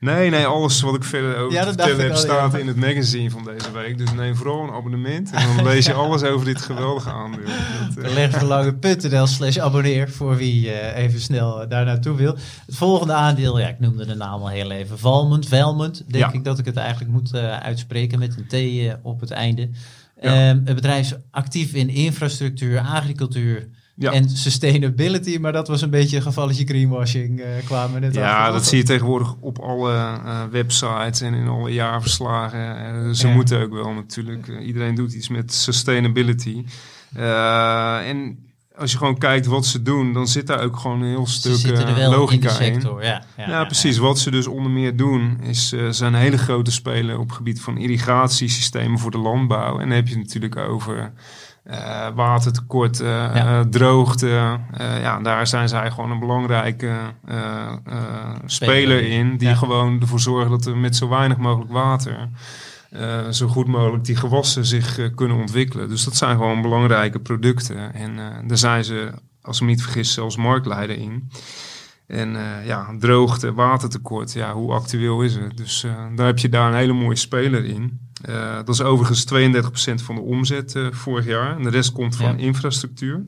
Nee, 0.00 0.30
nee, 0.30 0.46
alles 0.46 0.80
wat 0.80 0.94
ik 0.94 1.04
verder 1.04 1.36
over 1.36 1.52
Ja, 1.52 1.60
te 1.64 1.68
vertellen 1.68 2.00
heb 2.00 2.10
al, 2.10 2.16
ja. 2.16 2.22
staat 2.22 2.54
in 2.54 2.66
het 2.66 2.76
magazine 2.76 3.30
van 3.30 3.44
deze 3.44 3.72
week. 3.72 3.98
Dus 3.98 4.12
neem 4.12 4.36
vooral 4.36 4.62
een 4.62 4.74
abonnement 4.74 5.30
en 5.30 5.56
dan 5.56 5.64
lees 5.72 5.86
je 5.86 5.92
alles 5.92 6.22
over 6.22 6.46
dit 6.46 6.60
geweldige 6.60 7.10
aandeel. 7.10 7.44
Dat, 7.94 8.04
eh, 9.12 9.24
slash 9.26 9.58
abonneer 9.58 10.10
voor 10.10 10.36
wie 10.36 10.70
eh, 10.72 11.04
even 11.04 11.20
snel 11.20 11.68
daar 11.68 11.84
naartoe 11.84 12.16
wil. 12.16 12.36
Het 12.66 12.76
volgende 12.76 13.12
aandeel, 13.12 13.58
ja, 13.58 13.68
ik 13.68 13.80
noemde 13.80 14.06
de 14.06 14.14
naam 14.14 14.40
al 14.40 14.48
heel 14.48 14.70
even. 14.70 14.98
Valmond, 14.98 15.48
Velmond, 15.48 16.04
denk 16.06 16.24
Ja. 16.24 16.32
ik 16.32 16.44
dat 16.44 16.58
ik 16.58 16.64
het 16.64 16.76
eigenlijk 16.76 17.12
moet 17.12 17.34
eh, 17.34 17.56
uitspreken 17.56 18.18
met 18.18 18.36
een 18.36 18.46
T 18.46 18.96
op 19.02 19.20
het 19.20 19.30
einde. 19.30 19.68
Ehm, 20.20 20.60
het 20.64 20.74
bedrijf 20.74 21.00
is 21.10 21.14
actief 21.30 21.72
in 21.74 21.88
infrastructuur, 21.88 22.80
agricultuur 22.80 23.68
Ja. 23.98 24.12
en 24.12 24.28
sustainability. 24.30 25.38
Maar 25.40 25.52
dat 25.52 25.68
was 25.68 25.82
een 25.82 25.90
beetje 25.90 26.16
een 26.16 26.22
gevalletje 26.22 26.64
greenwashing, 26.64 27.40
eh 27.40 27.46
kwamen 27.64 27.94
we 27.94 28.00
net 28.00 28.14
ja, 28.14 28.36
achter. 28.38 28.52
dat 28.52 28.66
zie 28.66 28.78
je 28.78 28.84
tegenwoordig 28.84 29.34
op 29.40 29.58
alle 29.58 29.92
eh, 29.92 30.42
websites 30.50 31.20
en 31.20 31.34
in 31.34 31.48
alle 31.48 31.70
jaarverslagen. 31.72 32.76
Eh, 33.06 33.10
ze 33.12 33.26
Ja. 33.28 33.34
moeten 33.34 33.60
ook 33.62 33.72
wel 33.72 33.92
natuurlijk. 33.92 34.48
Iedereen 34.60 34.94
doet 34.94 35.12
iets 35.12 35.28
met 35.28 35.54
sustainability. 35.54 36.64
En 37.14 38.38
als 38.76 38.92
je 38.92 38.98
gewoon 38.98 39.18
kijkt 39.18 39.46
wat 39.46 39.66
ze 39.66 39.82
doen, 39.82 40.12
dan 40.12 40.28
zit 40.28 40.46
daar 40.46 40.62
ook 40.62 40.76
gewoon 40.76 41.00
een 41.02 41.08
heel 41.08 41.26
Ze 41.26 41.32
stuk 41.56 41.76
wel 41.76 41.86
in 41.88 41.94
de 41.94 42.08
logica 42.08 42.48
sector. 42.50 43.04
Ja, 43.04 43.22
ja, 43.36 43.48
Ja, 43.48 43.64
precies. 43.64 43.96
Wat 43.96 44.18
ze 44.18 44.30
dus 44.30 44.46
onder 44.46 44.70
meer 44.70 44.96
doen, 44.96 45.38
is 45.42 45.72
uh, 45.72 45.90
zijn 45.90 46.14
een 46.14 46.20
hele 46.20 46.38
grote 46.38 46.70
speler 46.70 47.18
op 47.18 47.26
het 47.26 47.36
gebied 47.36 47.60
van 47.60 47.78
irrigatiesystemen 47.78 48.98
voor 48.98 49.10
de 49.10 49.18
landbouw. 49.18 49.72
En 49.78 49.88
dan 49.88 49.96
heb 49.96 50.08
je 50.08 50.14
het 50.14 50.22
natuurlijk 50.24 50.56
over 50.56 51.12
uh, 51.70 52.08
watertekort, 52.14 53.00
uh, 53.00 53.08
Ja. 53.34 53.64
droogte. 53.70 54.58
Ja, 54.78 55.18
daar 55.20 55.46
zijn 55.46 55.68
zij 55.68 55.90
gewoon 55.90 56.10
een 56.10 56.18
belangrijke 56.18 56.92
speler 58.46 59.02
in, 59.10 59.36
die 59.36 59.48
Ja. 59.48 59.54
gewoon 59.54 60.00
ervoor 60.00 60.20
zorgen 60.20 60.50
dat 60.50 60.66
er 60.66 60.76
met 60.76 60.96
zo 60.96 61.08
weinig 61.08 61.36
mogelijk 61.38 61.72
water. 61.72 62.28
Uh, 62.92 63.28
zo 63.30 63.48
goed 63.48 63.66
mogelijk 63.66 64.04
die 64.04 64.16
gewassen 64.16 64.64
zich 64.64 64.98
uh, 64.98 65.08
kunnen 65.14 65.36
ontwikkelen. 65.36 65.88
Dus 65.88 66.04
dat 66.04 66.16
zijn 66.16 66.36
gewoon 66.36 66.62
belangrijke 66.62 67.18
producten. 67.18 67.94
En 67.94 68.12
uh, 68.16 68.24
daar 68.46 68.58
zijn 68.58 68.84
ze, 68.84 69.12
als 69.42 69.56
ik 69.56 69.62
me 69.62 69.68
niet 69.68 69.82
vergis, 69.82 70.12
zelfs 70.12 70.36
marktleider 70.36 70.96
in. 70.98 71.30
En 72.08 72.34
uh, 72.34 72.66
ja, 72.66 72.86
droogte, 72.98 73.52
watertekort, 73.52 74.32
ja, 74.32 74.52
hoe 74.52 74.72
actueel 74.72 75.22
is 75.22 75.34
het? 75.34 75.56
Dus 75.56 75.84
uh, 75.84 75.92
daar 76.16 76.26
heb 76.26 76.38
je 76.38 76.48
daar 76.48 76.68
een 76.70 76.76
hele 76.78 76.92
mooie 76.92 77.16
speler 77.16 77.64
in. 77.64 78.00
Uh, 78.28 78.54
dat 78.56 78.68
is 78.68 78.80
overigens 78.82 79.24
32% 80.00 80.04
van 80.04 80.14
de 80.14 80.20
omzet 80.20 80.74
vorig 80.90 81.26
jaar. 81.26 81.56
En 81.56 81.62
de 81.62 81.70
rest 81.70 81.92
komt 81.92 82.16
van 82.16 82.26
Ja. 82.26 82.36
infrastructuur. 82.44 83.26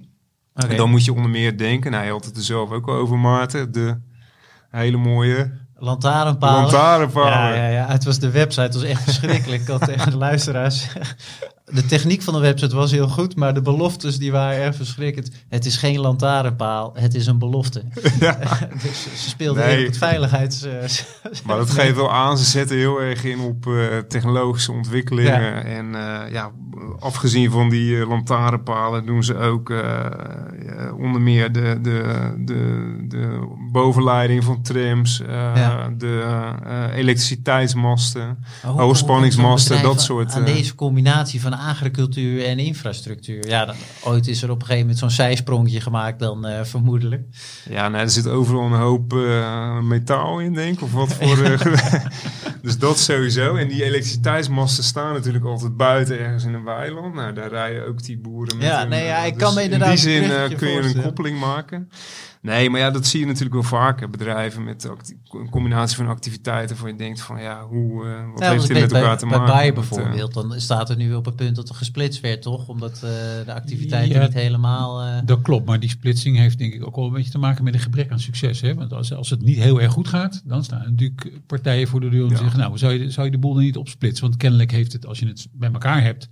En 0.55 0.77
dan 0.77 0.91
moet 0.91 1.05
je 1.05 1.13
onder 1.13 1.31
meer 1.31 1.59
denken, 1.59 1.91
nou, 1.91 2.05
je 2.05 2.11
had 2.11 2.25
het 2.25 2.37
er 2.37 2.43
zelf 2.43 2.71
ook 2.71 2.89
al 2.89 2.95
over, 2.95 3.19
Maarten, 3.19 3.73
de 3.73 3.97
hele 4.71 4.97
mooie 4.97 5.53
Lantaarnpalen. 5.75 6.61
lantaarnpalen. 6.63 7.33
Ja, 7.33 7.55
ja, 7.55 7.69
ja, 7.69 7.87
het 7.87 8.05
was 8.05 8.19
de 8.19 8.31
website, 8.31 8.61
het 8.63 8.75
was 8.75 8.83
echt 8.83 9.03
verschrikkelijk. 9.03 9.63
Ik 9.63 9.69
had 9.69 9.85
tegen 9.85 10.11
de 10.11 10.17
luisteraars. 10.17 10.89
De 11.73 11.87
techniek 11.87 12.23
van 12.23 12.35
de 12.35 12.41
website 12.41 12.75
was 12.77 12.91
heel 12.91 13.09
goed, 13.09 13.37
maar 13.37 13.55
de 13.55 13.63
beloftes 13.63 14.19
die 14.19 14.33
waren 14.33 14.59
erg 14.63 14.77
verschrikkend. 14.77 15.31
Het 15.49 15.67
is 15.67 15.77
geen 15.77 15.99
lantaarnpaal, 16.01 16.93
het 16.95 17.15
is 17.15 17.27
een 17.27 17.39
belofte. 17.39 17.83
dus 18.83 19.03
ze 19.23 19.29
speelden 19.29 19.67
Nee. 19.67 19.87
het 19.87 19.99
veiligheids. 19.99 20.63
eh, 20.63 20.73
Maar 21.45 21.57
dat 21.65 21.71
geeft 21.71 21.97
wel 21.97 22.13
aan, 22.13 22.39
ze 22.39 22.45
zetten 22.45 22.77
heel 22.77 23.01
erg 23.01 23.25
in 23.25 23.39
op 23.41 23.67
eh, 23.67 23.99
technologische 24.09 24.73
ontwikkelingen. 24.73 25.41
Ja. 25.43 25.63
En 25.63 25.95
eh, 25.95 26.33
ja, 26.33 26.51
afgezien 26.99 27.51
van 27.51 27.69
die 27.69 28.01
eh, 28.01 28.09
lantaarnpalen 28.09 29.07
doen 29.07 29.25
ze 29.25 29.37
ook 29.37 29.69
ja, 29.69 30.93
onder 30.99 31.21
meer 31.21 31.53
de, 31.53 31.79
de, 31.83 32.33
de, 32.39 32.95
de 33.09 33.49
bovenleiding 33.73 34.45
van 34.45 34.63
trams, 34.63 35.23
Ja. 35.55 35.89
de 35.99 36.19
elektriciteitsmasten. 36.95 38.39
Hoogspanningsmasten, 38.63 39.83
dat 39.83 40.03
soort, 40.03 40.33
Aan 40.33 40.45
deze 40.45 40.75
combinatie 40.75 41.41
van 41.41 41.55
agricultuur 41.61 42.45
en 42.45 42.59
infrastructuur. 42.59 43.49
Ja, 43.49 43.65
dan, 43.65 43.75
ooit 44.05 44.27
is 44.27 44.43
er 44.43 44.51
op 44.51 44.55
een 44.55 44.67
gegeven 44.67 44.81
moment 44.81 44.99
zo'n 44.99 45.11
zijsprongje 45.11 45.81
gemaakt, 45.81 46.19
dan 46.19 46.47
eh, 46.47 46.65
vermoedelijk. 46.65 47.23
Ja, 47.69 47.89
nou, 47.89 48.05
er 48.05 48.11
zit 48.11 48.27
overal 48.27 48.67
een 48.67 48.73
hoop 48.73 49.13
eh, 49.13 49.81
metaal 49.81 50.41
in, 50.41 50.55
denk 50.55 50.75
ik. 50.75 50.83
Of 50.83 50.93
wat 50.93 51.15
voor. 51.15 51.39
dus 52.63 52.79
dat 52.79 52.99
sowieso. 52.99 53.55
En 53.55 53.69
die 53.69 53.85
elektriciteitsmasten 53.85 54.85
staan 54.85 55.13
natuurlijk 55.13 55.45
altijd 55.45 55.77
buiten 55.77 56.19
ergens 56.19 56.45
in 56.45 56.55
een 56.55 56.65
weiland. 56.65 57.15
Nou, 57.15 57.33
daar 57.33 57.49
rijden 57.49 57.87
ook 57.87 58.03
die 58.03 58.19
boeren 58.19 58.57
met 58.57 58.67
Ja, 58.67 58.81
hun, 58.81 58.89
nee, 58.89 59.05
ja, 59.05 59.21
eh, 59.21 59.27
ik 59.27 59.37
kan 59.37 59.55
me 59.55 59.59
In 59.59 59.65
inderdaad 59.65 59.89
die 59.89 59.99
zin 59.99 60.23
eh, 60.23 60.57
kun 60.57 60.69
je 60.71 60.81
een 60.83 61.03
koppeling 61.03 61.39
maken. 61.41 61.89
Nee, 62.43 62.71
maar 62.71 62.81
ja, 62.81 62.91
dat 62.91 63.07
zie 63.07 63.21
je 63.21 63.27
natuurlijk 63.27 63.53
wel 63.55 63.63
vaker. 63.63 64.11
Bedrijven 64.11 64.65
met 64.65 64.85
een 65.31 65.51
combinatie 65.51 65.97
van 65.97 66.07
activiteiten. 66.09 66.77
Waar 66.81 66.91
je 66.91 66.97
denkt 66.97 67.21
van 67.21 67.41
ja, 67.41 67.63
hoe, 67.67 68.05
eh, 68.07 68.31
wat 68.33 68.41
Ja, 68.43 68.51
heeft 68.51 68.67
dit 68.67 68.81
met 68.81 68.93
elkaar 68.93 69.09
bij, 69.09 69.17
te 69.17 69.27
bij 69.27 69.39
maken? 69.39 69.65
Eh, 69.69 69.75
bijvoorbeeld, 69.75 70.35
dan 70.35 70.55
staat 70.61 70.91
er 70.91 70.97
nu 70.97 71.15
op 71.15 71.25
het 71.25 71.37
punt 71.37 71.57
dat 71.57 71.69
er 71.69 71.75
gesplitst 71.75 72.21
werd, 72.21 72.43
toch? 72.43 72.69
Omdat 72.69 72.93
eh, 72.95 73.01
de 73.47 73.55
activiteiten 73.55 74.19
Ja, 74.21 74.25
niet 74.25 74.35
helemaal... 74.35 75.01
eh, 75.03 75.19
Dat 75.25 75.43
klopt, 75.43 75.67
maar 75.67 75.81
die 75.81 75.89
splitsing 75.89 76.37
heeft 76.37 76.59
denk 76.59 76.75
ik 76.75 76.87
ook 76.87 76.97
wel 76.97 77.07
een 77.07 77.13
beetje 77.13 77.31
te 77.31 77.39
maken 77.39 77.65
met 77.65 77.75
een 77.75 77.81
gebrek 77.81 78.11
aan 78.11 78.21
succes. 78.21 78.61
Hè? 78.61 78.75
Want 78.75 78.93
als, 78.93 79.15
als 79.15 79.31
het 79.31 79.43
niet 79.43 79.59
heel 79.59 79.81
erg 79.81 79.93
goed 79.93 80.09
gaat, 80.09 80.43
dan 80.45 80.65
staan 80.65 80.83
natuurlijk 80.85 81.31
partijen 81.47 81.89
voor 81.89 82.01
de 82.01 82.09
deur 82.09 82.31
Ja. 82.31 82.37
Nou 82.57 82.79
zou 82.79 82.93
je, 82.93 83.11
zou 83.11 83.27
je 83.27 83.33
de 83.33 83.39
boel 83.39 83.55
dan 83.55 83.63
niet 83.63 83.77
opsplitsen? 83.77 84.25
Want 84.25 84.37
kennelijk 84.37 84.71
heeft 84.71 84.93
het, 84.93 85.07
als 85.07 85.19
je 85.19 85.27
het 85.27 85.47
bij 85.53 85.71
elkaar 85.73 86.03
hebt, 86.03 86.29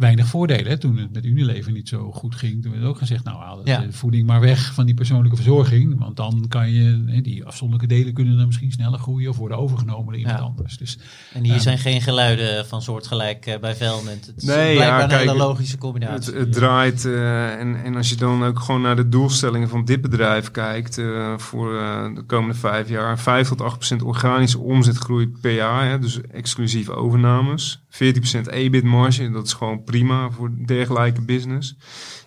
weinig 0.00 0.26
voordelen. 0.26 0.78
Toen 0.80 0.96
het 0.96 1.12
met 1.12 1.24
Unilever 1.24 1.72
niet 1.72 1.88
zo 1.88 2.10
goed 2.12 2.34
ging, 2.34 2.62
toen 2.62 2.72
werd 2.72 2.84
ook 2.84 2.98
gezegd, 2.98 3.24
nou 3.24 3.38
haal 3.38 3.60
Ja. 3.64 3.80
de 3.80 3.92
voeding 3.92 4.26
maar 4.26 4.40
weg 4.40 4.74
van 4.74 4.86
die 4.86 4.94
persoonlijke 4.94 5.36
verzorging. 5.36 5.98
Want 5.98 6.16
dan 6.16 6.44
kan 6.48 6.70
je, 6.70 7.04
hè, 7.06 7.20
die 7.20 7.44
afzonderlijke 7.44 7.94
delen 7.94 8.12
kunnen 8.14 8.36
dan 8.36 8.46
misschien 8.46 8.72
sneller 8.72 8.98
groeien 8.98 9.30
of 9.30 9.36
worden 9.36 9.58
overgenomen 9.58 10.04
door 10.04 10.16
iemand 10.16 10.38
Ja. 10.38 10.44
anders. 10.44 10.76
Dus 10.78 10.98
en 11.34 11.44
hier 11.44 11.60
zijn 11.60 11.78
geen 11.78 12.00
geluiden 12.00 12.66
van 12.66 12.82
soortgelijk 12.82 13.46
eh, 13.46 13.58
bij 13.58 13.74
Velment. 13.74 14.26
Het 14.26 14.36
is 14.36 14.42
Nee, 14.44 14.74
blijkbaar 14.74 14.98
ja, 14.98 15.04
een 15.04 15.18
hele 15.28 15.36
logische 15.36 15.78
combinatie. 15.78 16.34
het 16.34 16.52
draait 16.52 17.04
eh, 17.04 17.52
en, 17.60 17.82
en 17.84 17.96
als 17.96 18.08
je 18.08 18.16
dan 18.16 18.44
ook 18.44 18.60
gewoon 18.60 18.80
naar 18.82 18.96
de 18.96 19.08
doelstellingen 19.08 19.68
van 19.68 19.84
dit 19.84 20.00
bedrijf 20.00 20.50
kijkt 20.50 20.98
eh, 20.98 21.38
voor 21.38 21.68
de 22.14 22.22
komende 22.26 22.54
vijf 22.54 22.88
jaar, 22.88 23.18
5 23.18 23.48
tot 23.48 23.60
8 23.60 23.76
procent 23.76 24.02
organische 24.02 24.58
omzetgroei 24.58 25.28
per 25.40 25.54
jaar, 25.54 25.88
hè, 25.88 25.98
dus 25.98 26.20
exclusief 26.20 26.88
overnames, 26.88 27.82
14 27.90 28.20
procent 28.20 28.48
EBIT 28.48 28.84
marge, 28.84 29.30
dat 29.30 29.46
is 29.46 29.52
gewoon 29.52 29.84
prima 29.84 30.30
voor 30.30 30.50
dergelijke 30.66 31.20
business, 31.20 31.76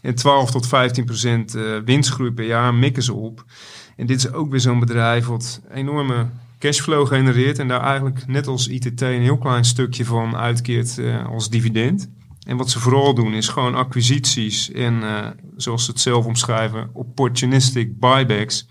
en 0.02 0.16
12 0.16 0.52
tot 0.52 0.68
15 0.68 1.06
procent 1.06 1.56
eh, 1.56 1.78
winstgroei 1.86 2.32
per 2.32 2.46
jaar 2.46 2.74
mikken 2.74 3.04
ze 3.04 3.14
op. 3.14 3.46
En 3.96 4.06
dit 4.06 4.18
is 4.18 4.32
ook 4.32 4.52
weer 4.52 4.60
zo'n 4.60 4.80
bedrijf 4.80 5.26
wat 5.26 5.62
enorme 5.74 6.30
cashflow 6.60 7.08
genereert 7.08 7.60
en 7.60 7.68
daar 7.68 7.82
eigenlijk 7.82 8.28
net 8.28 8.48
als 8.48 8.68
ITT 8.68 9.02
een 9.02 9.22
heel 9.22 9.38
klein 9.38 9.66
stukje 9.66 10.06
van 10.06 10.36
uitkeert 10.36 10.98
eh, 10.98 11.26
als 11.26 11.50
dividend. 11.50 12.10
En 12.46 12.58
wat 12.58 12.70
ze 12.70 12.80
vooral 12.80 13.14
doen 13.14 13.34
is 13.34 13.48
gewoon 13.48 13.76
acquisities 13.76 14.72
en, 14.72 15.04
eh, 15.04 15.28
zoals 15.56 15.86
ze 15.86 15.92
het 15.92 16.00
zelf 16.00 16.26
omschrijven, 16.26 16.90
opportunistic 16.94 18.00
buybacks. 18.00 18.68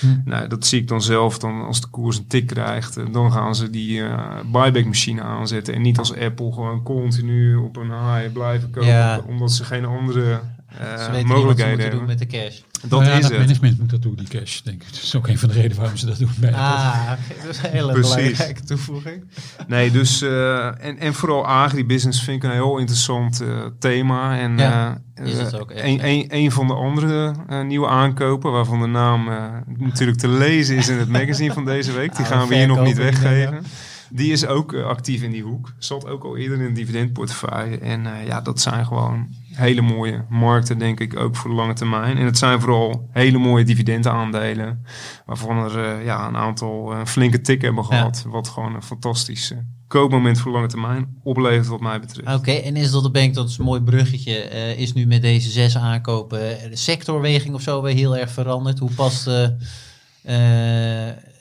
Hm. 0.00 0.06
Nou, 0.24 0.48
dat 0.48 0.66
zie 0.66 0.80
ik 0.80 0.88
dan 0.88 1.02
zelf 1.02 1.38
dan 1.38 1.64
als 1.64 1.80
de 1.80 1.88
koers 1.88 2.18
een 2.18 2.26
tik 2.26 2.46
krijgt. 2.46 2.96
eh, 2.96 3.04
dan 3.12 3.32
gaan 3.32 3.54
ze 3.54 3.70
die 3.70 4.02
eh 4.02 4.40
buyback 4.52 4.84
machine 4.84 5.22
aanzetten. 5.22 5.74
En 5.74 5.82
niet 5.82 5.98
als 5.98 6.16
Apple 6.16 6.52
gewoon 6.52 6.82
continu 6.82 7.56
op 7.56 7.76
een 7.76 7.90
high 7.90 8.32
blijven 8.32 8.70
kopen. 8.70 8.88
Ja. 8.88 9.20
Omdat 9.26 9.52
ze 9.52 9.64
geen 9.64 9.84
andere 9.84 10.40
Ze 10.78 10.82
weten 10.84 10.96
niet 10.96 11.12
wat 11.12 11.20
ze 11.20 11.26
mogelijkheden 11.26 11.80
hebben. 11.80 11.98
doen 11.98 12.06
met 12.08 12.18
de 12.18 12.26
cash. 12.26 12.60
Dat 12.80 12.90
Nou 12.90 13.04
ja, 13.04 13.12
is 13.16 13.20
dat 13.22 13.30
het. 13.30 13.40
management 13.40 13.78
moet 13.78 13.90
dat 13.90 14.02
doen, 14.02 14.14
die 14.14 14.28
cash, 14.28 14.60
denk 14.60 14.82
ik. 14.82 14.88
Dat 14.92 15.02
is 15.02 15.14
ook 15.16 15.28
een 15.28 15.38
van 15.38 15.48
de 15.48 15.54
redenen 15.54 15.76
waarom 15.76 15.96
ze 15.96 16.06
dat 16.06 16.18
doen. 16.18 16.30
Bij. 16.38 16.54
Ah, 16.54 17.08
dat 17.42 17.50
is 17.50 17.62
een 17.62 17.70
hele 17.70 17.92
Precies. 17.92 18.14
belangrijke 18.14 18.62
toevoeging. 18.64 19.24
Nee, 19.66 19.90
dus 19.90 20.22
eh, 20.22 20.84
en, 20.84 20.98
en 20.98 21.14
vooral 21.14 21.46
agribusiness 21.46 22.22
vind 22.22 22.42
ik 22.42 22.48
een 22.50 22.54
heel 22.56 22.78
interessant 22.78 23.40
eh, 23.40 23.48
thema. 23.78 24.38
En 24.38 24.58
Ja, 24.58 25.00
eh, 25.14 25.26
is 25.26 25.38
het 25.38 25.52
eh, 25.52 25.60
ook 25.60 25.70
echt, 25.70 25.84
een, 25.84 26.06
een, 26.06 26.26
een 26.28 26.52
van 26.52 26.66
de 26.66 26.74
andere 26.74 27.34
eh, 27.48 27.62
nieuwe 27.64 27.88
aankopen, 27.88 28.52
waarvan 28.52 28.80
de 28.80 28.86
naam 28.86 29.28
eh, 29.28 29.44
natuurlijk 29.78 30.18
te 30.18 30.28
lezen 30.28 30.76
is 30.76 30.88
in 30.88 30.98
het 30.98 31.08
magazine 31.08 31.52
van 31.52 31.64
deze 31.64 31.92
week. 31.92 32.16
Die 32.16 32.24
Ah, 32.24 32.30
gaan 32.32 32.48
we 32.48 32.54
hier 32.54 32.66
nog 32.66 32.82
niet 32.84 32.96
weggeven. 32.96 33.64
Die 34.10 34.32
is 34.32 34.46
ook 34.46 34.72
eh, 34.72 34.84
actief 34.84 35.22
in 35.22 35.30
die 35.30 35.42
hoek. 35.42 35.72
Zat 35.78 36.06
ook 36.08 36.24
al 36.24 36.36
eerder 36.36 36.58
in 36.58 36.64
een 36.64 36.74
dividendportefeuille. 36.74 37.78
En 37.78 38.06
eh, 38.06 38.26
ja, 38.26 38.40
dat 38.40 38.60
zijn 38.60 38.86
gewoon 38.86 39.28
hele 39.56 39.80
mooie 39.80 40.24
markten, 40.28 40.78
denk 40.78 41.00
ik, 41.00 41.16
ook 41.16 41.36
voor 41.36 41.50
de 41.50 41.56
lange 41.56 41.74
termijn. 41.74 42.18
En 42.18 42.24
het 42.24 42.38
zijn 42.38 42.60
vooral 42.60 43.08
hele 43.12 43.38
mooie 43.38 43.64
dividendaandelen, 43.64 44.84
waarvan 45.26 45.58
er 45.58 45.84
eh, 45.84 46.04
ja, 46.04 46.26
een 46.26 46.36
aantal 46.36 46.92
uh, 46.92 47.04
flinke 47.04 47.40
tik 47.40 47.62
hebben 47.62 47.84
gehad. 47.84 48.24
Wat 48.28 48.48
gewoon 48.48 48.74
een 48.74 48.82
fantastisch 48.82 49.52
koopmoment 49.88 50.38
voor 50.38 50.50
de 50.50 50.56
lange 50.56 50.68
termijn 50.68 51.16
oplevert, 51.22 51.66
wat 51.66 51.80
mij 51.80 52.00
betreft. 52.00 52.38
Oké, 52.38 52.52
en 52.52 52.76
is 52.76 52.90
dat 52.90 53.02
de 53.02 53.10
bank, 53.10 53.34
dat 53.34 53.48
is 53.48 53.58
een 53.58 53.64
mooi 53.64 53.80
bruggetje, 53.80 54.34
is 54.76 54.92
nu 54.92 55.06
met 55.06 55.22
deze 55.22 55.50
zes 55.50 55.76
aankopen 55.76 56.38
de 56.70 56.76
sectorweging 56.76 57.54
of 57.54 57.62
zo 57.62 57.82
weer 57.82 57.94
heel 57.94 58.16
erg 58.16 58.30
veranderd? 58.30 58.78
Hoe 58.78 58.90
past 58.94 59.30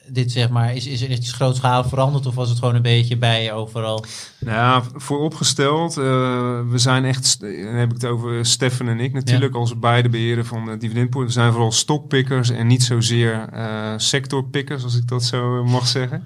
dit 0.08 0.32
zeg 0.32 0.50
maar, 0.50 0.76
is, 0.76 0.88
is 0.88 1.02
er 1.02 1.12
iets 1.12 1.32
grootschalig 1.32 1.88
veranderd 1.88 2.26
of 2.26 2.36
was 2.36 2.50
het 2.50 2.60
gewoon 2.60 2.76
een 2.76 2.82
beetje 2.82 3.18
bij 3.18 3.54
overal? 3.54 4.06
Nou 4.40 4.84
vooropgesteld, 4.96 5.98
uh, 5.98 6.04
we 6.70 6.78
zijn 6.78 7.06
echt, 7.06 7.40
dan 7.40 7.76
heb 7.76 7.90
ik 7.90 8.02
het 8.02 8.06
over 8.06 8.46
Stefan 8.46 8.88
en 8.88 9.00
ik 9.00 9.14
natuurlijk, 9.14 9.56
als 9.56 9.80
beide 9.80 10.10
beheren 10.10 10.46
van 10.46 10.66
de 10.66 10.78
dividendpoort. 10.78 11.28
We 11.28 11.34
zijn 11.34 11.52
vooral 11.52 11.72
stokpikkers 11.72 12.50
en 12.50 12.68
niet 12.68 12.84
zozeer 12.84 13.50
uh, 13.54 13.94
sectorpikkers, 13.98 14.84
als 14.84 14.98
ik 14.98 15.08
dat 15.08 15.24
zo 15.24 15.64
mag 15.64 15.88
zeggen. 15.88 16.24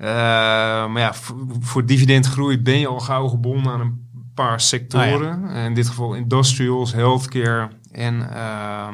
Uh, 0.00 0.06
maar 0.86 0.98
ja, 0.98 1.14
voor 1.60 1.86
dividendgroei 1.86 2.58
ben 2.58 2.78
je 2.78 2.86
al 2.86 3.00
gauw 3.00 3.28
gebonden 3.28 3.72
aan 3.72 3.80
een 3.80 4.02
paar 4.34 4.60
sectoren. 4.60 5.44
Oh 5.44 5.64
in 5.64 5.74
dit 5.74 5.88
geval 5.88 6.14
industrials, 6.14 6.92
healthcare, 6.92 7.68
en 7.94 8.14
uh, 8.14 8.88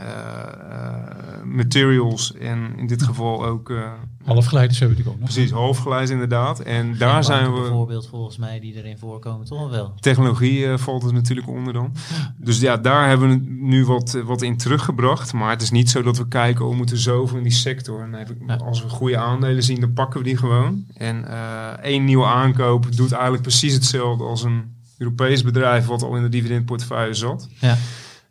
uh, 0.00 1.44
materials 1.44 2.34
en 2.34 2.72
in 2.76 2.86
dit 2.86 3.02
geval 3.02 3.46
ook... 3.46 3.68
Uh, 3.68 3.92
halfgeleiders 4.24 4.78
hebben 4.78 4.96
we 4.96 5.02
natuurlijk 5.02 5.08
ook 5.08 5.18
nog. 5.18 5.34
Precies, 5.34 5.50
halfgeleiders 5.50 6.10
inderdaad. 6.10 6.60
En 6.60 6.98
daar 6.98 7.24
zijn 7.24 7.52
we... 7.52 7.60
bijvoorbeeld 7.60 8.08
volgens 8.08 8.36
mij 8.36 8.60
die 8.60 8.74
erin 8.74 8.98
voorkomen, 8.98 9.46
toch 9.46 9.70
wel? 9.70 9.92
Technologie 10.00 10.76
valt 10.76 11.04
er 11.04 11.12
natuurlijk 11.12 11.48
onder 11.48 11.72
dan. 11.72 11.92
Dus 12.36 12.60
ja, 12.60 12.76
daar 12.76 13.08
hebben 13.08 13.28
we 13.28 13.40
nu 13.48 13.84
wat, 13.84 14.18
wat 14.24 14.42
in 14.42 14.56
teruggebracht. 14.56 15.32
Maar 15.32 15.50
het 15.50 15.62
is 15.62 15.70
niet 15.70 15.90
zo 15.90 16.02
dat 16.02 16.16
we 16.16 16.28
kijken, 16.28 16.64
oh, 16.64 16.70
we 16.70 16.76
moeten 16.76 16.98
zoveel 16.98 17.36
in 17.36 17.42
die 17.42 17.52
sector. 17.52 18.08
Nee, 18.08 18.24
als 18.58 18.82
we 18.82 18.88
goede 18.88 19.18
aandelen 19.18 19.62
zien, 19.62 19.80
dan 19.80 19.92
pakken 19.92 20.20
we 20.20 20.26
die 20.26 20.36
gewoon. 20.36 20.84
En 20.94 21.24
één 21.82 22.04
nieuwe 22.04 22.26
aankoop 22.26 22.96
doet 22.96 23.12
eigenlijk 23.12 23.42
precies 23.42 23.74
hetzelfde 23.74 24.24
als 24.24 24.42
een 24.42 24.74
Europees 24.98 25.42
bedrijf 25.42 25.86
wat 25.86 26.02
al 26.02 26.16
in 26.16 26.22
de 26.22 26.28
dividendportefeuille 26.28 27.14
zat. 27.14 27.48
Ja. 27.60 27.76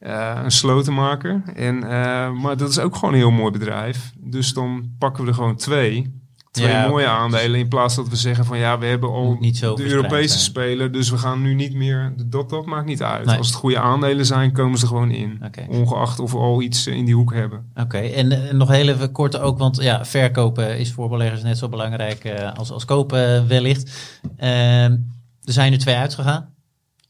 Uh, 0.05 0.39
een 0.43 0.51
slotenmaker. 0.51 1.41
En, 1.55 1.75
uh, 1.75 2.31
maar 2.31 2.57
dat 2.57 2.69
is 2.69 2.79
ook 2.79 2.95
gewoon 2.95 3.13
een 3.13 3.19
heel 3.19 3.31
mooi 3.31 3.51
bedrijf. 3.51 4.13
Dus 4.17 4.53
dan 4.53 4.89
pakken 4.99 5.23
we 5.23 5.29
er 5.29 5.35
gewoon 5.35 5.55
twee. 5.55 6.23
Twee 6.51 6.87
mooie 6.87 7.07
aandelen. 7.07 7.59
In 7.59 7.67
plaats 7.67 7.95
dat 7.95 8.09
we 8.09 8.15
zeggen 8.15 8.45
van 8.45 8.57
ja, 8.57 8.77
we 8.79 8.85
hebben 8.85 9.09
al 9.09 9.37
niet 9.39 9.57
zo 9.57 9.75
de 9.75 9.89
Europese 9.89 10.39
speler. 10.39 10.91
Dus 10.91 11.09
we 11.09 11.17
gaan 11.17 11.41
nu 11.41 11.53
niet 11.53 11.73
meer. 11.73 12.13
Dat, 12.25 12.49
dat 12.49 12.65
maakt 12.65 12.85
niet 12.85 13.03
uit. 13.03 13.27
Als 13.27 13.47
het 13.47 13.55
goede 13.55 13.79
aandelen 13.79 14.25
zijn, 14.25 14.51
komen 14.51 14.77
ze 14.77 14.87
gewoon 14.87 15.11
in. 15.11 15.41
Ongeacht 15.69 16.19
of 16.19 16.31
we 16.31 16.37
al 16.37 16.61
iets 16.61 16.87
in 16.87 17.05
die 17.05 17.15
hoek 17.15 17.33
hebben. 17.33 17.71
Oké, 17.75 17.97
en, 17.97 18.57
nog 18.57 18.69
heel 18.69 18.87
even 18.87 19.11
kort 19.11 19.37
ook. 19.37 19.57
Want 19.57 19.81
ja, 19.81 20.05
verkopen 20.05 20.79
is 20.79 20.91
voor 20.91 21.09
beleggers 21.09 21.43
net 21.43 21.57
zo 21.57 21.69
belangrijk 21.69 22.25
uh, 22.25 22.53
als, 22.53 22.71
als 22.71 22.85
kopen 22.85 23.47
wellicht. 23.47 24.17
Ehm, 24.37 24.97
er 25.43 25.53
zijn 25.53 25.73
er 25.73 25.79
twee 25.79 25.95
uitgegaan. 25.95 26.54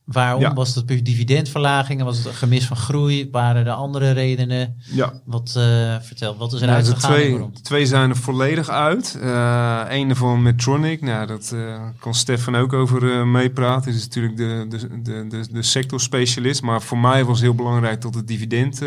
Waarom? 0.06 0.54
Was 0.54 0.76
het 0.76 0.86
puur 0.86 1.04
dividendverlagingen? 1.04 2.06
Was 2.06 2.18
het 2.18 2.26
een 2.26 2.34
gemis 2.34 2.66
van 2.66 2.78
groei? 2.78 3.30
Waren 3.32 3.66
er 3.66 3.72
andere 3.72 4.12
redenen? 4.12 4.82
Ja. 4.92 5.14
Wat, 5.24 5.56
uh, 5.58 5.96
vertel, 6.02 6.38
wat 6.38 6.54
is 6.54 6.62
er 6.62 6.68
nou, 6.68 6.78
uitgegaan? 6.78 7.12
Twee, 7.12 7.50
twee 7.62 7.86
zijn 7.86 8.10
er 8.10 8.16
volledig 8.16 8.70
uit. 8.70 9.18
Uh, 9.22 9.82
Eén 9.90 10.16
van 10.16 10.42
Medtronic, 10.42 11.02
nou, 11.02 11.28
dat 11.28 11.52
uh, 11.54 11.82
kan 12.00 12.14
Stefan 12.14 12.56
ook 12.56 12.74
over 12.74 13.28
meepraten. 13.28 13.84
Hij 13.84 13.94
is 13.94 14.04
natuurlijk 14.04 14.38
de, 14.38 14.66
de, 14.70 15.02
de, 15.02 15.28
de, 15.28 15.48
de 15.52 15.62
sectorspecialist. 15.62 16.62
Maar 16.62 16.82
voor 16.82 16.98
mij 16.98 17.26
was 17.26 17.42
heel 17.42 17.56
belangrijk 17.56 18.02
dat 18.02 18.16
het 18.16 18.28
dividend 18.28 18.82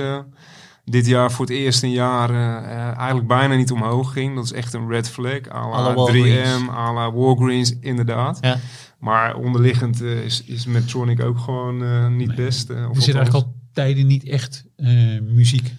dit 0.84 1.06
jaar 1.06 1.32
voor 1.32 1.44
het 1.44 1.54
eerst 1.54 1.82
een 1.82 1.90
jaar 1.90 2.30
eigenlijk 2.96 3.28
bijna 3.28 3.54
niet 3.54 3.72
omhoog 3.72 4.12
ging. 4.12 4.34
Dat 4.34 4.44
is 4.44 4.52
echt 4.52 4.72
een 4.74 4.88
red 4.88 5.10
flag. 5.10 5.40
À 5.48 5.68
la 5.68 6.12
3M, 6.12 6.70
à 6.70 6.92
la 6.92 7.12
Walgreens, 7.12 7.74
inderdaad. 7.80 8.38
Ja. 8.40 8.58
Maar 8.98 9.36
onderliggend 9.36 10.02
uh, 10.02 10.24
is, 10.24 10.44
is 10.44 10.66
Medtronic 10.66 11.22
ook 11.22 11.38
gewoon 11.38 11.82
uh, 11.82 12.08
niet 12.08 12.26
nee. 12.26 12.36
best. 12.36 12.70
Uh, 12.70 12.76
er 12.76 13.02
zit 13.02 13.14
eigenlijk 13.14 13.46
al 13.46 13.54
tijden 13.72 14.06
niet 14.06 14.24
echt 14.24 14.64
muziek 15.22 15.74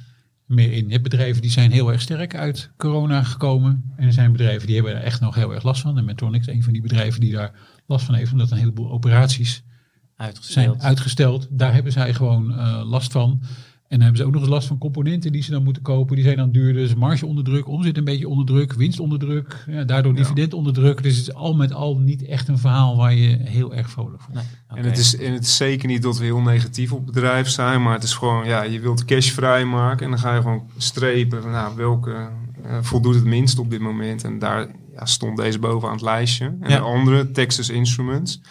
meer 0.45 0.71
in. 0.71 0.85
Je 0.85 0.91
hebt 0.91 1.03
bedrijven 1.03 1.41
die 1.41 1.51
zijn 1.51 1.71
heel 1.71 1.91
erg 1.91 2.01
sterk 2.01 2.35
uit 2.35 2.71
corona 2.77 3.23
gekomen. 3.23 3.93
En 3.95 4.05
er 4.05 4.13
zijn 4.13 4.31
bedrijven 4.31 4.67
die 4.67 4.75
hebben 4.75 4.95
er 4.95 5.01
echt 5.01 5.21
nog 5.21 5.35
heel 5.35 5.53
erg 5.53 5.63
last 5.63 5.81
van. 5.81 5.97
En 5.97 6.05
Medtronic 6.05 6.41
is 6.41 6.47
een 6.47 6.63
van 6.63 6.73
die 6.73 6.81
bedrijven 6.81 7.19
die 7.19 7.31
daar 7.31 7.51
last 7.85 8.05
van 8.05 8.15
heeft. 8.15 8.31
Omdat 8.31 8.51
een 8.51 8.57
heleboel 8.57 8.91
operaties 8.91 9.63
uitgesteld. 10.15 10.65
zijn 10.65 10.81
uitgesteld. 10.81 11.47
Daar 11.51 11.73
hebben 11.73 11.91
zij 11.91 12.13
gewoon 12.13 12.55
last 12.83 13.11
van. 13.11 13.41
En 13.89 13.95
dan 13.97 14.01
hebben 14.01 14.17
ze 14.17 14.25
ook 14.25 14.33
nog 14.33 14.41
eens 14.41 14.51
last 14.51 14.67
van 14.67 14.77
componenten 14.77 15.31
die 15.31 15.43
ze 15.43 15.51
dan 15.51 15.63
moeten 15.63 15.81
kopen. 15.81 16.15
Die 16.15 16.25
zijn 16.25 16.37
dan 16.37 16.51
duurder. 16.51 16.81
Dus 16.81 16.95
marge 16.95 17.25
onder 17.25 17.43
druk, 17.43 17.67
omzet 17.67 17.97
een 17.97 18.03
beetje 18.03 18.27
onder 18.27 18.45
druk, 18.45 18.73
winst 18.73 18.99
onder 18.99 19.19
druk. 19.19 19.63
Ja, 19.67 19.83
daardoor 19.83 20.15
dividend 20.15 20.53
onder 20.53 20.73
druk. 20.73 21.03
Dus 21.03 21.17
het 21.17 21.27
is 21.27 21.33
al 21.33 21.53
met 21.53 21.73
al 21.73 21.97
niet 21.97 22.25
echt 22.25 22.47
een 22.47 22.57
verhaal 22.57 22.97
waar 22.97 23.13
je 23.13 23.37
heel 23.41 23.75
erg 23.75 23.89
vrolijk 23.89 24.21
van. 24.21 24.33
En, 24.67 24.85
het 24.85 24.97
is, 24.97 25.17
en 25.17 25.33
het 25.33 25.43
is 25.43 25.55
zeker 25.55 25.87
niet 25.87 26.01
dat 26.01 26.17
we 26.17 26.23
heel 26.23 26.41
negatief 26.41 26.93
op 26.93 27.05
bedrijf 27.05 27.49
zijn. 27.49 27.81
Maar 27.83 27.93
het 27.93 28.03
is 28.03 28.13
gewoon, 28.13 28.45
ja, 28.45 28.63
je 28.63 28.79
wilt 28.79 29.05
cash 29.05 29.29
vrij 29.29 29.65
maken. 29.65 30.05
En 30.05 30.11
dan 30.11 30.19
ga 30.19 30.35
je 30.35 30.41
gewoon 30.41 30.69
strepen. 30.77 31.51
Nou, 31.51 31.75
welke 31.75 32.29
uh, 32.65 32.77
voldoet 32.81 33.15
het 33.15 33.25
minst 33.25 33.59
op 33.59 33.69
dit 33.69 33.79
moment? 33.79 34.23
En 34.23 34.39
daar 34.39 34.67
ja, 34.93 35.05
stond 35.05 35.37
deze 35.37 35.59
bovenaan 35.59 35.95
het 35.95 36.03
lijstje. 36.03 36.45
En 36.45 36.69
de 36.69 36.79
andere, 36.79 37.31
Texas 37.31 37.69
Instruments. 37.69 38.41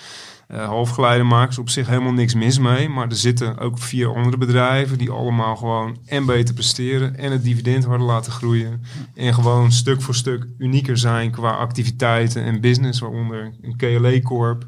Halfgeleidermakers 0.57 1.59
op 1.59 1.69
zich 1.69 1.87
helemaal 1.87 2.13
niks 2.13 2.35
mis 2.35 2.59
mee. 2.59 2.89
Maar 2.89 3.09
er 3.09 3.17
zitten 3.17 3.59
ook 3.59 3.79
vier 3.79 4.15
andere 4.15 4.37
bedrijven 4.37 4.99
die 4.99 5.11
allemaal 5.11 5.57
gewoon 5.57 5.99
en 6.07 6.27
beter 6.27 6.55
presteren 6.55 7.17
en 7.19 7.33
het 7.33 7.45
dividend 7.45 7.85
harder 7.85 8.07
laten 8.07 8.33
groeien. 8.33 8.83
En 9.15 9.35
gewoon 9.35 9.73
stuk 9.73 10.03
voor 10.03 10.15
stuk 10.15 10.47
unieker 10.59 10.99
zijn 10.99 11.31
qua 11.31 11.51
activiteiten 11.51 12.43
en 12.45 12.61
business, 12.61 13.01
waaronder 13.01 13.53
een 13.63 13.77
KLA 13.77 14.21
Corp. 14.21 14.67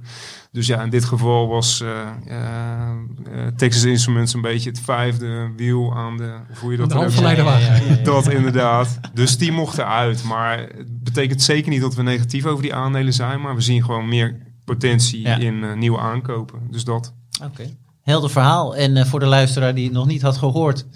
Dus 0.52 0.66
ja, 0.66 0.82
in 0.82 0.90
dit 0.90 1.04
geval 1.04 1.48
was 1.48 1.80
uh, 1.80 1.88
uh, 2.28 3.46
Texas 3.56 3.84
Instruments 3.84 4.34
een 4.34 4.40
beetje 4.40 4.70
het 4.70 4.80
vijfde 4.80 5.50
wiel 5.56 5.96
aan 5.96 6.16
de... 6.16 6.34
Hoe 6.60 6.70
je 6.70 6.76
dat 6.76 6.92
halfgeleiderwagen. 6.92 8.04
Dat 8.04 8.28
inderdaad. 8.28 9.00
Dus 9.14 9.38
die 9.38 9.52
mochten 9.52 9.86
uit. 9.86 10.24
Maar 10.24 10.58
het 10.58 11.02
betekent 11.02 11.42
zeker 11.42 11.70
niet 11.70 11.80
dat 11.80 11.94
we 11.94 12.02
negatief 12.02 12.44
over 12.44 12.62
die 12.62 12.74
aandelen 12.74 13.12
zijn. 13.12 13.40
Maar 13.40 13.54
we 13.54 13.60
zien 13.60 13.84
gewoon 13.84 14.08
meer 14.08 14.48
potentie 14.70 15.28
in 15.28 15.54
uh, 15.54 15.74
nieuwe 15.74 15.98
aankopen. 15.98 16.58
Dus 16.70 16.84
dat. 16.84 17.12
Oké. 17.44 17.62
Helder 18.02 18.30
verhaal. 18.30 18.76
En 18.76 18.96
uh, 18.96 19.04
voor 19.04 19.20
de 19.20 19.26
luisteraar 19.26 19.74
die 19.74 19.84
het 19.84 19.92
nog 19.92 20.06
niet 20.06 20.22
had 20.22 20.36
gehoord, 20.36 20.86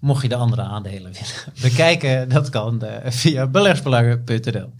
mocht 0.00 0.22
je 0.22 0.28
de 0.28 0.34
andere 0.34 0.62
aandelen 0.62 1.12
willen 1.12 1.54
bekijken, 1.70 2.28
dat 2.28 2.48
kan 2.48 2.80
uh, 2.82 2.90
via 3.04 3.46
beleggsbelangen.nl. 3.46 4.70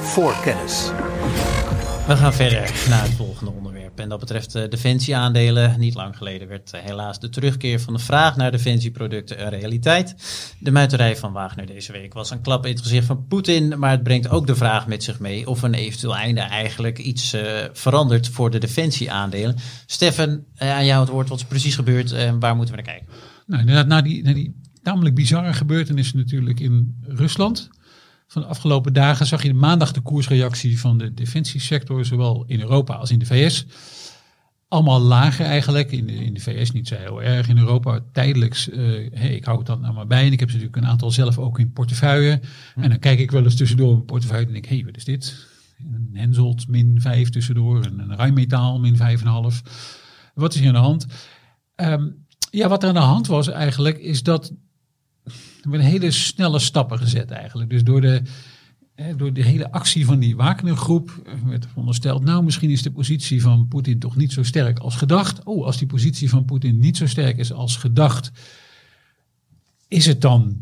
Voor 0.00 0.34
kennis. 0.42 0.90
We 2.06 2.16
gaan 2.16 2.32
verder 2.32 2.86
naar 2.88 3.02
het 3.02 3.12
volgende 3.12 3.50
onderwerp. 3.50 3.79
En 4.02 4.08
dat 4.08 4.18
betreft 4.20 4.56
uh, 4.56 4.68
defensieaandelen. 4.68 5.78
Niet 5.78 5.94
lang 5.94 6.16
geleden 6.16 6.48
werd 6.48 6.74
uh, 6.74 6.80
helaas 6.80 7.20
de 7.20 7.28
terugkeer 7.28 7.80
van 7.80 7.92
de 7.92 7.98
vraag 7.98 8.36
naar 8.36 8.50
defensieproducten 8.50 9.42
een 9.42 9.50
realiteit. 9.50 10.14
De 10.58 10.70
muiterij 10.70 11.16
van 11.16 11.32
Wagner 11.32 11.66
deze 11.66 11.92
week 11.92 12.12
was 12.12 12.30
een 12.30 12.40
klap 12.40 12.66
in 12.66 12.72
het 12.72 12.82
gezicht 12.82 13.06
van 13.06 13.26
Poetin. 13.26 13.78
Maar 13.78 13.90
het 13.90 14.02
brengt 14.02 14.28
ook 14.28 14.46
de 14.46 14.56
vraag 14.56 14.86
met 14.86 15.02
zich 15.02 15.18
mee 15.18 15.48
of 15.48 15.62
een 15.62 15.74
eventueel 15.74 16.16
einde 16.16 16.40
eigenlijk 16.40 16.98
iets 16.98 17.34
uh, 17.34 17.42
verandert 17.72 18.28
voor 18.28 18.50
de 18.50 18.58
defensieaandelen. 18.58 19.56
Stefan, 19.86 20.44
aan 20.56 20.84
jou 20.84 21.00
het 21.00 21.10
woord. 21.10 21.28
Wat 21.28 21.38
is 21.38 21.44
precies 21.44 21.74
gebeurd 21.74 22.12
en 22.12 22.38
waar 22.38 22.56
moeten 22.56 22.74
we 22.74 22.82
naar 22.82 22.94
kijken? 22.94 23.14
Nou, 23.46 23.60
inderdaad, 23.60 23.86
na 23.86 24.02
die, 24.02 24.22
na 24.22 24.32
die 24.32 24.60
namelijk 24.82 25.14
bizarre 25.14 25.52
gebeurtenissen 25.52 26.18
natuurlijk 26.18 26.60
in 26.60 26.96
Rusland 27.02 27.70
van 28.30 28.42
de 28.42 28.48
afgelopen 28.48 28.92
dagen 28.92 29.26
zag 29.26 29.42
je 29.42 29.54
maandag 29.54 29.92
de 29.92 30.00
koersreactie 30.00 30.80
van 30.80 30.98
de 30.98 31.14
defensiesector, 31.14 32.04
zowel 32.04 32.44
in 32.46 32.60
Europa 32.60 32.94
als 32.94 33.10
in 33.10 33.18
de 33.18 33.26
VS. 33.26 33.66
Allemaal 34.68 35.00
lager 35.00 35.46
eigenlijk. 35.46 35.92
In 35.92 36.06
de, 36.06 36.12
in 36.12 36.34
de 36.34 36.40
VS 36.40 36.70
niet 36.70 36.88
zo 36.88 36.94
heel 36.94 37.22
erg. 37.22 37.48
In 37.48 37.58
Europa 37.58 38.00
tijdelijks. 38.12 38.68
Uh, 38.68 38.76
hey, 39.12 39.34
ik 39.34 39.44
hou 39.44 39.58
het 39.58 39.66
dan 39.66 39.80
nou 39.80 39.94
maar 39.94 40.06
bij. 40.06 40.26
En 40.26 40.32
ik 40.32 40.40
heb 40.40 40.50
ze 40.50 40.56
natuurlijk 40.56 40.82
een 40.82 40.90
aantal 40.90 41.10
zelf 41.10 41.38
ook 41.38 41.58
in 41.58 41.72
portefeuille. 41.72 42.40
Hm. 42.74 42.82
En 42.82 42.88
dan 42.88 42.98
kijk 42.98 43.18
ik 43.18 43.30
wel 43.30 43.44
eens 43.44 43.56
tussendoor 43.56 43.92
een 43.92 44.04
portefeuille 44.04 44.46
en 44.46 44.52
denk 44.52 44.66
hé, 44.66 44.74
hey, 44.74 44.84
wat 44.84 44.96
is 44.96 45.04
dit? 45.04 45.46
Een 45.78 46.10
Henselt 46.12 46.68
min 46.68 47.00
5 47.00 47.30
tussendoor. 47.30 47.84
Een, 47.84 47.98
een 47.98 48.16
Rijnmetaal 48.16 48.80
min 48.80 48.96
5,5. 48.96 49.02
Wat 50.34 50.54
is 50.54 50.60
hier 50.60 50.68
aan 50.68 50.74
de 50.74 50.80
hand? 50.80 51.06
Um, 51.76 52.26
ja, 52.50 52.68
wat 52.68 52.82
er 52.82 52.88
aan 52.88 52.94
de 52.94 53.00
hand 53.00 53.26
was 53.26 53.48
eigenlijk, 53.48 53.98
is 53.98 54.22
dat 54.22 54.52
werden 55.62 55.86
hele 55.86 56.10
snelle 56.10 56.58
stappen 56.58 56.98
gezet 56.98 57.30
eigenlijk. 57.30 57.70
Dus 57.70 57.84
door 57.84 58.00
de, 58.00 58.22
door 59.16 59.32
de 59.32 59.42
hele 59.42 59.72
actie 59.72 60.04
van 60.04 60.18
die 60.18 60.36
Wagner-groep 60.36 61.30
werd 61.44 61.66
verondersteld, 61.66 62.24
nou 62.24 62.44
misschien 62.44 62.70
is 62.70 62.82
de 62.82 62.92
positie 62.92 63.42
van 63.42 63.68
Poetin 63.68 63.98
toch 63.98 64.16
niet 64.16 64.32
zo 64.32 64.42
sterk 64.42 64.78
als 64.78 64.96
gedacht. 64.96 65.44
Oh, 65.44 65.64
als 65.64 65.78
die 65.78 65.86
positie 65.86 66.28
van 66.28 66.44
Poetin 66.44 66.78
niet 66.78 66.96
zo 66.96 67.06
sterk 67.06 67.38
is 67.38 67.52
als 67.52 67.76
gedacht, 67.76 68.30
is 69.88 70.06
het 70.06 70.20
dan, 70.20 70.56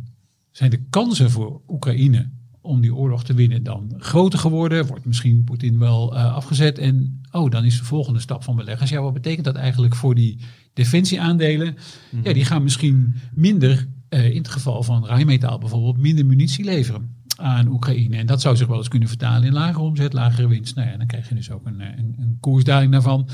zijn 0.50 0.70
de 0.70 0.82
kansen 0.90 1.30
voor 1.30 1.60
Oekraïne 1.68 2.30
om 2.60 2.80
die 2.80 2.94
oorlog 2.94 3.24
te 3.24 3.34
winnen 3.34 3.62
dan 3.62 3.94
groter 3.98 4.38
geworden? 4.38 4.86
Wordt 4.86 5.04
misschien 5.04 5.44
Poetin 5.44 5.78
wel 5.78 6.14
uh, 6.14 6.34
afgezet? 6.34 6.78
En 6.78 7.18
Oh, 7.30 7.50
dan 7.50 7.64
is 7.64 7.78
de 7.78 7.84
volgende 7.84 8.20
stap 8.20 8.44
van 8.44 8.56
beleggers. 8.56 8.90
Ja, 8.90 9.02
wat 9.02 9.12
betekent 9.12 9.44
dat 9.44 9.54
eigenlijk 9.54 9.94
voor 9.94 10.14
die 10.14 10.38
defensieaandelen? 10.72 11.76
Ja, 12.22 12.32
die 12.32 12.44
gaan 12.44 12.62
misschien 12.62 13.14
minder, 13.32 13.72
eh, 13.72 13.84
in 14.08 14.36
het 14.36 14.48
geval 14.48 14.82
van 14.82 15.06
Rijnmetaal 15.06 15.58
bijvoorbeeld, 15.58 15.98
minder 15.98 16.26
munitie 16.26 16.64
leveren 16.64 17.16
aan 17.36 17.68
Oekraïne. 17.68 18.16
En 18.16 18.26
dat 18.26 18.40
zou 18.40 18.56
zich 18.56 18.66
wel 18.66 18.76
eens 18.76 18.88
kunnen 18.88 19.08
vertalen 19.08 19.46
in 19.46 19.52
lagere 19.52 19.84
omzet, 19.84 20.12
lagere 20.12 20.48
winst. 20.48 20.74
Nou 20.74 20.88
ja, 20.88 20.96
dan 20.96 21.06
krijg 21.06 21.28
je 21.28 21.34
dus 21.34 21.50
ook 21.50 21.66
een, 21.66 21.80
een, 21.80 22.14
een 22.18 22.36
koersdaling 22.40 22.92
daarvan. 22.92 23.28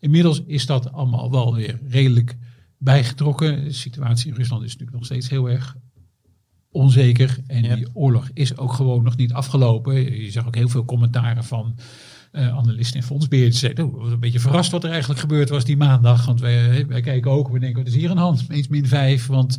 Inmiddels 0.00 0.42
is 0.46 0.66
dat 0.66 0.92
allemaal 0.92 1.30
wel 1.30 1.54
weer 1.54 1.78
redelijk 1.88 2.36
bijgetrokken. 2.78 3.64
De 3.64 3.72
situatie 3.72 4.30
in 4.30 4.36
Rusland 4.36 4.62
is 4.62 4.70
natuurlijk 4.70 4.96
nog 4.96 5.04
steeds 5.04 5.28
heel 5.28 5.50
erg 5.50 5.76
onzeker. 6.70 7.38
En 7.46 7.74
die 7.74 7.88
oorlog 7.92 8.30
is 8.32 8.56
ook 8.56 8.72
gewoon 8.72 9.02
nog 9.02 9.16
niet 9.16 9.32
afgelopen. 9.32 10.22
Je 10.22 10.30
zag 10.30 10.46
ook 10.46 10.54
heel 10.54 10.68
veel 10.68 10.84
commentaren 10.84 11.44
van 11.44 11.76
eh, 12.32 12.56
analisten 12.56 13.00
en 13.00 13.06
fondsbeheerders. 13.06 13.58
Zeiden, 13.58 13.94
oh, 13.94 14.10
een 14.10 14.20
beetje 14.20 14.40
verrast 14.40 14.70
wat 14.70 14.84
er 14.84 14.90
eigenlijk 14.90 15.20
gebeurd 15.20 15.48
was 15.48 15.64
die 15.64 15.76
maandag. 15.76 16.26
Want 16.26 16.40
wij, 16.40 16.86
wij 16.86 17.00
kijken 17.00 17.30
ook, 17.30 17.48
we 17.48 17.58
denken, 17.58 17.78
wat 17.78 17.92
is 17.92 17.98
hier 17.98 18.10
een 18.10 18.16
hand? 18.16 18.44
Eens 18.48 18.68
min 18.68 18.86
vijf. 18.86 19.26
Want 19.26 19.58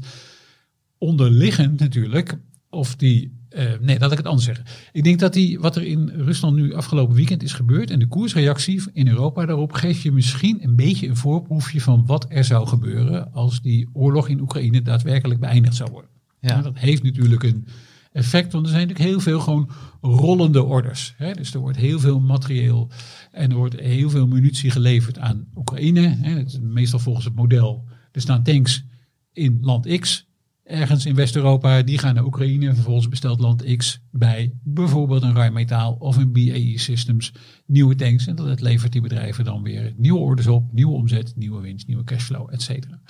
onderliggend 0.98 1.80
natuurlijk, 1.80 2.38
of 2.70 2.96
die... 2.96 3.32
eh, 3.50 3.72
nee, 3.82 4.00
laat 4.00 4.12
ik 4.12 4.18
het 4.18 4.28
anders 4.28 4.46
zeggen. 4.46 4.66
Ik 4.92 5.04
denk 5.04 5.20
dat 5.20 5.34
die, 5.34 5.60
wat 5.60 5.76
er 5.76 5.84
in 5.84 6.10
Rusland 6.10 6.56
nu 6.56 6.74
afgelopen 6.74 7.16
weekend 7.16 7.44
is 7.44 7.54
gebeurd... 7.54 7.90
en 7.90 8.00
de 8.00 8.08
koersreactie 8.08 8.84
in 8.94 9.08
Europa 9.08 9.46
daarop... 9.46 9.72
geeft 9.72 10.02
je 10.02 10.12
misschien 10.12 10.64
een 10.64 10.76
beetje 10.76 11.08
een 11.08 11.18
voorproefje 11.18 11.82
van 11.82 12.06
wat 12.06 12.26
er 12.30 12.44
zou 12.44 12.68
gebeuren... 12.68 13.34
als 13.34 13.62
die 13.62 13.90
oorlog 13.94 14.28
in 14.28 14.42
Oekraïne 14.42 14.82
daadwerkelijk 14.82 15.40
beëindigd 15.40 15.76
zou 15.76 15.92
worden. 15.92 16.10
Ja. 16.40 16.56
Ja, 16.56 16.62
dat 16.62 16.78
heeft 16.78 17.04
natuurlijk 17.04 17.44
een 17.44 17.68
effect, 18.12 18.52
want 18.52 18.66
er 18.66 18.72
zijn 18.72 18.88
natuurlijk 18.88 19.10
heel 19.10 19.20
veel 19.20 19.40
gewoon 19.40 19.70
rollende 20.02 20.64
orders. 20.64 21.14
Hè? 21.18 21.34
Dus 21.34 21.54
er 21.54 21.60
wordt 21.60 21.78
heel 21.78 22.00
veel 22.00 22.20
materieel 22.20 22.90
en 23.32 23.50
er 23.50 23.56
wordt 23.56 23.80
heel 23.80 24.10
veel 24.10 24.28
munitie 24.28 24.72
geleverd 24.72 25.18
aan 25.18 25.48
Oekraïne. 25.56 26.02
Hè? 26.22 26.36
Dat 26.36 26.46
is 26.46 26.60
meestal 26.60 27.00
volgens 27.00 27.26
het 27.26 27.36
model. 27.36 27.84
Er 28.12 28.22
staan 28.22 28.44
tanks 28.44 28.86
in 29.34 29.58
land 29.62 30.00
X, 30.00 30.25
ergens 30.66 31.06
in 31.06 31.16
West-Europa, 31.16 31.82
die 31.82 31.98
gaan 31.98 32.16
naar 32.16 32.26
Oekraïne. 32.26 32.74
Vervolgens 32.74 33.10
bestelt 33.10 33.40
land 33.40 33.76
X 33.76 34.02
bij 34.12 34.54
bijvoorbeeld 34.64 35.24
een 35.24 35.34
Rijnmetaal 35.34 35.94
of 35.94 36.18
een 36.18 36.32
BAE 36.32 36.74
Systems 36.76 37.34
nieuwe 37.66 37.96
tanks. 37.96 38.28
En 38.28 38.36
dat 38.36 38.62
levert 38.62 38.92
die 38.92 39.02
bedrijven 39.02 39.44
dan 39.44 39.64
weer 39.64 39.94
nieuwe 39.98 40.20
orders 40.20 40.48
op, 40.48 40.74
nieuwe 40.74 40.94
omzet, 40.94 41.34
nieuwe 41.36 41.62
winst, 41.62 41.88
nieuwe 41.88 42.04
cashflow, 42.04 42.54
et 42.54 42.62
cetera. 42.62 43.02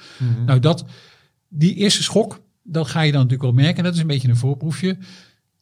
Nou, 0.46 0.60
dat, 0.60 0.86
die 1.50 1.76
eerste 1.76 2.04
schok, 2.04 2.44
dat 2.64 2.88
ga 2.88 3.02
je 3.02 3.12
dan 3.12 3.22
natuurlijk 3.22 3.52
wel 3.52 3.64
merken. 3.64 3.78
En 3.78 3.84
dat 3.84 3.94
is 3.94 4.00
een 4.00 4.08
beetje 4.08 4.30
een 4.30 4.36
voorproefje. 4.36 4.98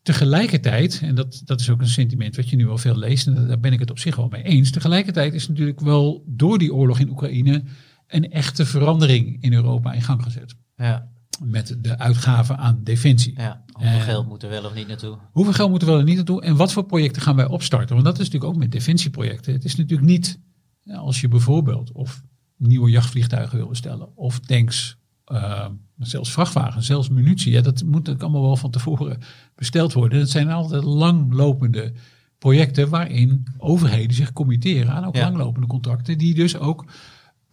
Tegelijkertijd, 0.01 0.99
en 1.03 1.15
dat, 1.15 1.41
dat 1.45 1.59
is 1.59 1.69
ook 1.69 1.81
een 1.81 1.87
sentiment 1.87 2.35
wat 2.35 2.49
je 2.49 2.55
nu 2.55 2.67
al 2.67 2.77
veel 2.77 2.97
leest, 2.97 3.27
en 3.27 3.47
daar 3.47 3.59
ben 3.59 3.73
ik 3.73 3.79
het 3.79 3.91
op 3.91 3.99
zich 3.99 4.15
wel 4.15 4.27
mee 4.27 4.43
eens. 4.43 4.71
Tegelijkertijd 4.71 5.33
is 5.33 5.47
natuurlijk 5.47 5.79
wel 5.79 6.23
door 6.27 6.57
die 6.57 6.73
oorlog 6.73 6.99
in 6.99 7.09
Oekraïne 7.09 7.63
een 8.07 8.31
echte 8.31 8.65
verandering 8.65 9.37
in 9.41 9.53
Europa 9.53 9.93
in 9.93 10.01
gang 10.01 10.23
gezet. 10.23 10.55
Ja, 10.75 11.11
Met 11.41 11.75
de 11.81 11.97
uitgaven 11.97 12.57
aan 12.57 12.79
defensie. 12.83 13.33
ja. 13.37 13.63
Hoeveel 13.71 13.91
Eh, 13.97 14.03
geld 14.03 14.27
moet 14.27 14.43
er 14.43 14.49
wel 14.49 14.65
of 14.65 14.73
niet 14.73 14.87
naartoe? 14.87 15.17
Hoeveel 15.31 15.53
geld 15.53 15.69
moeten 15.69 15.87
we 15.87 15.93
er 15.97 16.03
niet 16.03 16.15
naartoe? 16.15 16.41
En 16.41 16.55
wat 16.55 16.73
voor 16.73 16.85
projecten 16.85 17.21
gaan 17.21 17.35
wij 17.35 17.47
opstarten? 17.47 17.93
Want 17.93 18.05
dat 18.05 18.13
is 18.19 18.23
natuurlijk 18.25 18.53
ook 18.53 18.59
met 18.59 18.71
defensieprojecten. 18.71 19.53
Het 19.53 19.65
is 19.65 19.75
natuurlijk 19.75 20.09
niet 20.09 20.39
ja, 20.83 20.95
als 20.97 21.21
je 21.21 21.27
bijvoorbeeld 21.27 21.91
of 21.91 22.23
nieuwe 22.57 22.89
jachtvliegtuigen 22.89 23.57
wil 23.57 23.67
bestellen, 23.67 24.17
of 24.17 24.39
tanks, 24.39 24.97
eh, 25.25 25.65
zelfs 25.97 26.31
vrachtwagens, 26.31 26.85
zelfs 26.85 27.09
munitie. 27.09 27.51
Ja, 27.51 27.61
dat 27.61 27.83
moet 27.83 27.91
natuurlijk 27.93 28.21
allemaal 28.23 28.41
wel 28.41 28.55
van 28.55 28.71
tevoren 28.71 29.17
besteld 29.55 29.93
worden. 29.93 30.19
Het 30.19 30.29
zijn 30.29 30.49
altijd 30.51 30.83
langlopende 30.83 31.93
projecten 32.37 32.89
waarin 32.89 33.43
overheden 33.57 34.15
zich 34.15 34.33
committeren 34.33 34.93
aan 34.93 35.05
ook 35.05 35.15
Ja. 35.15 35.23
langlopende 35.23 35.67
contracten, 35.67 36.17
die 36.17 36.33
dus 36.33 36.57
ook 36.57 36.85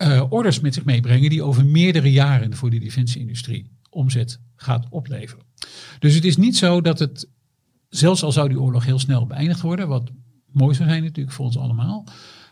eh, 0.01 0.23
orders 0.29 0.61
met 0.61 0.75
zich 0.75 0.85
meebrengen 0.85 1.31
die 1.31 1.43
over 1.43 1.67
meerdere 1.67 2.13
jaren 2.13 2.57
voor 2.57 2.71
de 2.71 2.79
defensieindustrie 2.79 3.71
omzet 3.91 4.41
gaat 4.57 4.87
opleveren. 4.91 5.45
Dus 5.99 6.15
het 6.15 6.25
is 6.25 6.37
niet 6.37 6.57
zo 6.57 6.81
dat 6.81 6.99
het, 6.99 7.29
zelfs 7.89 8.23
al 8.23 8.33
zou 8.33 8.49
die 8.49 8.61
oorlog 8.61 8.85
heel 8.85 8.99
snel 8.99 9.27
beëindigd 9.27 9.61
worden, 9.61 9.89
wat 9.89 10.11
mooi 10.47 10.75
zou 10.75 10.89
zijn 10.89 11.03
natuurlijk 11.03 11.37
voor 11.37 11.45
ons 11.45 11.57
allemaal, 11.57 12.05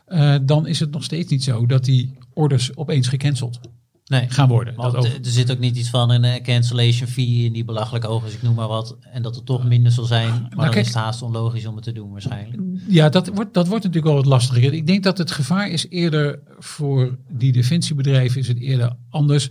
eh, 0.06 0.36
dan 0.42 0.66
is 0.66 0.80
het 0.80 0.90
nog 0.90 1.04
steeds 1.04 1.30
niet 1.30 1.44
zo 1.44 1.66
dat 1.66 1.84
die 1.84 2.18
orders 2.32 2.76
opeens 2.76 3.08
gecanceld 3.08 3.60
Nee. 4.08 4.28
gaan 4.28 4.48
worden. 4.48 4.74
Want 4.74 4.92
dat 4.92 5.04
er 5.04 5.18
zit 5.22 5.50
ook 5.50 5.58
niet 5.58 5.76
iets 5.76 5.90
van 5.90 6.10
een 6.10 6.24
eh, 6.24 6.42
cancellation 6.42 7.08
fee 7.08 7.44
in 7.44 7.52
die 7.52 7.64
belachelijke 7.64 8.06
ogen, 8.06 8.32
ik 8.32 8.42
noem 8.42 8.54
maar 8.54 8.68
wat. 8.68 8.96
En 9.00 9.22
dat 9.22 9.34
het 9.34 9.46
toch 9.46 9.64
minder 9.64 9.92
zal 9.92 10.04
zijn. 10.04 10.30
Maar 10.30 10.50
dan 10.50 10.70
kijk- 10.70 10.76
is 10.76 10.86
het 10.86 10.96
haast 11.02 11.22
onlogisch 11.22 11.66
om 11.66 11.74
het 11.74 11.84
te 11.84 11.92
doen 11.92 12.10
waarschijnlijk. 12.10 12.62
Ja, 12.86 13.08
dat 13.08 13.28
wordt, 13.28 13.54
dat 13.54 13.68
wordt 13.68 13.84
natuurlijk 13.84 14.12
wel 14.14 14.22
wat 14.22 14.32
lastiger. 14.32 14.72
Ik 14.72 14.86
denk 14.86 15.02
dat 15.02 15.18
het 15.18 15.30
gevaar 15.30 15.68
is 15.70 15.88
eerder 15.88 16.40
voor 16.58 17.18
die 17.28 17.52
defensiebedrijven 17.52 18.40
is 18.40 18.48
het 18.48 18.58
eerder 18.58 18.96
anders. 19.10 19.48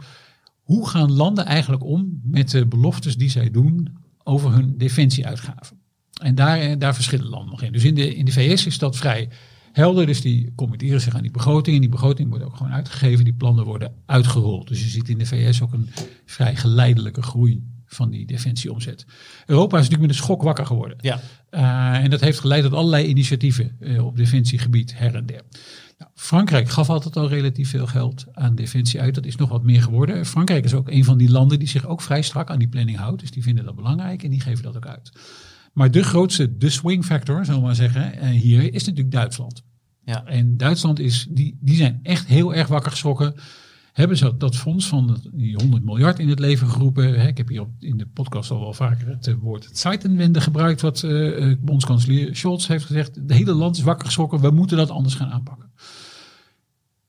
Hoe 0.62 0.90
gaan 0.90 1.12
landen 1.12 1.46
eigenlijk 1.46 1.84
om 1.84 2.20
met 2.24 2.52
de 2.52 2.66
beloftes 2.66 3.18
die 3.18 3.30
zij 3.30 3.52
doen 3.52 3.98
over 4.24 4.52
hun 4.54 4.78
defensieuitgaven? 4.78 5.78
En 6.22 6.36
daar, 6.36 6.60
eh, 6.60 6.76
daar 6.78 6.96
verschillen 6.96 7.28
landen 7.28 7.50
nog 7.50 7.62
in. 7.62 7.72
Dus 7.72 7.84
in 7.84 7.96
de, 7.96 8.16
in 8.16 8.26
de 8.26 8.32
VS 8.32 8.66
is 8.66 8.78
dat 8.78 8.98
vrij 8.98 9.30
helder. 9.72 10.06
Dus 10.06 10.22
die 10.22 10.52
committeren 10.56 11.02
zich 11.02 11.16
aan 11.16 11.22
die 11.22 11.32
begroting. 11.32 11.76
En 11.76 11.82
die 11.82 11.92
begroting 11.92 12.30
wordt 12.30 12.46
ook 12.46 12.56
gewoon 12.56 12.74
uitgegeven. 12.74 13.24
Die 13.24 13.34
plannen 13.34 13.66
worden 13.66 13.94
uitgerold. 14.06 14.68
Dus 14.68 14.84
je 14.84 14.90
ziet 14.90 15.10
in 15.10 15.18
de 15.18 15.26
VS 15.26 15.62
ook 15.62 15.74
een 15.74 15.90
vrij 16.26 16.56
geleidelijke 16.56 17.22
groei 17.22 17.64
van 17.86 18.10
die 18.10 18.26
defensieomzet. 18.26 19.06
Europa 19.46 19.78
is 19.78 19.84
natuurlijk 19.84 20.10
met 20.10 20.18
een 20.18 20.24
schok 20.24 20.42
wakker 20.42 20.66
geworden. 20.66 20.98
Ja, 21.02 21.20
Uh, 21.52 22.04
en 22.04 22.10
dat 22.10 22.22
heeft 22.22 22.40
geleid 22.40 22.64
tot 22.64 22.74
allerlei 22.74 23.06
initiatieven 23.06 23.76
eh, 23.80 24.06
op 24.06 24.18
defensiegebied 24.18 24.98
her 24.98 25.16
en 25.16 25.26
der. 25.26 25.42
Nou, 25.98 26.12
Frankrijk 26.16 26.70
gaf 26.70 26.90
altijd 26.90 27.18
al 27.18 27.28
relatief 27.28 27.70
veel 27.70 27.88
geld 27.88 28.26
aan 28.32 28.56
defensie 28.56 29.02
uit. 29.02 29.16
Dat 29.16 29.26
is 29.26 29.36
nog 29.36 29.50
wat 29.50 29.64
meer 29.64 29.82
geworden. 29.82 30.26
Frankrijk 30.26 30.66
is 30.66 30.74
ook 30.74 30.90
een 30.90 31.04
van 31.04 31.18
die 31.18 31.30
landen 31.30 31.60
die 31.60 31.68
zich 31.68 31.86
ook 31.86 32.02
vrij 32.02 32.22
strak 32.22 32.50
aan 32.50 32.60
die 32.60 32.68
planning 32.68 32.98
houdt. 32.98 33.20
Dus 33.20 33.32
die 33.32 33.44
vinden 33.44 33.66
dat 33.66 33.76
belangrijk 33.76 34.24
en 34.24 34.30
die 34.30 34.40
geven 34.40 34.64
dat 34.64 34.76
ook 34.76 34.88
uit. 34.88 35.12
Maar 35.78 35.92
de 35.92 36.04
grootste, 36.04 36.58
de 36.58 36.70
swing 36.70 37.06
factor, 37.06 37.46
zullen 37.46 37.60
we 37.60 37.66
maar 37.66 37.76
zeggen, 37.76 38.14
eh, 38.14 38.30
hier 38.30 38.74
is 38.74 38.84
natuurlijk 38.86 39.12
Duitsland. 39.12 39.64
ja. 40.04 40.26
En 40.26 40.58
Duitsland 40.58 41.00
is, 41.00 41.28
die, 41.30 41.58
die 41.60 41.76
zijn 41.76 42.00
echt 42.04 42.26
heel 42.28 42.54
erg 42.54 42.68
wakker 42.68 42.92
geschrokken. 42.92 43.36
Hebben 43.94 44.18
ze 44.18 44.38
dat 44.38 44.56
fonds 44.56 44.88
van 44.88 45.20
die 45.34 45.56
100 45.56 45.84
miljard 45.84 46.20
in 46.20 46.30
het 46.30 46.40
leven 46.40 46.68
geroepen. 46.68 47.20
Hè, 47.20 47.28
Ik 47.28 47.38
heb 47.38 47.48
hier 47.48 47.62
op, 47.62 47.70
in 47.80 47.98
de 47.98 48.08
podcast 48.08 48.52
al 48.52 48.60
wel 48.60 48.74
vaker 48.74 49.08
het 49.08 49.28
eh, 49.28 49.34
woord 49.40 49.70
Zeitenwende 49.74 50.42
gebruikt. 50.42 50.82
Wat 50.82 51.04
eh, 51.04 51.54
bondskanselier 51.60 52.36
Scholz 52.36 52.68
heeft 52.68 52.86
gezegd. 52.86 53.16
Het 53.16 53.32
hele 53.32 53.54
land 53.54 53.78
is 53.78 53.84
wakker 53.84 54.06
geschrokken. 54.06 54.40
We 54.40 54.52
moeten 54.52 54.78
dat 54.78 54.90
anders 54.90 55.16
gaan 55.16 55.32
aanpakken. 55.32 55.72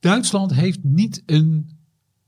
Duitsland 0.00 0.54
heeft 0.54 0.82
niet 0.82 1.22
een 1.26 1.77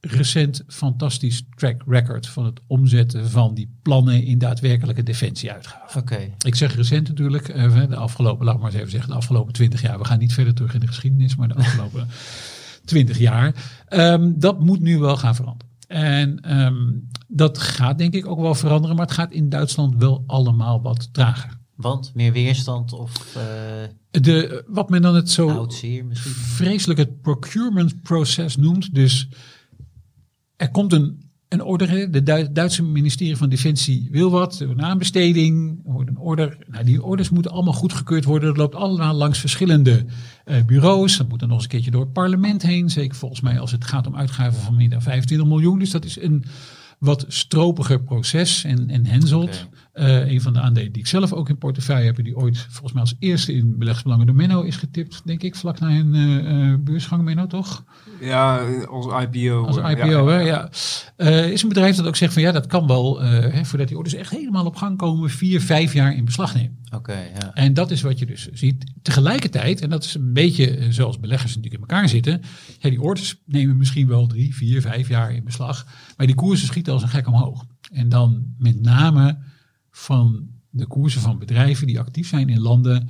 recent 0.01 0.63
fantastisch 0.67 1.43
track 1.55 1.83
record 1.85 2.27
van 2.27 2.45
het 2.45 2.59
omzetten 2.67 3.29
van 3.29 3.53
die 3.53 3.77
plannen 3.81 4.23
in 4.23 4.37
daadwerkelijke 4.37 5.03
defensieuitgaven. 5.03 6.01
Oké. 6.01 6.29
Ik 6.45 6.55
zeg 6.55 6.75
recent 6.75 7.07
natuurlijk, 7.07 7.47
eh, 7.47 7.87
de 7.89 7.95
afgelopen, 7.95 8.45
laat 8.45 8.57
maar 8.57 8.65
eens 8.65 8.75
even 8.75 8.91
zeggen, 8.91 9.09
de 9.09 9.15
afgelopen 9.15 9.53
twintig 9.53 9.81
jaar. 9.81 9.97
We 9.97 10.05
gaan 10.05 10.19
niet 10.19 10.33
verder 10.33 10.53
terug 10.53 10.73
in 10.73 10.79
de 10.79 10.87
geschiedenis, 10.87 11.35
maar 11.35 11.47
de 11.47 11.53
afgelopen 11.63 12.07
twintig 12.85 13.17
jaar. 13.17 13.55
Ehm, 13.87 14.31
dat 14.35 14.59
moet 14.59 14.79
nu 14.79 14.99
wel 14.99 15.17
gaan 15.17 15.35
veranderen. 15.35 15.69
En 15.87 16.39
ehm, 16.39 16.89
dat 17.27 17.57
gaat 17.57 17.97
denk 17.97 18.13
ik 18.13 18.27
ook 18.27 18.39
wel 18.39 18.55
veranderen, 18.55 18.95
maar 18.95 19.05
het 19.05 19.15
gaat 19.15 19.31
in 19.31 19.49
Duitsland 19.49 19.95
wel 19.97 20.23
allemaal 20.27 20.81
wat 20.81 21.13
trager. 21.13 21.59
Want 21.75 22.11
meer 22.13 22.31
weerstand 22.31 22.93
of 22.93 23.35
eh 23.35 24.21
De, 24.21 24.63
wat 24.67 24.89
men 24.89 25.01
dan 25.01 25.15
het 25.15 25.29
zo 25.29 25.67
vreselijk 26.53 26.99
het 26.99 27.21
procurement 27.21 28.01
proces 28.01 28.55
noemt. 28.55 28.95
Dus 28.95 29.29
er 30.61 30.71
komt 30.71 30.93
een, 30.93 31.21
een 31.47 31.63
order. 31.63 32.11
De 32.11 32.23
Du- 32.23 32.51
Duitse 32.51 32.83
ministerie 32.83 33.37
van 33.37 33.49
Defensie 33.49 34.07
wil 34.11 34.31
wat. 34.31 34.59
Een 34.59 34.81
aanbesteding. 34.81 35.81
Er 35.85 35.91
wordt 35.91 36.09
een 36.09 36.17
order. 36.17 36.57
Nou, 36.67 36.83
die 36.83 37.03
orders 37.03 37.29
moeten 37.29 37.51
allemaal 37.51 37.73
goedgekeurd 37.73 38.25
worden. 38.25 38.49
Dat 38.49 38.57
loopt 38.57 38.75
allemaal 38.75 39.13
langs 39.13 39.39
verschillende 39.39 40.05
eh, 40.45 40.63
bureaus. 40.65 41.17
Dat 41.17 41.29
moet 41.29 41.39
dan 41.39 41.47
nog 41.47 41.57
eens 41.57 41.65
een 41.65 41.71
keertje 41.71 41.91
door 41.91 42.01
het 42.01 42.13
parlement 42.13 42.61
heen. 42.61 42.89
Zeker 42.89 43.17
volgens 43.17 43.41
mij 43.41 43.59
als 43.59 43.71
het 43.71 43.85
gaat 43.85 44.07
om 44.07 44.15
uitgaven 44.15 44.61
van 44.61 44.75
meer 44.75 44.89
dan 44.89 45.01
25 45.01 45.47
miljoen. 45.47 45.79
Dus 45.79 45.91
dat 45.91 46.05
is 46.05 46.21
een 46.21 46.43
wat 46.99 47.25
stropiger 47.27 48.03
proces 48.03 48.63
en, 48.63 48.89
en 48.89 49.05
henselt. 49.05 49.67
Eh, 49.93 50.31
een 50.31 50.41
van 50.41 50.53
de 50.53 50.59
aandelen 50.59 50.91
die 50.91 51.01
ik 51.01 51.07
zelf 51.07 51.33
ook 51.33 51.49
in 51.49 51.57
portefeuille 51.57 52.05
heb, 52.05 52.23
die 52.23 52.37
ooit 52.37 52.57
volgens 52.57 52.91
mij 52.91 53.01
als 53.01 53.15
eerste 53.19 53.53
in 53.53 53.77
beleggsbelangen 53.77 54.25
door 54.25 54.35
Menno 54.35 54.61
is 54.61 54.75
getipt, 54.75 55.21
denk 55.25 55.43
ik, 55.43 55.55
vlak 55.55 55.79
na 55.79 55.89
een 55.89 56.15
eh, 56.15 56.71
eh, 56.71 56.79
beursgang 56.79 57.23
Menno, 57.23 57.47
toch? 57.47 57.83
Ja, 58.19 58.57
als 58.89 59.05
IPO. 59.05 59.65
Als 59.65 59.77
IPO, 59.77 60.07
ja. 60.07 60.25
hè? 60.25 60.39
Ja. 60.39 60.69
Eh, 61.15 61.51
is 61.51 61.61
een 61.61 61.69
bedrijf 61.69 61.95
dat 61.95 62.05
ook 62.05 62.15
zegt 62.15 62.33
van 62.33 62.41
ja, 62.41 62.51
dat 62.51 62.67
kan 62.67 62.87
wel, 62.87 63.21
eh, 63.21 63.53
hè, 63.53 63.65
voordat 63.65 63.87
die 63.87 63.97
orders 63.97 64.15
echt 64.15 64.31
helemaal 64.31 64.65
op 64.65 64.75
gang 64.75 64.97
komen, 64.97 65.29
vier, 65.29 65.61
vijf 65.61 65.93
jaar 65.93 66.15
in 66.15 66.25
beslag 66.25 66.53
nemen. 66.55 66.77
Oké, 66.93 67.13
ja. 67.13 67.53
En 67.53 67.73
dat 67.73 67.91
is 67.91 68.01
wat 68.01 68.19
je 68.19 68.25
dus 68.25 68.49
ziet. 68.53 68.91
Tegelijkertijd, 69.01 69.81
en 69.81 69.89
dat 69.89 70.03
is 70.03 70.13
een 70.13 70.33
beetje 70.33 70.87
zoals 70.89 71.19
beleggers 71.19 71.55
natuurlijk 71.55 71.83
in 71.83 71.89
elkaar 71.89 72.09
zitten. 72.09 72.41
Ja, 72.79 72.89
die 72.89 73.01
orders 73.01 73.41
nemen 73.45 73.77
misschien 73.77 74.07
wel 74.07 74.27
drie, 74.27 74.55
vier, 74.55 74.81
vijf 74.81 75.09
jaar 75.09 75.33
in 75.33 75.43
beslag. 75.43 75.85
Maar 76.17 76.27
die 76.27 76.35
koersen 76.35 76.67
schieten 76.67 76.93
als 76.93 77.01
een 77.01 77.09
gek 77.09 77.27
omhoog. 77.27 77.65
En 77.91 78.09
dan 78.09 78.45
met 78.57 78.81
name 78.81 79.37
van 79.91 80.49
de 80.69 80.87
koersen 80.87 81.21
van 81.21 81.39
bedrijven 81.39 81.87
die 81.87 81.99
actief 81.99 82.27
zijn 82.27 82.49
in 82.49 82.59
landen 82.59 83.09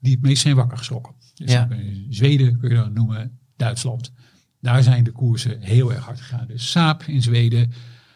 die 0.00 0.12
het 0.12 0.22
meest 0.22 0.42
zijn 0.42 0.56
wakker 0.56 0.78
geschrokken. 0.78 1.14
Dus 1.34 1.52
Ja. 1.52 1.58
dan 1.64 1.68
kun 1.68 1.86
je 1.86 2.06
Zweden 2.08 2.58
kun 2.58 2.68
je 2.68 2.74
dan 2.74 2.92
noemen, 2.92 3.38
Duitsland. 3.56 4.12
Daar 4.60 4.82
zijn 4.82 5.04
de 5.04 5.12
koersen 5.12 5.60
heel 5.60 5.92
erg 5.92 6.04
hard 6.04 6.20
gegaan. 6.20 6.46
Dus 6.46 6.70
Saab 6.70 7.02
in 7.02 7.22
Zweden, 7.22 7.72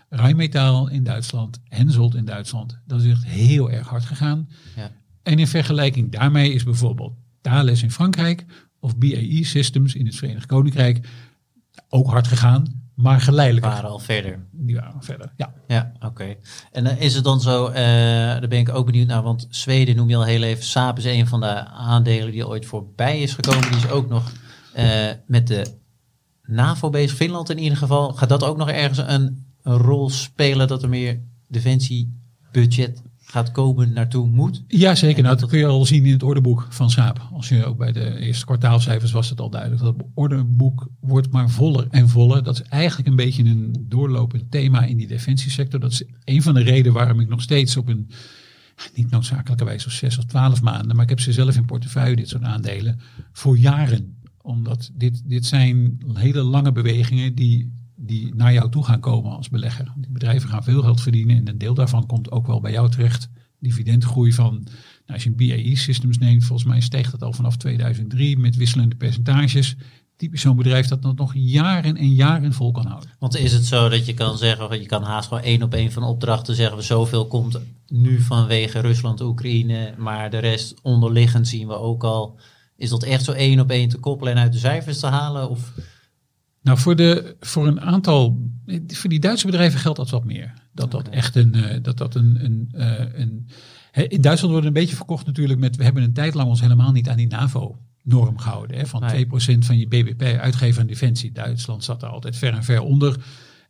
Rheinmetall 0.09 0.91
in 0.93 1.03
Duitsland, 1.05 1.61
Hensoldt 1.65 2.15
in 2.15 2.25
Duitsland. 2.25 2.79
Dat 2.87 3.03
is 3.03 3.11
echt 3.11 3.25
heel 3.25 3.71
erg 3.71 3.89
hard 3.89 4.05
gegaan. 4.05 4.49
Ja. 4.77 4.91
En 5.23 5.39
in 5.39 5.47
vergelijking 5.47 6.13
daarmee 6.13 6.53
is 6.53 6.65
bijvoorbeeld 6.65 7.15
Thales 7.41 7.83
in 7.83 7.91
Frankrijk 7.91 8.45
of 8.81 8.97
BAE 8.99 9.45
Systems 9.45 9.95
in 9.95 10.07
het 10.07 10.17
Verenigd 10.17 10.47
Koninkrijk 10.47 11.09
ook 11.89 12.07
hard 12.11 12.27
gegaan, 12.27 12.83
maar 12.95 13.21
geleidelijk. 13.21 13.67
waren 13.67 13.91
al 13.91 13.99
verder. 13.99 14.47
Die 14.63 14.77
waren 14.77 15.03
verder. 15.03 15.33
Ja. 15.37 15.53
Ja, 15.67 15.93
oké. 16.01 16.37
En 16.73 16.85
dan 16.85 16.97
is 16.97 17.15
het 17.15 17.25
dan 17.25 17.41
zo, 17.41 17.67
eh, 17.67 17.75
daar 17.75 18.49
ben 18.49 18.59
ik 18.59 18.69
ook 18.69 18.87
benieuwd 18.87 19.07
naar, 19.07 19.23
want 19.23 19.47
Zweden 19.51 19.97
noem 19.97 20.09
je 20.09 20.17
al 20.17 20.25
heel 20.25 20.43
even. 20.43 20.65
Saab 20.65 20.99
is 20.99 21.05
een 21.05 21.27
van 21.27 21.41
de 21.41 21.67
aandelen 21.67 22.33
die 22.33 22.47
ooit 22.47 22.67
voorbij 22.67 23.21
is 23.21 23.35
gekomen. 23.35 23.63
Die 23.63 23.77
is 23.77 23.91
ook 23.91 24.09
nog 24.09 24.33
eh, 24.75 25.09
met 25.27 25.47
de 25.47 25.67
NAVO 26.43 26.91
bezig, 26.91 27.17
Finland 27.17 27.51
in 27.51 27.59
ieder 27.59 27.79
geval. 27.79 28.13
Gaat 28.13 28.29
dat 28.29 28.45
ook 28.45 28.57
nog 28.57 28.71
ergens 28.71 28.99
een, 28.99 29.47
een 29.63 29.77
rol 29.77 30.11
spelen 30.11 30.69
dat 30.69 30.83
er 30.83 30.89
meer 30.89 31.21
defensiebudget 31.49 33.03
gaat 33.31 33.51
komen 33.51 33.93
naartoe 33.93 34.29
moet? 34.29 34.65
Ja, 34.69 34.95
zeker. 34.95 35.23
Nou, 35.23 35.29
dat- 35.29 35.41
dat 35.41 35.51
kun 35.51 35.59
je 35.59 35.67
al 35.67 35.87
zien 35.87 36.05
in 36.05 36.13
het 36.13 36.23
orderboek 36.23 36.67
van 36.71 36.91
Saab. 36.91 37.29
Als 37.33 37.49
je 37.49 37.65
ook 37.65 37.77
bij 37.79 37.93
de 37.93 38.19
eerste 38.19 38.45
kwartaalcijfers 38.45 39.13
was 39.13 39.31
het 39.31 39.41
al 39.41 39.51
duidelijk. 39.51 39.83
Dat 39.83 39.95
het 39.97 40.07
orderboek 40.15 40.89
wordt 41.01 41.31
maar 41.31 41.51
voller 41.51 41.87
en 41.91 42.09
voller. 42.09 42.43
Dat 42.43 42.55
is 42.55 42.63
eigenlijk 42.63 43.09
een 43.09 43.17
beetje 43.17 43.45
een 43.45 43.85
doorlopend 43.89 44.51
thema 44.51 44.85
in 44.85 44.97
die 44.97 45.07
defensiesector. 45.07 45.81
Dat 45.81 45.93
is 45.93 46.05
een 46.25 46.43
van 46.43 46.55
de 46.55 46.63
redenen 46.63 46.93
waarom 46.93 47.21
ik 47.21 47.29
nog 47.29 47.43
steeds 47.43 47.77
op 47.77 47.89
een, 47.89 48.11
niet 48.95 49.11
noodzakelijkerwijs 49.11 49.85
op 49.85 49.91
zes 49.93 50.19
of 50.19 50.25
twaalf 50.25 50.63
maanden, 50.63 50.95
maar 50.95 51.05
ik 51.05 51.09
heb 51.11 51.21
ze 51.21 51.33
zelf 51.33 51.57
in 51.57 51.65
portefeuille, 51.65 52.17
dit 52.17 52.29
soort 52.29 52.43
aandelen, 52.43 53.01
voor 53.33 53.59
jaren. 53.59 54.15
Omdat 54.43 54.91
dit, 54.95 55.23
dit 55.29 55.47
zijn 55.47 56.01
hele 56.15 56.43
lange 56.43 56.73
bewegingen 56.73 57.35
die, 57.35 57.73
die 58.11 58.35
naar 58.35 58.53
jou 58.53 58.71
toe 58.71 58.85
gaan 58.85 59.01
komen 59.01 59.37
als 59.37 59.49
belegger. 59.49 59.93
Die 59.97 60.11
bedrijven 60.11 60.49
gaan 60.49 60.65
veel 60.65 60.83
geld 60.83 61.01
verdienen 61.01 61.37
en 61.37 61.49
een 61.49 61.59
deel 61.59 61.75
daarvan 61.75 62.07
komt 62.07 62.31
ook 62.31 62.47
wel 62.47 62.61
bij 62.61 62.73
jou 62.73 62.91
terecht. 62.91 63.29
Dividendgroei 63.59 64.33
van, 64.33 64.55
nou, 64.55 64.69
als 65.07 65.23
je 65.23 65.29
een 65.29 65.37
BAE 65.37 65.77
Systems 65.77 66.19
neemt, 66.19 66.45
volgens 66.45 66.69
mij 66.69 66.81
steeg 66.81 67.11
dat 67.11 67.23
al 67.23 67.33
vanaf 67.33 67.57
2003 67.57 68.39
met 68.39 68.57
wisselende 68.57 68.95
percentages. 68.95 69.77
Typisch 70.17 70.41
zo'n 70.41 70.57
bedrijf 70.57 70.87
dat 70.87 71.03
dat 71.03 71.17
nog 71.17 71.33
jaren 71.35 71.97
en 71.97 72.15
jaren 72.15 72.53
vol 72.53 72.73
kan 72.73 72.87
houden. 72.87 73.11
Want 73.19 73.37
is 73.37 73.53
het 73.53 73.67
zo 73.67 73.89
dat 73.89 74.07
je 74.07 74.15
kan 74.15 74.39
zeggen, 74.39 74.81
je 74.81 74.87
kan 74.87 75.03
haast 75.03 75.29
gewoon 75.29 75.43
één 75.43 75.63
op 75.63 75.75
één 75.75 75.93
van 75.93 76.03
opdrachten 76.03 76.55
zeggen, 76.55 76.77
we 76.77 76.83
zoveel 76.83 77.27
komt 77.27 77.61
nu 77.87 78.21
vanwege 78.21 78.81
Rusland, 78.81 79.21
Oekraïne, 79.21 79.95
maar 79.99 80.31
de 80.31 80.39
rest 80.39 80.75
onderliggend 80.83 81.49
zien 81.49 81.67
we 81.67 81.75
ook 81.75 82.05
al. 82.05 82.39
Is 82.77 82.91
dat 82.91 83.03
echt 83.03 83.25
zo 83.25 83.33
één 83.33 83.61
op 83.61 83.71
één 83.71 83.89
te 83.89 83.99
koppelen 83.99 84.33
en 84.33 84.43
uit 84.43 84.53
de 84.53 84.59
cijfers 84.59 84.99
te 84.99 85.07
halen? 85.07 85.51
Of 85.51 85.73
Nou, 86.63 86.79
voor, 86.79 86.97
de, 86.97 87.37
voor 87.41 87.67
een 87.67 87.81
aantal, 87.81 88.51
voor 88.87 89.11
die 89.11 89.21
Duitse 89.21 89.47
bedrijven 89.47 89.81
geldt 89.81 89.99
dat 89.99 90.11
wat 90.11 90.25
meer. 90.25 90.53
Dat 90.73 90.91
dat 90.91 91.09
echt 91.09 91.37
een, 91.37 91.55
eh, 91.55 91.83
dat 91.83 91.99
dat 91.99 92.15
een, 92.15 92.45
een, 92.45 92.69
eh, 92.73 93.21
een 93.21 93.49
in 93.93 94.21
Duitsland 94.21 94.53
wordt 94.53 94.67
een 94.67 94.73
beetje 94.73 94.97
verkocht 94.97 95.27
natuurlijk 95.27 95.59
met, 95.59 95.77
we 95.77 95.85
hebben 95.85 96.03
een 96.03 96.13
tijd 96.13 96.35
lang 96.35 96.49
ons 96.49 96.61
helemaal 96.61 96.93
niet 96.93 97.09
aan 97.09 97.17
die 97.17 97.27
NAVO-norm 97.27 98.39
gehouden. 98.39 98.77
Hè, 98.77 98.87
van 98.87 99.01
Nee. 99.01 99.11
2% 99.11 99.65
van 99.65 99.79
je 99.79 99.89
BBP 99.89 100.23
uitgeven 100.23 100.81
aan 100.81 100.87
defensie. 100.87 101.33
Duitsland 101.33 101.85
zat 101.85 102.01
daar 102.01 102.11
altijd 102.11 102.37
ver 102.37 102.55
en 102.55 102.65
ver 102.65 102.81
onder. 102.81 103.17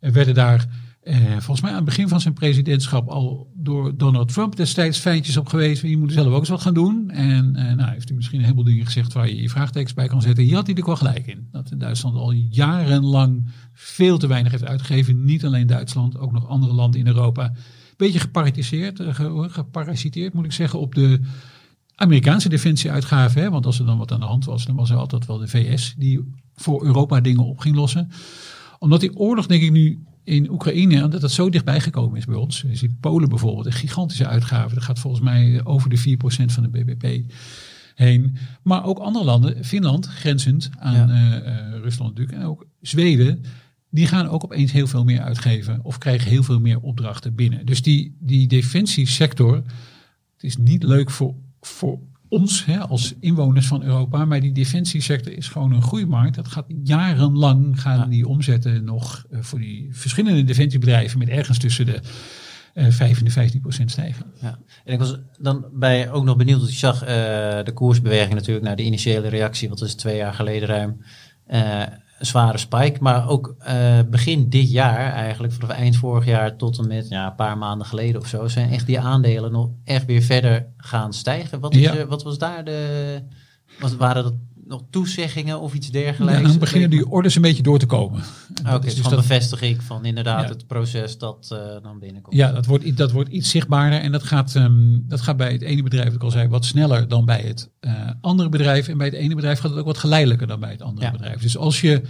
Er 0.01 0.13
werden 0.13 0.35
daar, 0.35 0.67
eh, 1.11 1.31
volgens 1.31 1.61
mij 1.61 1.71
aan 1.71 1.77
het 1.77 1.85
begin 1.85 2.09
van 2.09 2.21
zijn 2.21 2.35
presidentschap 2.35 3.09
al 3.09 3.51
door 3.55 3.97
Donald 3.97 4.33
Trump 4.33 4.57
destijds 4.57 4.99
feitjes 4.99 5.37
op 5.37 5.49
geweest. 5.49 5.83
Je 5.83 5.97
moet 5.97 6.13
zelf 6.13 6.27
ook 6.33 6.39
eens 6.39 6.49
wat 6.49 6.61
gaan 6.61 6.75
doen. 6.75 7.11
En 7.11 7.57
eh, 7.57 7.75
nou, 7.75 7.91
heeft 7.91 8.09
hij 8.09 8.17
misschien 8.17 8.39
een 8.39 8.45
heleboel 8.45 8.65
dingen 8.65 8.85
gezegd 8.85 9.13
waar 9.13 9.29
je 9.29 9.43
je 9.43 9.49
vraagtekens 9.49 9.95
bij 9.95 10.07
kan 10.09 10.23
zetten. 10.23 10.45
Hier 10.45 10.55
had 10.55 10.67
hij 10.67 10.75
er 10.77 10.85
wel 10.85 10.97
gelijk 10.97 11.27
in. 11.27 11.49
Dat 11.53 11.71
in 11.71 11.79
Duitsland 11.79 12.17
al 12.17 12.33
jarenlang 12.33 13.51
veel 13.73 14.19
te 14.19 14.27
weinig 14.27 14.53
heeft 14.53 14.65
uitgegeven. 14.67 15.25
Niet 15.25 15.45
alleen 15.45 15.67
Duitsland, 15.67 16.19
ook 16.19 16.33
nog 16.33 16.49
andere 16.49 16.73
landen 16.73 17.01
in 17.01 17.07
Europa. 17.07 17.53
Beetje 17.97 18.21
geparasiteerd, 18.21 19.01
eh, 19.01 19.15
ge- 19.15 19.47
geparasiteerd 19.51 20.35
moet 20.35 20.45
ik 20.45 20.53
zeggen, 20.53 20.81
op 20.81 20.95
de 20.95 21.21
Amerikaanse 21.95 22.49
defensieuitgaven. 22.49 23.43
Hè? 23.43 23.51
Want 23.51 23.67
als 23.67 23.79
er 23.79 23.87
dan 23.87 23.99
wat 23.99 24.13
aan 24.13 24.21
de 24.21 24.27
hand 24.27 24.45
was, 24.45 24.67
dan 24.67 24.77
was 24.77 24.91
er 24.91 24.97
altijd 24.97 25.27
wel 25.27 25.39
de 25.39 25.49
VS 25.49 25.95
die 25.99 26.33
voor 26.55 26.85
Europa 26.85 27.21
dingen 27.21 27.45
op 27.45 27.59
ging 27.59 27.77
lossen. 27.77 28.09
Omdat 28.79 29.01
die 29.01 29.17
oorlog, 29.17 29.47
denk 29.47 29.63
ik 29.63 29.71
nu 29.71 29.99
in 30.25 30.51
Oekraïne, 30.51 31.09
dat 31.09 31.23
het 31.23 31.31
zo 31.31 31.51
dichtbij 31.51 31.81
gekomen 31.81 32.19
is 32.19 32.25
bij 32.25 32.35
ons. 32.37 32.61
Je 32.61 32.77
ziet 32.77 33.01
Polen 33.01 33.29
bijvoorbeeld, 33.29 33.67
een 33.67 33.73
gigantische 33.73 34.27
uitgave. 34.27 34.75
Dat 34.75 34.85
gaat 34.85 34.99
volgens 34.99 35.23
mij 35.23 35.65
over 35.65 35.91
de 35.91 35.99
4% 35.99 36.53
van 36.53 36.63
de 36.63 36.69
BBP 36.69 37.33
heen. 37.95 38.37
Maar 38.63 38.85
ook 38.85 38.99
andere 38.99 39.25
landen, 39.25 39.65
Finland, 39.65 40.07
grenzend 40.07 40.71
aan 40.79 41.09
Ja. 41.09 41.09
eh, 41.09 41.37
eh, 41.37 41.81
Rusland 41.83 42.11
natuurlijk, 42.11 42.39
en 42.39 42.45
ook 42.45 42.67
Zweden, 42.81 43.45
die 43.91 44.07
gaan 44.07 44.29
ook 44.29 44.45
opeens 44.45 44.73
heel 44.73 44.87
veel 44.87 45.05
meer 45.05 45.21
uitgeven 45.21 45.81
of 45.83 45.99
krijgen 45.99 46.31
heel 46.31 46.43
veel 46.43 46.61
meer 46.61 46.81
opdrachten 46.81 47.35
binnen. 47.35 47.67
Dus 47.67 47.83
die, 47.83 48.17
die 48.21 48.47
defensiesector, 48.49 49.55
het 50.35 50.43
is 50.43 50.57
niet 50.57 50.83
leuk 50.83 51.11
voor, 51.11 51.35
voor 51.61 51.99
ons 52.31 52.65
hè, 52.65 52.79
als 52.79 53.15
inwoners 53.21 53.67
van 53.67 53.83
Europa, 53.83 54.25
maar 54.25 54.41
die 54.41 54.53
defensiesector 54.53 55.33
is 55.33 55.49
gewoon 55.49 55.73
een 55.73 55.83
groeimarkt. 55.83 56.35
Dat 56.35 56.49
gaat 56.49 56.67
jarenlang 56.83 57.81
gaan 57.81 57.99
Ja. 57.99 58.05
die 58.05 58.29
omzetten 58.29 58.85
nog 58.85 59.25
eh, 59.31 59.39
voor 59.41 59.59
die 59.59 59.89
verschillende 59.93 60.45
defensiebedrijven 60.45 61.19
met 61.19 61.29
ergens 61.29 61.59
tussen 61.59 61.87
de 61.87 62.01
5 62.75 63.19
en 63.19 63.25
de 63.25 63.31
15 63.31 63.61
procent 63.61 63.91
stijgen. 63.91 64.27
Ja, 64.41 64.59
en 64.85 64.93
ik 64.93 64.99
was 64.99 65.19
dan 65.39 65.67
bij 65.73 66.11
ook 66.11 66.25
nog 66.25 66.37
benieuwd, 66.37 66.59
want 66.59 66.71
ik 66.71 66.77
zag 66.77 67.03
eh, 67.03 67.09
de 67.65 67.73
koersbeweging 67.75 68.35
natuurlijk 68.35 68.67
naar 68.67 68.77
de 68.77 68.83
initiële 68.85 69.29
reactie, 69.29 69.69
wat 69.69 69.81
is 69.81 69.95
twee 69.95 70.17
jaar 70.17 70.35
geleden 70.35 70.69
ruim, 70.69 71.01
een 72.21 72.27
zware 72.27 72.59
spike. 72.59 72.97
Maar 73.01 73.29
ook 73.29 73.55
eh, 73.59 73.99
begin 74.11 74.49
dit 74.49 74.71
jaar 74.71 75.13
eigenlijk, 75.13 75.53
vanaf 75.53 75.71
eind 75.71 75.97
vorig 75.97 76.25
jaar 76.25 76.57
tot 76.57 76.79
en 76.79 76.87
met 76.89 77.09
ja, 77.09 77.27
een 77.27 77.35
paar 77.35 77.59
maanden 77.59 77.87
geleden 77.87 78.21
of 78.21 78.27
zo, 78.27 78.49
zijn 78.49 78.71
echt 78.71 78.87
die 78.87 79.01
aandelen 79.01 79.53
nog 79.53 79.69
echt 79.85 80.05
weer 80.07 80.23
verder 80.23 80.67
gaan 80.77 81.13
stijgen. 81.13 81.61
Wat, 81.61 81.75
is, 81.75 81.81
Ja. 81.81 81.95
er- 81.97 82.07
wat 82.07 82.23
was 82.23 82.39
daar 82.39 82.65
de, 82.65 83.23
wat, 83.81 83.97
waren 83.97 84.23
dat 84.23 84.35
nog 84.71 84.83
toezeggingen 84.91 85.61
of 85.61 85.75
iets 85.75 85.87
Ja, 85.87 85.93
dergelijks? 85.93 86.43
dan 86.43 86.59
beginnen 86.59 86.91
die 86.91 87.09
orders 87.09 87.35
een 87.35 87.43
beetje 87.43 87.63
door 87.63 87.79
te 87.79 87.87
komen. 87.87 88.23
Oké, 88.69 88.81
dus 88.81 88.95
van 88.95 89.11
dat- 89.11 89.21
bevestiging 89.21 89.83
van 89.83 90.05
inderdaad 90.05 90.43
Ja. 90.43 90.49
het 90.49 90.67
proces 90.67 91.19
dat 91.19 91.49
eh, 91.53 91.83
dan 91.83 91.99
binnenkomt. 91.99 92.37
Ja, 92.37 92.53
dat 92.53 92.67
wordt, 92.67 92.97
dat 92.97 93.13
wordt 93.13 93.31
iets 93.31 93.51
zichtbaarder 93.51 94.01
en 94.01 94.13
dat 94.13 94.23
gaat, 94.23 94.55
ehm, 94.57 94.99
dat 95.09 95.21
gaat 95.21 95.37
bij 95.37 95.53
het 95.53 95.63
ene 95.63 95.83
bedrijf, 95.83 96.07
wat 96.07 96.15
ik 96.15 96.23
al 96.23 96.31
zei, 96.31 96.49
wat 96.49 96.65
sneller 96.65 97.09
dan 97.09 97.25
bij 97.25 97.41
het 97.41 97.71
eh, 97.81 98.11
andere 98.21 98.49
bedrijf. 98.49 98.89
En 98.89 98.99
bij 98.99 99.07
het 99.07 99.17
ene 99.17 99.35
bedrijf 99.35 99.59
gaat 99.59 99.71
het 99.71 99.79
ook 99.81 99.87
wat 99.87 99.99
geleidelijker 99.99 100.47
dan 100.47 100.61
bij 100.61 100.71
het 100.71 100.83
andere 100.83 101.07
Ja. 101.07 101.13
bedrijf. 101.13 101.41
Dus 101.41 101.57
als 101.57 101.81
je 101.81 102.03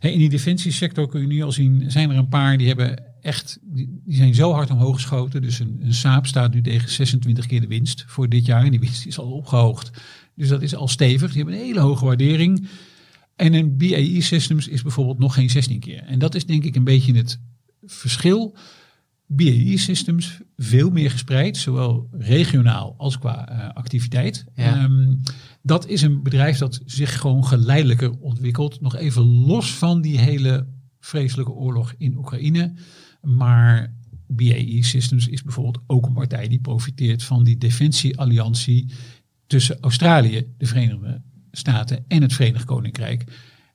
in 0.00 0.18
die 0.18 0.28
defensiesector 0.28 1.08
kun 1.08 1.20
je 1.20 1.26
nu 1.26 1.42
al 1.42 1.52
zien, 1.52 1.90
zijn 1.90 2.10
er 2.10 2.16
een 2.16 2.28
paar 2.28 2.56
die 2.58 2.66
hebben 2.66 3.02
echt, 3.20 3.58
die, 3.62 4.00
die 4.04 4.16
zijn 4.16 4.34
zo 4.34 4.52
hard 4.52 4.70
omhoog 4.70 4.94
geschoten. 4.94 5.42
Dus 5.42 5.58
een, 5.58 5.78
een 5.82 5.94
Saab 5.94 6.26
staat 6.26 6.54
nu 6.54 6.60
tegen 6.62 6.90
26 6.90 7.46
keer 7.46 7.60
de 7.60 7.66
winst 7.66 8.04
voor 8.06 8.28
dit 8.28 8.46
jaar. 8.46 8.64
En 8.64 8.70
die 8.70 8.80
winst 8.80 9.06
is 9.06 9.18
al 9.18 9.30
opgehoogd. 9.32 9.90
Dus 10.34 10.48
dat 10.48 10.62
is 10.62 10.74
al 10.74 10.88
stevig. 10.88 11.28
Die 11.28 11.42
hebben 11.42 11.54
een 11.54 11.66
hele 11.66 11.80
hoge 11.80 12.04
waardering. 12.04 12.68
En 13.36 13.54
een 13.54 13.76
BAE 13.76 14.20
Systems 14.20 14.68
is 14.68 14.82
bijvoorbeeld 14.82 15.18
nog 15.18 15.34
geen 15.34 15.50
16 15.50 15.80
keer. 15.80 16.02
En 16.02 16.18
dat 16.18 16.34
is 16.34 16.46
denk 16.46 16.64
ik 16.64 16.76
een 16.76 16.84
beetje 16.84 17.14
het 17.14 17.40
verschil. 17.82 18.56
BAE 19.26 19.78
Systems 19.78 20.40
veel 20.56 20.90
meer 20.90 21.10
gespreid, 21.10 21.56
zowel 21.56 22.08
regionaal 22.10 22.94
als 22.98 23.18
qua 23.18 23.48
eh, 23.48 23.74
activiteit. 23.74 24.44
Ja. 24.54 24.76
Ehm, 24.76 25.14
dat 25.62 25.88
is 25.88 26.02
een 26.02 26.22
bedrijf 26.22 26.58
dat 26.58 26.80
zich 26.84 27.20
gewoon 27.20 27.44
geleidelijker 27.44 28.18
ontwikkelt. 28.20 28.80
Nog 28.80 28.96
even 28.96 29.22
los 29.24 29.74
van 29.74 30.00
die 30.00 30.18
hele 30.18 30.66
vreselijke 31.00 31.52
oorlog 31.52 31.94
in 31.98 32.16
Oekraïne. 32.16 32.74
Maar 33.22 33.94
BAE 34.26 34.78
Systems 34.80 35.28
is 35.28 35.42
bijvoorbeeld 35.42 35.80
ook 35.86 36.06
een 36.06 36.12
partij 36.12 36.48
die 36.48 36.60
profiteert 36.60 37.22
van 37.22 37.44
die 37.44 37.58
defensiealliantie 37.58 38.92
tussen 39.46 39.78
Australië, 39.80 40.54
de 40.58 40.66
Verenigde 40.66 41.22
Staten 41.52 42.04
en 42.08 42.22
het 42.22 42.32
Verenigd 42.32 42.64
Koninkrijk. 42.64 43.24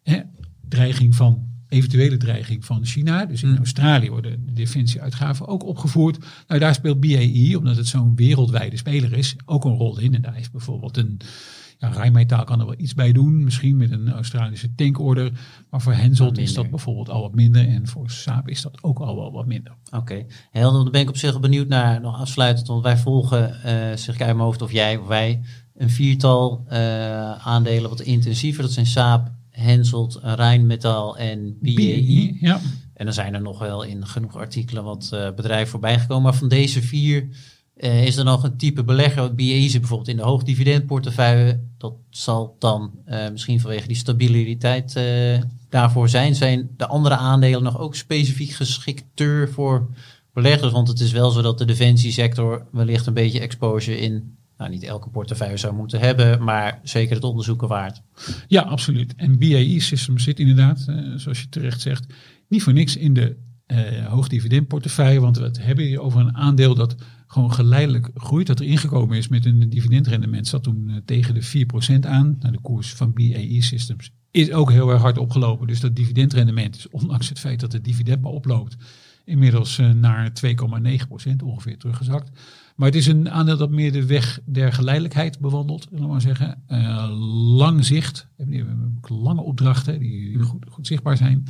Hè, 0.04 0.22
dreiging 0.68 1.16
van, 1.16 1.49
eventuele 1.70 2.18
dreiging 2.18 2.66
van 2.66 2.86
China. 2.86 3.26
Dus 3.26 3.44
in 3.44 3.50
Mm. 3.50 3.58
Australië 3.58 4.10
worden 4.10 4.46
de 4.46 4.54
defensieuitgaven 4.54 5.48
ook 5.48 5.66
opgevoerd. 5.66 6.18
Nou, 6.48 6.60
daar 6.60 6.74
speelt 6.74 7.00
BAE, 7.00 7.58
omdat 7.58 7.76
het 7.78 7.88
zo'n 7.88 8.16
wereldwijde 8.16 8.78
speler 8.78 9.14
is, 9.14 9.36
ook 9.46 9.66
een 9.66 9.78
rol 9.78 10.00
in. 10.00 10.16
En 10.16 10.22
daar 10.22 10.34
heeft 10.34 10.52
bijvoorbeeld 10.52 10.98
een 10.98 11.22
ja, 11.80 11.90
Rijnmetaal 11.90 12.44
kan 12.44 12.60
er 12.60 12.66
wel 12.66 12.76
iets 12.78 12.94
bij 12.94 13.12
doen, 13.12 13.44
misschien 13.44 13.78
met 13.78 13.92
een 13.92 14.12
Australische 14.12 14.76
tankorder. 14.76 15.32
Maar 15.70 15.82
voor 15.82 15.94
Hensoldt 15.94 16.36
Maar 16.36 16.46
is 16.46 16.54
dat 16.54 16.70
bijvoorbeeld 16.70 17.10
al 17.10 17.22
wat 17.22 17.36
minder. 17.36 17.68
En 17.68 17.88
voor 17.88 18.10
Saab 18.10 18.50
is 18.50 18.62
dat 18.62 18.84
ook 18.84 19.00
al 19.00 19.16
wel 19.16 19.32
wat 19.32 19.46
minder. 19.46 19.74
Oké, 19.92 20.26
helder. 20.52 20.84
Dan 20.84 20.92
ben 20.92 21.02
ik 21.02 21.10
op 21.10 21.18
zich 21.18 21.40
benieuwd 21.40 21.68
naar, 21.68 22.02
nog 22.02 22.20
afsluitend, 22.20 22.68
want 22.68 22.84
wij 22.84 22.98
volgen, 22.98 23.64
eh 23.64 23.98
zeg 23.98 24.16
ik 24.16 24.22
uit 24.22 24.36
mijn 24.36 24.46
hoofd, 24.46 24.62
of 24.62 24.72
jij 24.72 24.98
of 24.98 25.08
wij, 25.08 25.42
een 25.76 25.90
viertal 25.90 26.64
eh, 26.68 27.48
aandelen 27.48 27.90
wat 27.90 28.02
intensiever. 28.02 28.64
Dat 28.64 28.72
zijn 28.72 28.86
Saab, 28.86 29.32
Hensoldt, 29.60 30.20
Rijnmetal 30.22 31.18
en 31.18 31.58
BAE. 31.62 32.38
Ja. 32.40 32.60
En 32.94 33.06
dan 33.06 33.14
zijn 33.14 33.34
er 33.34 33.42
nog 33.42 33.60
wel 33.60 33.84
in 33.84 34.08
genoeg 34.08 34.36
artikelen 34.36 34.84
wat 34.84 35.10
eh, 35.14 35.34
bedrijven 35.36 35.70
voorbij 35.70 36.00
gekomen. 36.00 36.24
Maar 36.24 36.36
van 36.36 36.50
deze 36.50 36.82
vier, 36.82 37.28
Eh, 37.80 38.06
is 38.06 38.18
er 38.18 38.24
nog 38.24 38.44
een 38.44 38.58
type 38.58 38.84
belegger, 38.84 39.22
wat 39.22 39.36
BAE 39.36 39.70
zit 39.70 39.80
bijvoorbeeld 39.80 40.10
in 40.10 40.18
de 40.18 40.24
hoogdividendportefeuille. 40.24 41.60
Dat 41.78 41.94
zal 42.10 42.56
dan 42.60 42.92
eh, 43.06 43.30
misschien 43.32 43.60
vanwege 43.60 43.88
die 43.88 43.96
stabiliteit 43.96 45.00
daarvoor 45.70 46.10
zijn. 46.10 46.36
Zijn 46.36 46.70
de 46.78 46.88
andere 46.88 47.16
aandelen 47.16 47.64
nog 47.64 47.80
ook 47.80 47.96
specifiek 47.96 48.52
geschikter 48.52 49.50
voor 49.50 49.90
beleggers? 50.34 50.72
Want 50.72 50.88
het 50.88 51.00
is 51.00 51.12
wel 51.12 51.32
zo 51.32 51.42
dat 51.42 51.58
de 51.58 51.66
defensiesector 51.66 52.66
wellicht 52.72 53.06
een 53.06 53.14
beetje 53.14 53.40
exposure 53.40 54.00
in, 54.00 54.38
nou 54.60 54.72
niet 54.72 54.84
elke 54.84 55.10
portefeuille 55.10 55.58
zou 55.58 55.74
moeten 55.74 56.00
hebben, 56.00 56.44
maar 56.44 56.80
zeker 56.84 57.16
het 57.16 57.24
onderzoeken 57.24 57.68
waard. 57.68 58.02
Ja, 58.48 58.62
absoluut. 58.62 59.16
En 59.16 59.40
BAE 59.40 59.80
Systems 59.80 60.24
zit 60.24 60.40
inderdaad, 60.40 60.86
eh, 60.88 60.96
zoals 61.16 61.42
je 61.42 61.50
terecht 61.50 61.82
zegt, 61.82 62.14
niet 62.48 62.64
voor 62.64 62.74
niks 62.74 62.96
in 62.96 63.14
de 63.14 63.36
eh, 63.66 64.06
hoogdividendportefeuille. 64.06 65.20
Want 65.20 65.38
we 65.38 65.52
hebben 65.60 65.86
hier 65.86 66.02
over 66.02 66.20
een 66.20 66.36
aandeel 66.36 66.76
dat 66.76 66.96
gewoon 67.28 67.54
geleidelijk 67.54 68.10
groeit. 68.14 68.48
Dat 68.48 68.60
er 68.60 68.66
ingekomen 68.66 69.18
is 69.18 69.28
met 69.28 69.46
een 69.46 69.70
dividendrendement. 69.70 70.48
Zat 70.48 70.64
toen 70.64 70.90
eh, 70.90 70.96
tegen 71.06 71.34
de 71.34 71.44
4% 71.44 72.06
aan. 72.06 72.36
Nou, 72.40 72.54
de 72.54 72.62
koers 72.62 72.94
van 72.94 73.14
BAE 73.14 73.62
Systems 73.62 74.12
is 74.32 74.52
ook 74.52 74.72
heel 74.72 74.90
erg 74.90 75.02
hard 75.02 75.18
opgelopen. 75.18 75.68
Dus 75.68 75.80
dat 75.80 75.96
dividendrendement 75.96 76.76
is, 76.76 76.90
ondanks 76.90 77.30
het 77.30 77.40
feit 77.40 77.60
dat 77.60 77.72
het 77.72 77.84
dividend 77.84 78.22
maar 78.22 78.32
oploopt, 78.32 78.78
inmiddels 79.26 79.78
naar 79.78 80.32
2,9% 80.46 81.36
ongeveer 81.44 81.78
teruggezakt. 81.78 82.32
Maar 82.80 82.88
het 82.88 82.98
is 82.98 83.08
een 83.08 83.30
aandeel 83.30 83.58
dat 83.58 83.70
meer 83.70 83.92
de 83.92 84.06
weg 84.06 84.40
der 84.46 84.74
geleidelijkheid 84.74 85.40
bewandelt, 85.40 85.88
zullen 85.90 86.06
we 86.06 86.12
maar 86.12 86.22
zeggen. 86.22 86.64
Eh, 86.68 87.10
lang 87.58 87.86
zicht, 87.86 88.28
we 88.38 88.56
hebben 88.56 88.96
ook 88.98 89.10
lange 89.10 89.42
opdrachten 89.42 90.00
die 90.00 90.40
goed, 90.40 90.66
goed 90.70 90.88
zichtbaar 90.88 91.18
zijn. 91.18 91.44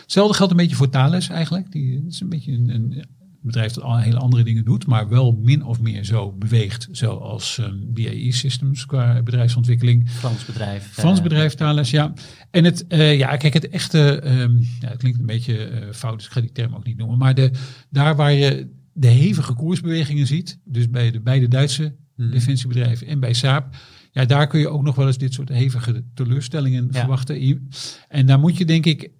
Hetzelfde 0.00 0.34
geldt 0.34 0.52
een 0.52 0.58
beetje 0.58 0.76
voor 0.76 0.88
Thales 0.88 1.28
eigenlijk. 1.28 1.72
Die 1.72 1.94
het 1.94 2.12
is 2.12 2.20
een 2.20 2.28
beetje 2.28 2.52
een, 2.52 2.68
een 2.68 3.04
bedrijf 3.44 3.72
dat 3.72 3.84
al 3.84 3.98
hele 3.98 4.18
andere 4.18 4.42
dingen 4.42 4.64
doet, 4.64 4.86
maar 4.86 5.08
wel 5.08 5.32
min 5.42 5.64
of 5.64 5.80
meer 5.80 6.04
zo 6.04 6.32
beweegt, 6.32 6.88
zoals 6.90 7.58
um, 7.58 7.92
BAE 7.94 8.32
Systems 8.32 8.86
qua 8.86 9.22
bedrijfsontwikkeling. 9.22 10.10
Frans 10.10 10.44
bedrijf. 10.44 10.88
Frans 10.92 11.18
eh, 11.18 11.22
bedrijf 11.22 11.54
Thales, 11.54 11.90
ja. 11.90 12.12
En 12.50 12.64
het, 12.64 12.86
eh, 12.86 13.18
ja, 13.18 13.36
kijk, 13.36 13.54
het 13.54 13.68
echte, 13.68 14.20
ehm, 14.20 14.56
ja, 14.80 14.88
het 14.88 14.98
klinkt 14.98 15.18
een 15.18 15.26
beetje 15.26 15.64
eh, 15.64 15.92
fout, 15.92 16.16
dus 16.16 16.26
ik 16.26 16.32
ga 16.32 16.40
die 16.40 16.52
term 16.52 16.74
ook 16.74 16.84
niet 16.84 16.96
noemen, 16.96 17.18
maar 17.18 17.34
de, 17.34 17.50
daar 17.90 18.16
waar 18.16 18.32
je 18.32 18.68
de 18.94 19.06
hevige 19.08 19.52
koersbewegingen 19.54 20.26
ziet, 20.26 20.58
dus 20.64 20.90
bij 20.90 21.10
de 21.10 21.20
beide 21.20 21.48
Duitse 21.48 21.94
Mhm. 22.16 22.30
defensiebedrijven 22.30 23.06
en 23.06 23.20
bij 23.20 23.32
Saab, 23.32 23.76
ja, 24.12 24.24
daar 24.24 24.46
kun 24.46 24.60
je 24.60 24.68
ook 24.68 24.82
nog 24.82 24.94
wel 24.94 25.06
eens 25.06 25.18
dit 25.18 25.32
soort 25.34 25.48
hevige 25.48 26.04
teleurstellingen 26.14 26.88
Ja. 26.90 26.98
verwachten. 26.98 27.68
En 28.08 28.26
daar 28.26 28.38
moet 28.38 28.56
je 28.56 28.64
denk 28.64 28.86
ik 28.86 29.10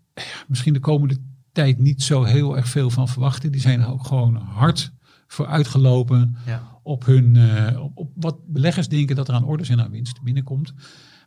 misschien 0.49 0.73
de 0.73 0.79
komende 0.81 1.17
tijd 1.53 1.79
niet 1.79 2.03
zo 2.03 2.23
heel 2.23 2.57
erg 2.57 2.69
veel 2.69 2.91
van 2.91 3.09
verwachten. 3.09 3.53
Die 3.53 3.61
zijn 3.61 3.81
er 3.81 3.91
ook 3.93 4.07
gewoon 4.07 4.35
hard 4.37 4.93
voor 5.27 5.47
uitgelopen 5.47 6.37
Ja. 6.47 6.63
op, 6.83 7.05
hun, 7.07 7.37
eh, 7.37 7.83
op, 7.83 7.93
op 7.95 8.11
wat 8.17 8.37
beleggers 8.47 8.89
denken 8.89 9.17
dat 9.17 9.29
er 9.29 9.35
aan 9.35 9.45
orders 9.45 9.69
en 9.69 9.81
aan 9.83 9.91
winst 9.91 10.23
binnenkomt. 10.23 10.73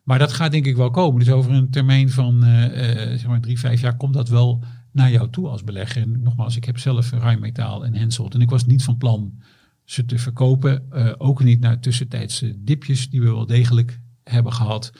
Maar 0.03 0.19
dat 0.19 0.33
gaat 0.33 0.51
denk 0.51 0.65
ik 0.65 0.75
wel 0.75 0.91
komen. 0.91 1.19
Dus 1.19 1.29
over 1.33 1.51
een 1.51 1.69
termijn 1.69 2.09
van 2.09 2.43
eh, 2.43 3.01
eh, 3.03 3.09
zeg 3.19 3.27
maar 3.27 3.41
drie, 3.41 3.59
vijf 3.59 3.81
jaar 3.81 3.97
komt 3.97 4.13
dat 4.13 4.29
wel 4.29 4.63
naar 4.97 5.11
jou 5.11 5.29
toe 5.29 5.47
als 5.47 5.63
belegger. 5.63 6.01
En 6.01 6.21
nogmaals, 6.21 6.55
ik 6.55 6.65
heb 6.65 6.77
zelf 6.77 7.11
Rijnmetaal 7.11 7.85
en 7.85 7.95
Hensoldt. 7.95 8.33
En 8.33 8.41
ik 8.41 8.49
was 8.49 8.65
niet 8.65 8.83
van 8.83 8.97
plan 8.97 9.33
ze 9.87 10.05
te 10.05 10.17
verkopen. 10.17 10.91
eh, 10.91 11.13
ook 11.17 11.43
niet 11.43 11.59
naar 11.59 11.79
tussentijdse 11.79 12.63
dipjes 12.63 13.09
die 13.09 13.21
we 13.21 13.31
wel 13.31 13.45
degelijk 13.45 13.99
hebben 14.23 14.53
gehad. 14.53 14.91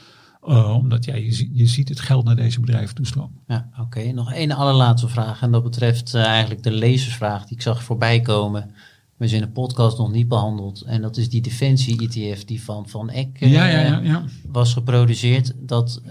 Eh, 0.42 0.76
omdat 0.76 1.06
ja, 1.06 1.16
je, 1.16 1.50
je 1.54 1.66
ziet 1.66 1.90
het 1.90 2.00
geld 2.00 2.26
naar 2.26 2.36
deze 2.36 2.60
bedrijven 2.60 2.96
toestromen. 2.96 3.42
Ja, 3.48 3.70
oké. 3.80 4.12
Nog 4.12 4.34
één 4.34 4.52
allerlaatste 4.52 5.08
vraag. 5.08 5.42
En 5.42 5.52
dat 5.52 5.64
betreft 5.64 6.14
eh, 6.14 6.24
eigenlijk 6.24 6.64
de 6.64 6.72
lezersvraag 6.72 7.46
die 7.46 7.56
ik 7.58 7.62
zag 7.62 7.84
voorbij 7.84 8.22
komen. 8.22 8.72
We 9.18 9.28
zijn 9.28 9.42
in 9.42 9.48
de 9.48 9.54
podcast 9.54 9.98
nog 9.98 10.12
niet 10.12 10.28
behandeld. 10.28 10.82
En 10.82 11.02
dat 11.02 11.18
is 11.18 11.30
die 11.30 11.42
Defensie-ETF 11.42 12.46
die 12.46 12.64
van 12.64 12.90
Van 12.90 13.10
Eck 13.10 13.40
ja, 13.40 13.68
ja, 13.68 13.80
ja, 13.80 14.00
ja. 14.00 14.24
was 14.48 14.74
geproduceerd. 14.74 15.54
Dat 15.60 16.02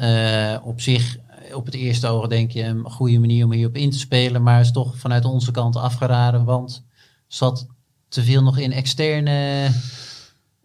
op 0.62 0.80
zich, 0.80 1.16
op 1.56 1.66
het 1.66 1.74
eerste 1.74 2.06
oog 2.06 2.26
denk 2.26 2.50
je, 2.50 2.62
een 2.62 2.90
goede 2.90 3.18
manier 3.18 3.44
om 3.44 3.52
hierop 3.52 3.76
in 3.76 3.90
te 3.90 3.98
spelen. 3.98 4.42
Maar 4.42 4.60
is 4.60 4.72
toch 4.72 4.98
vanuit 4.98 5.24
onze 5.24 5.50
kant 5.50 5.76
afgeraden. 5.76 6.44
Want 6.44 6.84
zat 7.26 7.66
te 8.08 8.22
veel 8.22 8.42
nog 8.42 8.58
in 8.58 8.72
externe 8.72 9.70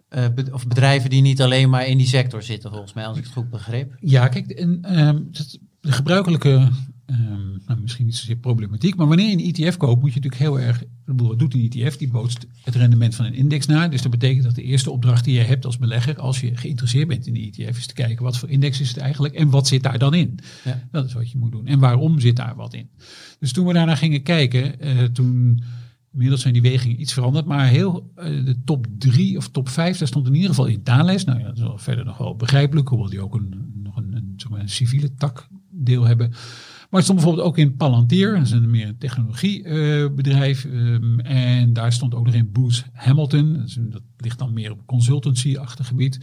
eh, 0.10 0.26
of 0.52 0.68
bedrijven 0.68 1.10
die 1.10 1.22
niet 1.22 1.42
alleen 1.42 1.70
maar 1.70 1.86
in 1.86 1.98
die 1.98 2.08
sector 2.08 2.44
zitten, 2.44 2.70
volgens 2.72 2.94
mij, 2.94 3.06
als 3.06 3.18
ik 3.18 3.24
het 3.24 3.34
goed 3.34 3.50
begreep. 3.50 3.96
Ja, 4.00 4.28
kijk, 4.28 4.50
ehm, 4.50 5.20
de 5.80 5.92
gebruikelijke, 5.92 6.70
ehm, 7.06 7.50
nou, 7.68 7.82
misschien 7.82 8.06
niet 8.06 8.16
zozeer 8.16 8.36
problematiek, 8.36 8.96
maar 8.96 9.08
wanneer 9.08 9.30
je 9.30 9.34
een 9.34 9.54
ETF 9.54 9.78
koopt, 9.78 10.02
moet 10.02 10.14
je 10.14 10.20
natuurlijk 10.20 10.42
heel 10.42 10.60
erg, 10.60 10.84
wat 11.06 11.40
doet 11.40 11.54
een 11.54 11.70
ETF? 11.70 11.98
Die 11.98 12.08
bootst 12.08 12.48
het 12.64 12.76
rendement 12.76 13.16
van 13.16 13.26
een 13.26 13.34
index 13.34 13.66
na. 13.66 13.88
Dus 13.88 14.02
dat 14.02 14.12
betekent 14.12 14.44
dat 14.44 14.56
de 14.56 14.64
eerste 14.64 14.92
opdracht 14.92 15.24
die 15.24 15.34
je 15.34 15.42
hebt 15.42 15.66
als 15.66 15.78
belegger, 15.78 16.20
als 16.20 16.40
je 16.40 16.58
geïnteresseerd 16.58 17.08
bent 17.08 17.28
in 17.28 17.34
die 17.34 17.52
ETF, 17.52 17.78
is 17.78 17.88
te 17.88 17.94
kijken 17.94 18.24
wat 18.24 18.38
voor 18.38 18.50
index 18.50 18.82
is 18.82 18.88
het 18.88 18.98
eigenlijk 18.98 19.34
en 19.34 19.50
wat 19.50 19.68
zit 19.68 19.84
daar 19.84 20.00
dan 20.00 20.14
in. 20.14 20.40
Ja. 20.64 20.88
Dat 20.92 21.06
is 21.06 21.14
wat 21.14 21.32
je 21.32 21.38
moet 21.38 21.52
doen. 21.52 21.68
En 21.68 21.80
waarom 21.80 22.20
zit 22.20 22.36
daar 22.36 22.56
wat 22.56 22.74
in? 22.74 22.90
Dus 23.40 23.52
toen 23.52 23.66
we 23.66 23.74
daarna 23.74 23.96
gingen 23.96 24.24
kijken, 24.24 24.80
eh, 24.80 25.04
toen 25.04 25.62
Inmiddels 26.12 26.42
zijn 26.42 26.54
die 26.54 26.62
wegingen 26.62 27.02
iets 27.02 27.14
veranderd, 27.14 27.46
maar 27.46 27.68
heel 27.68 28.12
eh, 28.16 28.46
de 28.46 28.64
top 28.64 28.88
drie 28.98 29.38
of 29.38 29.50
top 29.50 29.70
vijf, 29.70 29.98
daar 29.98 30.08
stond 30.08 30.28
in 30.28 30.34
ieder 30.34 30.50
geval 30.50 30.66
in 30.66 30.84
Thales. 30.84 31.24
Nou 31.24 31.40
ja, 31.40 31.46
dat 31.46 31.58
is 31.58 31.64
wel 31.64 31.78
verder 31.78 32.06
nog 32.06 32.18
wel 32.18 32.36
begrijpelijk, 32.36 32.88
hoewel 32.88 33.10
die 33.10 33.22
ook 33.22 33.36
een, 33.36 33.72
nog 33.84 33.98
een, 33.98 34.14
een, 34.16 34.34
zeg 34.38 34.52
maar 34.52 34.60
een 34.60 34.70
civiele 34.70 35.14
takdeel 35.14 36.04
hebben. 36.04 36.34
Maar 36.92 37.00
het 37.00 37.10
stond 37.10 37.20
bijvoorbeeld 37.20 37.48
ook 37.48 37.58
in 37.58 37.76
Palantir, 37.76 38.34
dat 38.34 38.42
is 38.42 38.52
een 38.52 38.70
meer 38.70 38.88
een 38.88 38.98
technologiebedrijf. 38.98 40.66
ehm, 40.66 41.20
en 41.20 41.74
daar 41.74 41.94
stond 41.94 42.16
ook 42.16 42.26
nog 42.26 42.34
in 42.34 42.52
Booz 42.52 42.84
Hamilton, 42.94 43.54
dat, 43.54 43.68
is 43.68 43.76
een- 43.76 43.90
dat 43.90 44.02
ligt 44.18 44.40
dan 44.40 44.54
meer 44.54 44.72
op 44.72 44.86
consultancy-achtig 44.86 45.88
gebied. 45.88 46.20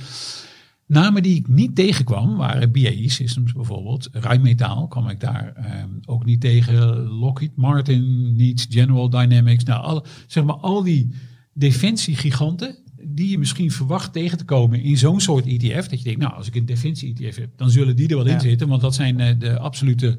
Namen 0.86 1.22
die 1.22 1.36
ik 1.36 1.48
niet 1.48 1.74
tegenkwam 1.74 2.36
waren 2.36 2.72
BAE 2.72 3.08
Systems 3.10 3.52
bijvoorbeeld. 3.52 4.08
Rijnmetaal 4.12 4.86
kwam 4.88 5.08
ik 5.08 5.20
daar 5.20 5.52
ehm, 5.54 5.88
ook 6.04 6.24
niet 6.24 6.40
tegen. 6.40 6.96
Lockheed 7.08 7.56
Martin 7.56 8.32
niet. 8.36 8.66
General 8.70 9.10
Dynamics. 9.10 9.64
Nou, 9.64 9.82
al, 9.82 10.06
zeg 10.26 10.44
maar 10.44 10.56
al 10.56 10.82
die 10.82 11.08
defensiegiganten 11.52 12.78
die 13.04 13.30
je 13.30 13.38
misschien 13.38 13.70
verwacht 13.70 14.12
tegen 14.12 14.38
te 14.38 14.44
komen 14.44 14.80
in 14.82 14.96
zo'n 14.98 15.20
soort 15.20 15.46
ETF. 15.46 15.88
Dat 15.88 15.98
je 15.98 16.04
denkt, 16.04 16.20
nou, 16.20 16.34
als 16.34 16.46
ik 16.46 16.54
een 16.54 16.66
defensie-ETF 16.66 17.36
heb, 17.36 17.50
dan 17.56 17.70
zullen 17.70 17.96
die 17.96 18.08
er 18.08 18.16
wel 18.16 18.26
in 18.26 18.40
zitten. 18.40 18.68
Want 18.68 18.80
dat 18.80 18.94
zijn 18.94 19.20
eh, 19.20 19.34
de 19.38 19.58
absolute 19.58 20.18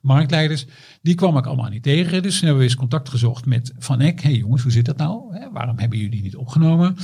marktleiders. 0.00 0.66
Die 1.02 1.14
kwam 1.14 1.36
ik 1.36 1.46
allemaal 1.46 1.70
niet 1.70 1.82
tegen. 1.82 2.22
Dus 2.22 2.40
hebben 2.40 2.58
we 2.58 2.64
eens 2.64 2.76
contact 2.76 3.08
gezocht 3.08 3.46
met 3.46 3.72
Van 3.78 4.00
Eck. 4.00 4.20
Hey 4.20 4.34
jongens, 4.34 4.62
hoe 4.62 4.72
zit 4.72 4.84
dat 4.84 4.96
nou? 4.96 5.38
Waarom 5.52 5.78
hebben 5.78 5.98
jullie 5.98 6.22
niet 6.22 6.36
opgenomen? 6.36 6.96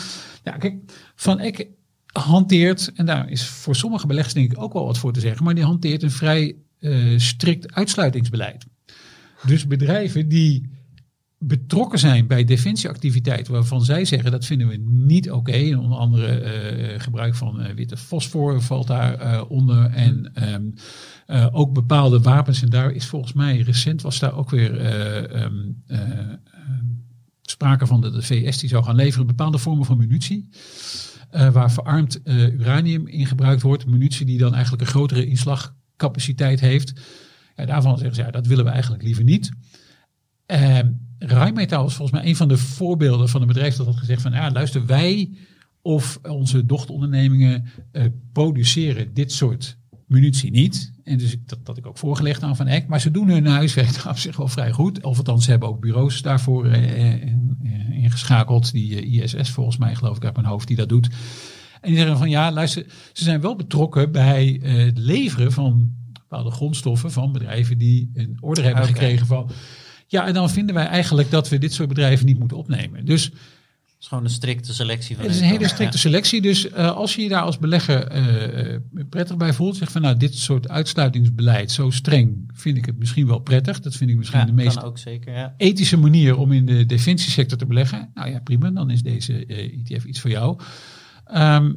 Ja, 0.42 0.52
kijk, 0.52 0.74
Van 1.14 1.38
Eck 1.38 1.68
hanteert, 2.12 2.92
en 2.94 3.06
daar 3.06 3.30
is 3.30 3.46
voor 3.46 3.76
sommige 3.76 4.06
beleggers 4.06 4.34
denk 4.34 4.52
ik 4.52 4.62
ook 4.62 4.72
wel 4.72 4.86
wat 4.86 4.98
voor 4.98 5.12
te 5.12 5.20
zeggen, 5.20 5.44
maar 5.44 5.54
die 5.54 5.64
hanteert 5.64 6.02
een 6.02 6.10
vrij 6.10 6.56
eh, 6.78 7.18
strikt 7.18 7.74
uitsluitingsbeleid. 7.74 8.66
Dus 9.46 9.66
bedrijven 9.66 10.28
die 10.28 10.70
betrokken 11.46 11.98
zijn 11.98 12.26
bij 12.26 12.44
defensieactiviteiten 12.44 13.52
waarvan 13.52 13.84
zij 13.84 14.04
zeggen 14.04 14.30
dat 14.30 14.44
vinden 14.44 14.68
we 14.68 14.76
niet 14.86 15.30
oké. 15.30 15.52
En 15.52 15.78
onder 15.78 15.98
andere 15.98 16.26
eh, 16.26 17.00
gebruik 17.00 17.34
van 17.34 17.60
eh, 17.60 17.74
witte 17.74 17.96
fosfor 17.96 18.62
valt 18.62 18.86
daar 18.86 19.14
eh, 19.14 19.42
onder. 19.48 19.90
En 19.90 20.30
ehm, 20.34 20.70
eh, 21.26 21.46
ook 21.52 21.72
bepaalde 21.72 22.20
wapens. 22.20 22.62
En 22.62 22.70
daar 22.70 22.90
is 22.90 23.06
volgens 23.06 23.32
mij 23.32 23.58
recent 23.60 24.02
was 24.02 24.18
daar 24.18 24.34
ook 24.34 24.50
weer 24.50 24.80
eh, 24.80 25.42
ehm, 25.42 25.54
eh, 25.86 26.00
ehm, 26.00 26.84
sprake 27.42 27.86
van 27.86 28.00
dat 28.00 28.12
de 28.12 28.22
VS 28.22 28.58
die 28.58 28.68
zou 28.68 28.84
gaan 28.84 28.94
leveren 28.94 29.26
bepaalde 29.26 29.58
vormen 29.58 29.86
van 29.86 29.98
munitie. 29.98 30.48
waar 31.52 31.72
verarmd 31.72 32.20
uranium 32.24 33.06
in 33.06 33.26
gebruikt 33.26 33.62
wordt. 33.62 33.86
Munitie 33.86 34.26
die 34.26 34.38
dan 34.38 34.54
eigenlijk 34.54 34.82
een 34.82 34.88
grotere 34.88 35.26
inslagcapaciteit 35.26 36.60
heeft. 36.60 36.92
Ja, 37.56 37.66
daarvan 37.66 37.98
zeggen 37.98 38.16
ze, 38.16 38.22
ja, 38.22 38.30
dat 38.30 38.46
willen 38.46 38.64
we 38.64 38.70
eigenlijk 38.70 39.02
liever 39.02 39.24
niet. 39.24 39.50
Ehm 40.46 40.88
Rijnmetaal 41.18 41.82
was 41.82 41.94
volgens 41.94 42.20
mij 42.20 42.28
een 42.28 42.36
van 42.36 42.48
de 42.48 42.56
voorbeelden 42.56 43.28
van 43.28 43.40
een 43.40 43.46
bedrijf 43.46 43.76
dat 43.76 43.86
had 43.86 43.96
gezegd 43.96 44.22
van, 44.22 44.32
ja, 44.32 44.50
luister, 44.50 44.86
wij 44.86 45.30
of 45.82 46.18
onze 46.22 46.66
dochterondernemingen 46.66 47.64
eh, 47.92 48.04
produceren 48.32 49.14
dit 49.14 49.32
soort 49.32 49.78
munitie 50.06 50.50
niet. 50.50 50.92
En 51.04 51.18
dus 51.18 51.32
ik, 51.32 51.48
dat, 51.48 51.58
dat 51.66 51.76
ik 51.76 51.86
ook 51.86 51.98
voorgelegd 51.98 52.42
aan 52.42 52.56
Van 52.56 52.66
Eck. 52.66 52.86
Maar 52.86 53.00
ze 53.00 53.10
doen 53.10 53.28
hun 53.28 53.46
huiswerk 53.46 54.04
op 54.08 54.18
zich 54.18 54.36
wel 54.36 54.48
vrij 54.48 54.72
goed. 54.72 55.04
Of 55.04 55.16
althans, 55.18 55.44
ze 55.44 55.50
hebben 55.50 55.68
ook 55.68 55.80
bureaus 55.80 56.22
daarvoor 56.22 56.66
eh, 56.66 57.12
eh, 57.12 57.32
ingeschakeld. 57.90 58.72
Die 58.72 59.00
eh, 59.00 59.22
ISS 59.22 59.50
volgens 59.50 59.76
mij, 59.76 59.94
geloof 59.94 60.16
ik, 60.16 60.24
uit 60.24 60.36
mijn 60.36 60.46
hoofd, 60.46 60.66
die 60.66 60.76
dat 60.76 60.88
doet. 60.88 61.08
En 61.80 61.88
die 61.88 61.98
zeggen 61.98 62.18
van, 62.18 62.30
ja, 62.30 62.52
luister, 62.52 62.86
ze 63.12 63.24
zijn 63.24 63.40
wel 63.40 63.56
betrokken 63.56 64.12
bij 64.12 64.60
het 64.62 64.98
leveren 64.98 65.52
van 65.52 65.94
bepaalde 66.12 66.50
grondstoffen 66.50 67.12
van 67.12 67.32
bedrijven 67.32 67.78
die 67.78 68.10
een 68.14 68.36
order 68.40 68.64
hebben 68.64 68.84
gekregen 68.84 69.26
van... 69.26 69.50
Ja, 70.06 70.26
en 70.26 70.34
dan 70.34 70.50
vinden 70.50 70.74
wij 70.74 70.86
eigenlijk 70.86 71.30
dat 71.30 71.48
we 71.48 71.58
dit 71.58 71.72
soort 71.72 71.88
bedrijven 71.88 72.26
niet 72.26 72.38
moeten 72.38 72.56
opnemen. 72.56 73.04
Dus 73.04 73.24
Het 73.24 74.04
is 74.04 74.06
gewoon 74.08 74.24
een 74.24 74.30
strikte 74.30 74.74
selectie 74.74 75.16
van 75.16 75.24
Het 75.24 75.34
is 75.34 75.40
een 75.40 75.46
hele 75.46 75.68
strikte 75.68 75.98
selectie. 75.98 76.42
Dus 76.42 76.70
eh, 76.70 76.90
als 76.96 77.14
je 77.14 77.22
je 77.22 77.28
daar 77.28 77.42
als 77.42 77.58
belegger 77.58 78.06
eh, 78.06 78.74
eh, 78.74 78.80
prettig 79.10 79.36
bij 79.36 79.52
voelt, 79.52 79.76
zeg 79.76 79.90
van 79.90 80.02
nou, 80.02 80.16
dit 80.16 80.34
soort 80.34 80.68
uitsluitingsbeleid, 80.68 81.70
zo 81.70 81.90
streng, 81.90 82.50
vind 82.52 82.76
ik 82.76 82.86
het 82.86 82.98
misschien 82.98 83.26
wel 83.26 83.38
prettig. 83.38 83.80
Dat 83.80 83.94
vind 83.96 84.10
ik 84.10 84.16
misschien 84.16 84.38
Ja, 84.40 84.44
de 84.46 84.52
meest 84.52 84.82
ook 84.82 84.98
zeker, 84.98 85.32
ja. 85.32 85.54
ethische 85.56 85.96
manier 85.96 86.36
om 86.36 86.52
in 86.52 86.66
de 86.66 86.86
defensiesector 86.86 87.58
te 87.58 87.66
beleggen. 87.66 88.10
Nou 88.14 88.30
ja, 88.30 88.40
prima, 88.40 88.70
dan 88.70 88.90
is 88.90 89.02
deze 89.02 89.46
eh, 89.46 89.78
ETF 89.78 90.04
iets 90.04 90.20
voor 90.20 90.30
jou. 90.30 90.58
Ehm, 91.24 91.72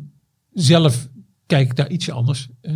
zelf 0.53 1.09
kijk 1.49 1.69
ik 1.69 1.75
daar 1.75 1.89
ietsje 1.89 2.11
anders 2.11 2.47
eh, 2.61 2.73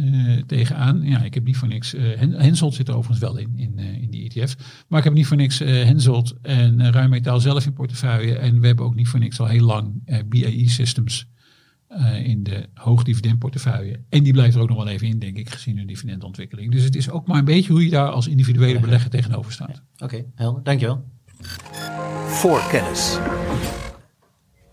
tegenaan. 0.47 1.01
Ja, 1.01 1.21
ik 1.23 1.33
heb 1.33 1.43
niet 1.45 1.57
voor 1.57 1.67
niks. 1.67 1.93
eh 1.93 2.01
Hen- 2.17 2.31
Hensoldt 2.41 2.75
zit 2.75 2.87
er 2.87 2.95
overigens 2.95 3.19
wel 3.19 3.37
in, 3.37 3.53
in, 3.55 3.73
eh, 3.79 4.01
in 4.01 4.09
die 4.09 4.23
ETF. 4.29 4.55
Maar 4.87 4.97
ik 4.99 5.05
heb 5.05 5.13
niet 5.13 5.27
voor 5.27 5.37
niks 5.37 5.59
eh 5.59 5.83
Hensoldt 5.83 6.33
en 6.41 6.79
uh, 6.79 6.89
Ruimetaal 6.89 7.39
zelf 7.39 7.65
in 7.65 7.73
portefeuille. 7.73 8.35
En 8.37 8.59
we 8.59 8.67
hebben 8.67 8.85
ook 8.85 8.95
niet 8.95 9.07
voor 9.07 9.19
niks 9.19 9.39
al 9.39 9.47
heel 9.47 9.65
lang 9.65 10.01
eh, 10.05 10.19
BAE 10.29 10.69
Systems 10.69 11.27
eh, 11.87 12.25
in 12.27 12.43
de 12.43 12.69
hoogdividendportefeuille. 12.73 13.99
En 14.09 14.23
die 14.23 14.33
blijft 14.33 14.55
er 14.55 14.61
ook 14.61 14.69
nog 14.69 14.77
wel 14.77 14.87
even 14.87 15.07
in, 15.07 15.19
denk 15.19 15.37
ik, 15.37 15.49
gezien 15.49 15.77
hun 15.77 15.87
dividendontwikkeling. 15.87 16.71
Dus 16.71 16.83
het 16.83 16.95
is 16.95 17.09
ook 17.09 17.27
maar 17.27 17.37
een 17.37 17.45
beetje 17.45 17.71
hoe 17.71 17.83
je 17.83 17.89
daar 17.89 18.09
als 18.09 18.27
individuele 18.27 18.79
belegger 18.79 19.09
tegenover 19.09 19.51
staat. 19.51 19.81
Oké, 19.97 20.23
helder. 20.35 20.63
Dankjewel. 20.63 21.03
Voorkennis. 22.27 23.17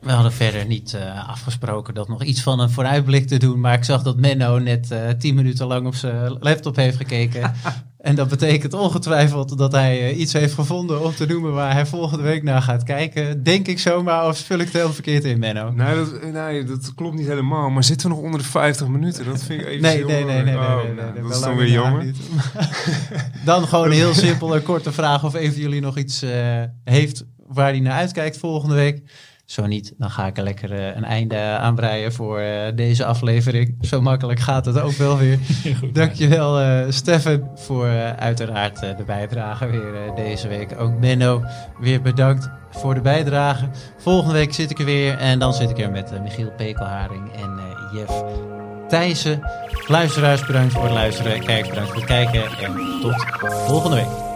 We 0.01 0.11
hadden 0.11 0.32
verder 0.32 0.66
niet 0.66 0.94
eh, 0.94 1.28
afgesproken 1.28 1.94
dat 1.94 2.09
nog 2.09 2.22
iets 2.22 2.42
van 2.42 2.61
een 2.61 2.70
vooruitblik 2.70 3.26
te 3.26 3.38
doen. 3.38 3.61
Maar 3.61 3.74
ik 3.74 3.84
zag 3.84 4.03
dat 4.03 4.16
Menno 4.16 4.59
net 4.59 4.90
eh, 4.90 5.09
tien 5.18 5.34
minuten 5.34 5.66
lang 5.66 5.86
op 5.86 5.94
zijn 5.94 6.36
laptop 6.40 6.76
heeft 6.76 6.96
gekeken. 6.96 7.55
en 7.98 8.14
dat 8.14 8.28
betekent 8.28 8.74
ongetwijfeld 8.74 9.59
dat 9.59 9.72
hij 9.72 10.01
eh, 10.01 10.18
iets 10.18 10.32
heeft 10.32 10.55
gevonden 10.55 11.05
om 11.05 11.14
te 11.14 11.26
noemen 11.26 11.53
waar 11.53 11.72
hij 11.72 11.86
volgende 11.86 12.24
week 12.24 12.42
naar 12.42 12.62
gaat 12.62 12.82
kijken. 12.82 13.42
Denk 13.42 13.66
ik 13.66 13.78
zomaar, 13.78 14.26
of 14.26 14.38
vul 14.38 14.59
ik 14.59 14.64
het 14.64 14.74
heel 14.74 14.92
verkeerd 14.92 15.24
in, 15.24 15.38
Menno? 15.38 15.70
Nee 15.70 15.94
dat, 15.94 16.32
nee, 16.32 16.64
dat 16.64 16.94
klopt 16.94 17.16
niet 17.16 17.26
helemaal. 17.26 17.70
Maar 17.70 17.84
zitten 17.84 18.09
we 18.09 18.14
nog 18.14 18.24
onder 18.24 18.40
de 18.40 18.46
50 18.46 18.88
minuten? 18.88 19.24
Dat 19.24 19.42
vind 19.42 19.61
ik 19.61 19.66
even 19.66 19.82
Nee, 19.82 20.05
nee, 20.05 20.24
nee, 20.24 20.42
nee, 20.42 20.42
nee, 20.42 20.57
Oh, 20.57 20.76
nee, 20.76 20.84
nee, 20.84 20.94
nou, 20.94 21.12
nee, 21.12 21.22
Dat 21.22 21.32
is 21.32 21.40
dan 21.40 21.57
weer 21.57 21.70
jammer. 21.70 22.05
Dan 23.44 23.68
gewoon 23.68 23.90
heel 23.90 24.14
simpel 24.14 24.55
een 24.57 24.62
korte 24.62 24.92
vraag 24.92 25.24
of 25.24 25.34
een 25.34 25.53
van 25.53 25.61
jullie 25.61 25.80
nog 25.80 25.98
iets 25.98 26.24
heeft 26.84 27.24
waar 27.46 27.70
hij 27.70 27.80
naar 27.80 27.92
uitkijkt 27.92 28.38
volgende 28.38 28.74
week. 28.74 29.03
Zo 29.51 29.66
niet, 29.66 29.94
dan 29.98 30.11
ga 30.11 30.26
ik 30.26 30.36
er 30.36 30.42
lekker 30.42 30.72
eh, 30.72 30.96
een 30.96 31.05
einde 31.05 31.36
aanbreien 31.36 32.12
voor 32.12 32.38
eh, 32.38 32.76
deze 32.76 33.05
aflevering. 33.05 33.76
Zo 33.80 34.01
makkelijk 34.01 34.40
gaat 34.40 34.64
het 34.64 34.80
ook 34.80 34.92
wel 34.92 35.18
weer. 35.18 35.38
Dankjewel 35.92 36.61
eh 36.61 36.84
Stefan 36.88 37.51
voor 37.55 37.86
uiteraard 38.18 38.80
de 38.80 39.05
bijdrage 39.07 39.66
weer 39.66 40.14
deze 40.16 40.48
week. 40.48 40.80
Ook 40.80 40.98
Menno, 40.98 41.42
weer 41.80 42.03
bedankt 42.03 42.51
voor 42.70 42.94
de 42.94 43.01
bijdrage. 43.01 43.68
Volgende 43.96 44.34
week 44.34 44.55
zit 44.55 44.70
ik 44.70 44.78
er 44.78 44.84
weer 44.84 45.18
en 45.18 45.38
dan 45.38 45.55
zit 45.55 45.70
ik 45.70 45.78
er 45.78 45.90
met 45.90 46.22
Michiel 46.22 46.53
Pekelharing 46.57 47.32
en 47.32 47.61
Jeff 47.92 48.24
Thijssen. 48.88 49.42
Luisteraars 49.86 50.46
bedankt 50.46 50.72
voor 50.72 50.82
het 50.84 50.92
luisteren, 50.92 51.40
kijkers 51.40 51.68
bedankt 51.68 51.90
voor 51.90 52.01
het 52.01 52.11
kijken 52.11 52.42
en 52.42 52.74
tot 53.01 53.24
volgende 53.66 53.96
week. 53.96 54.30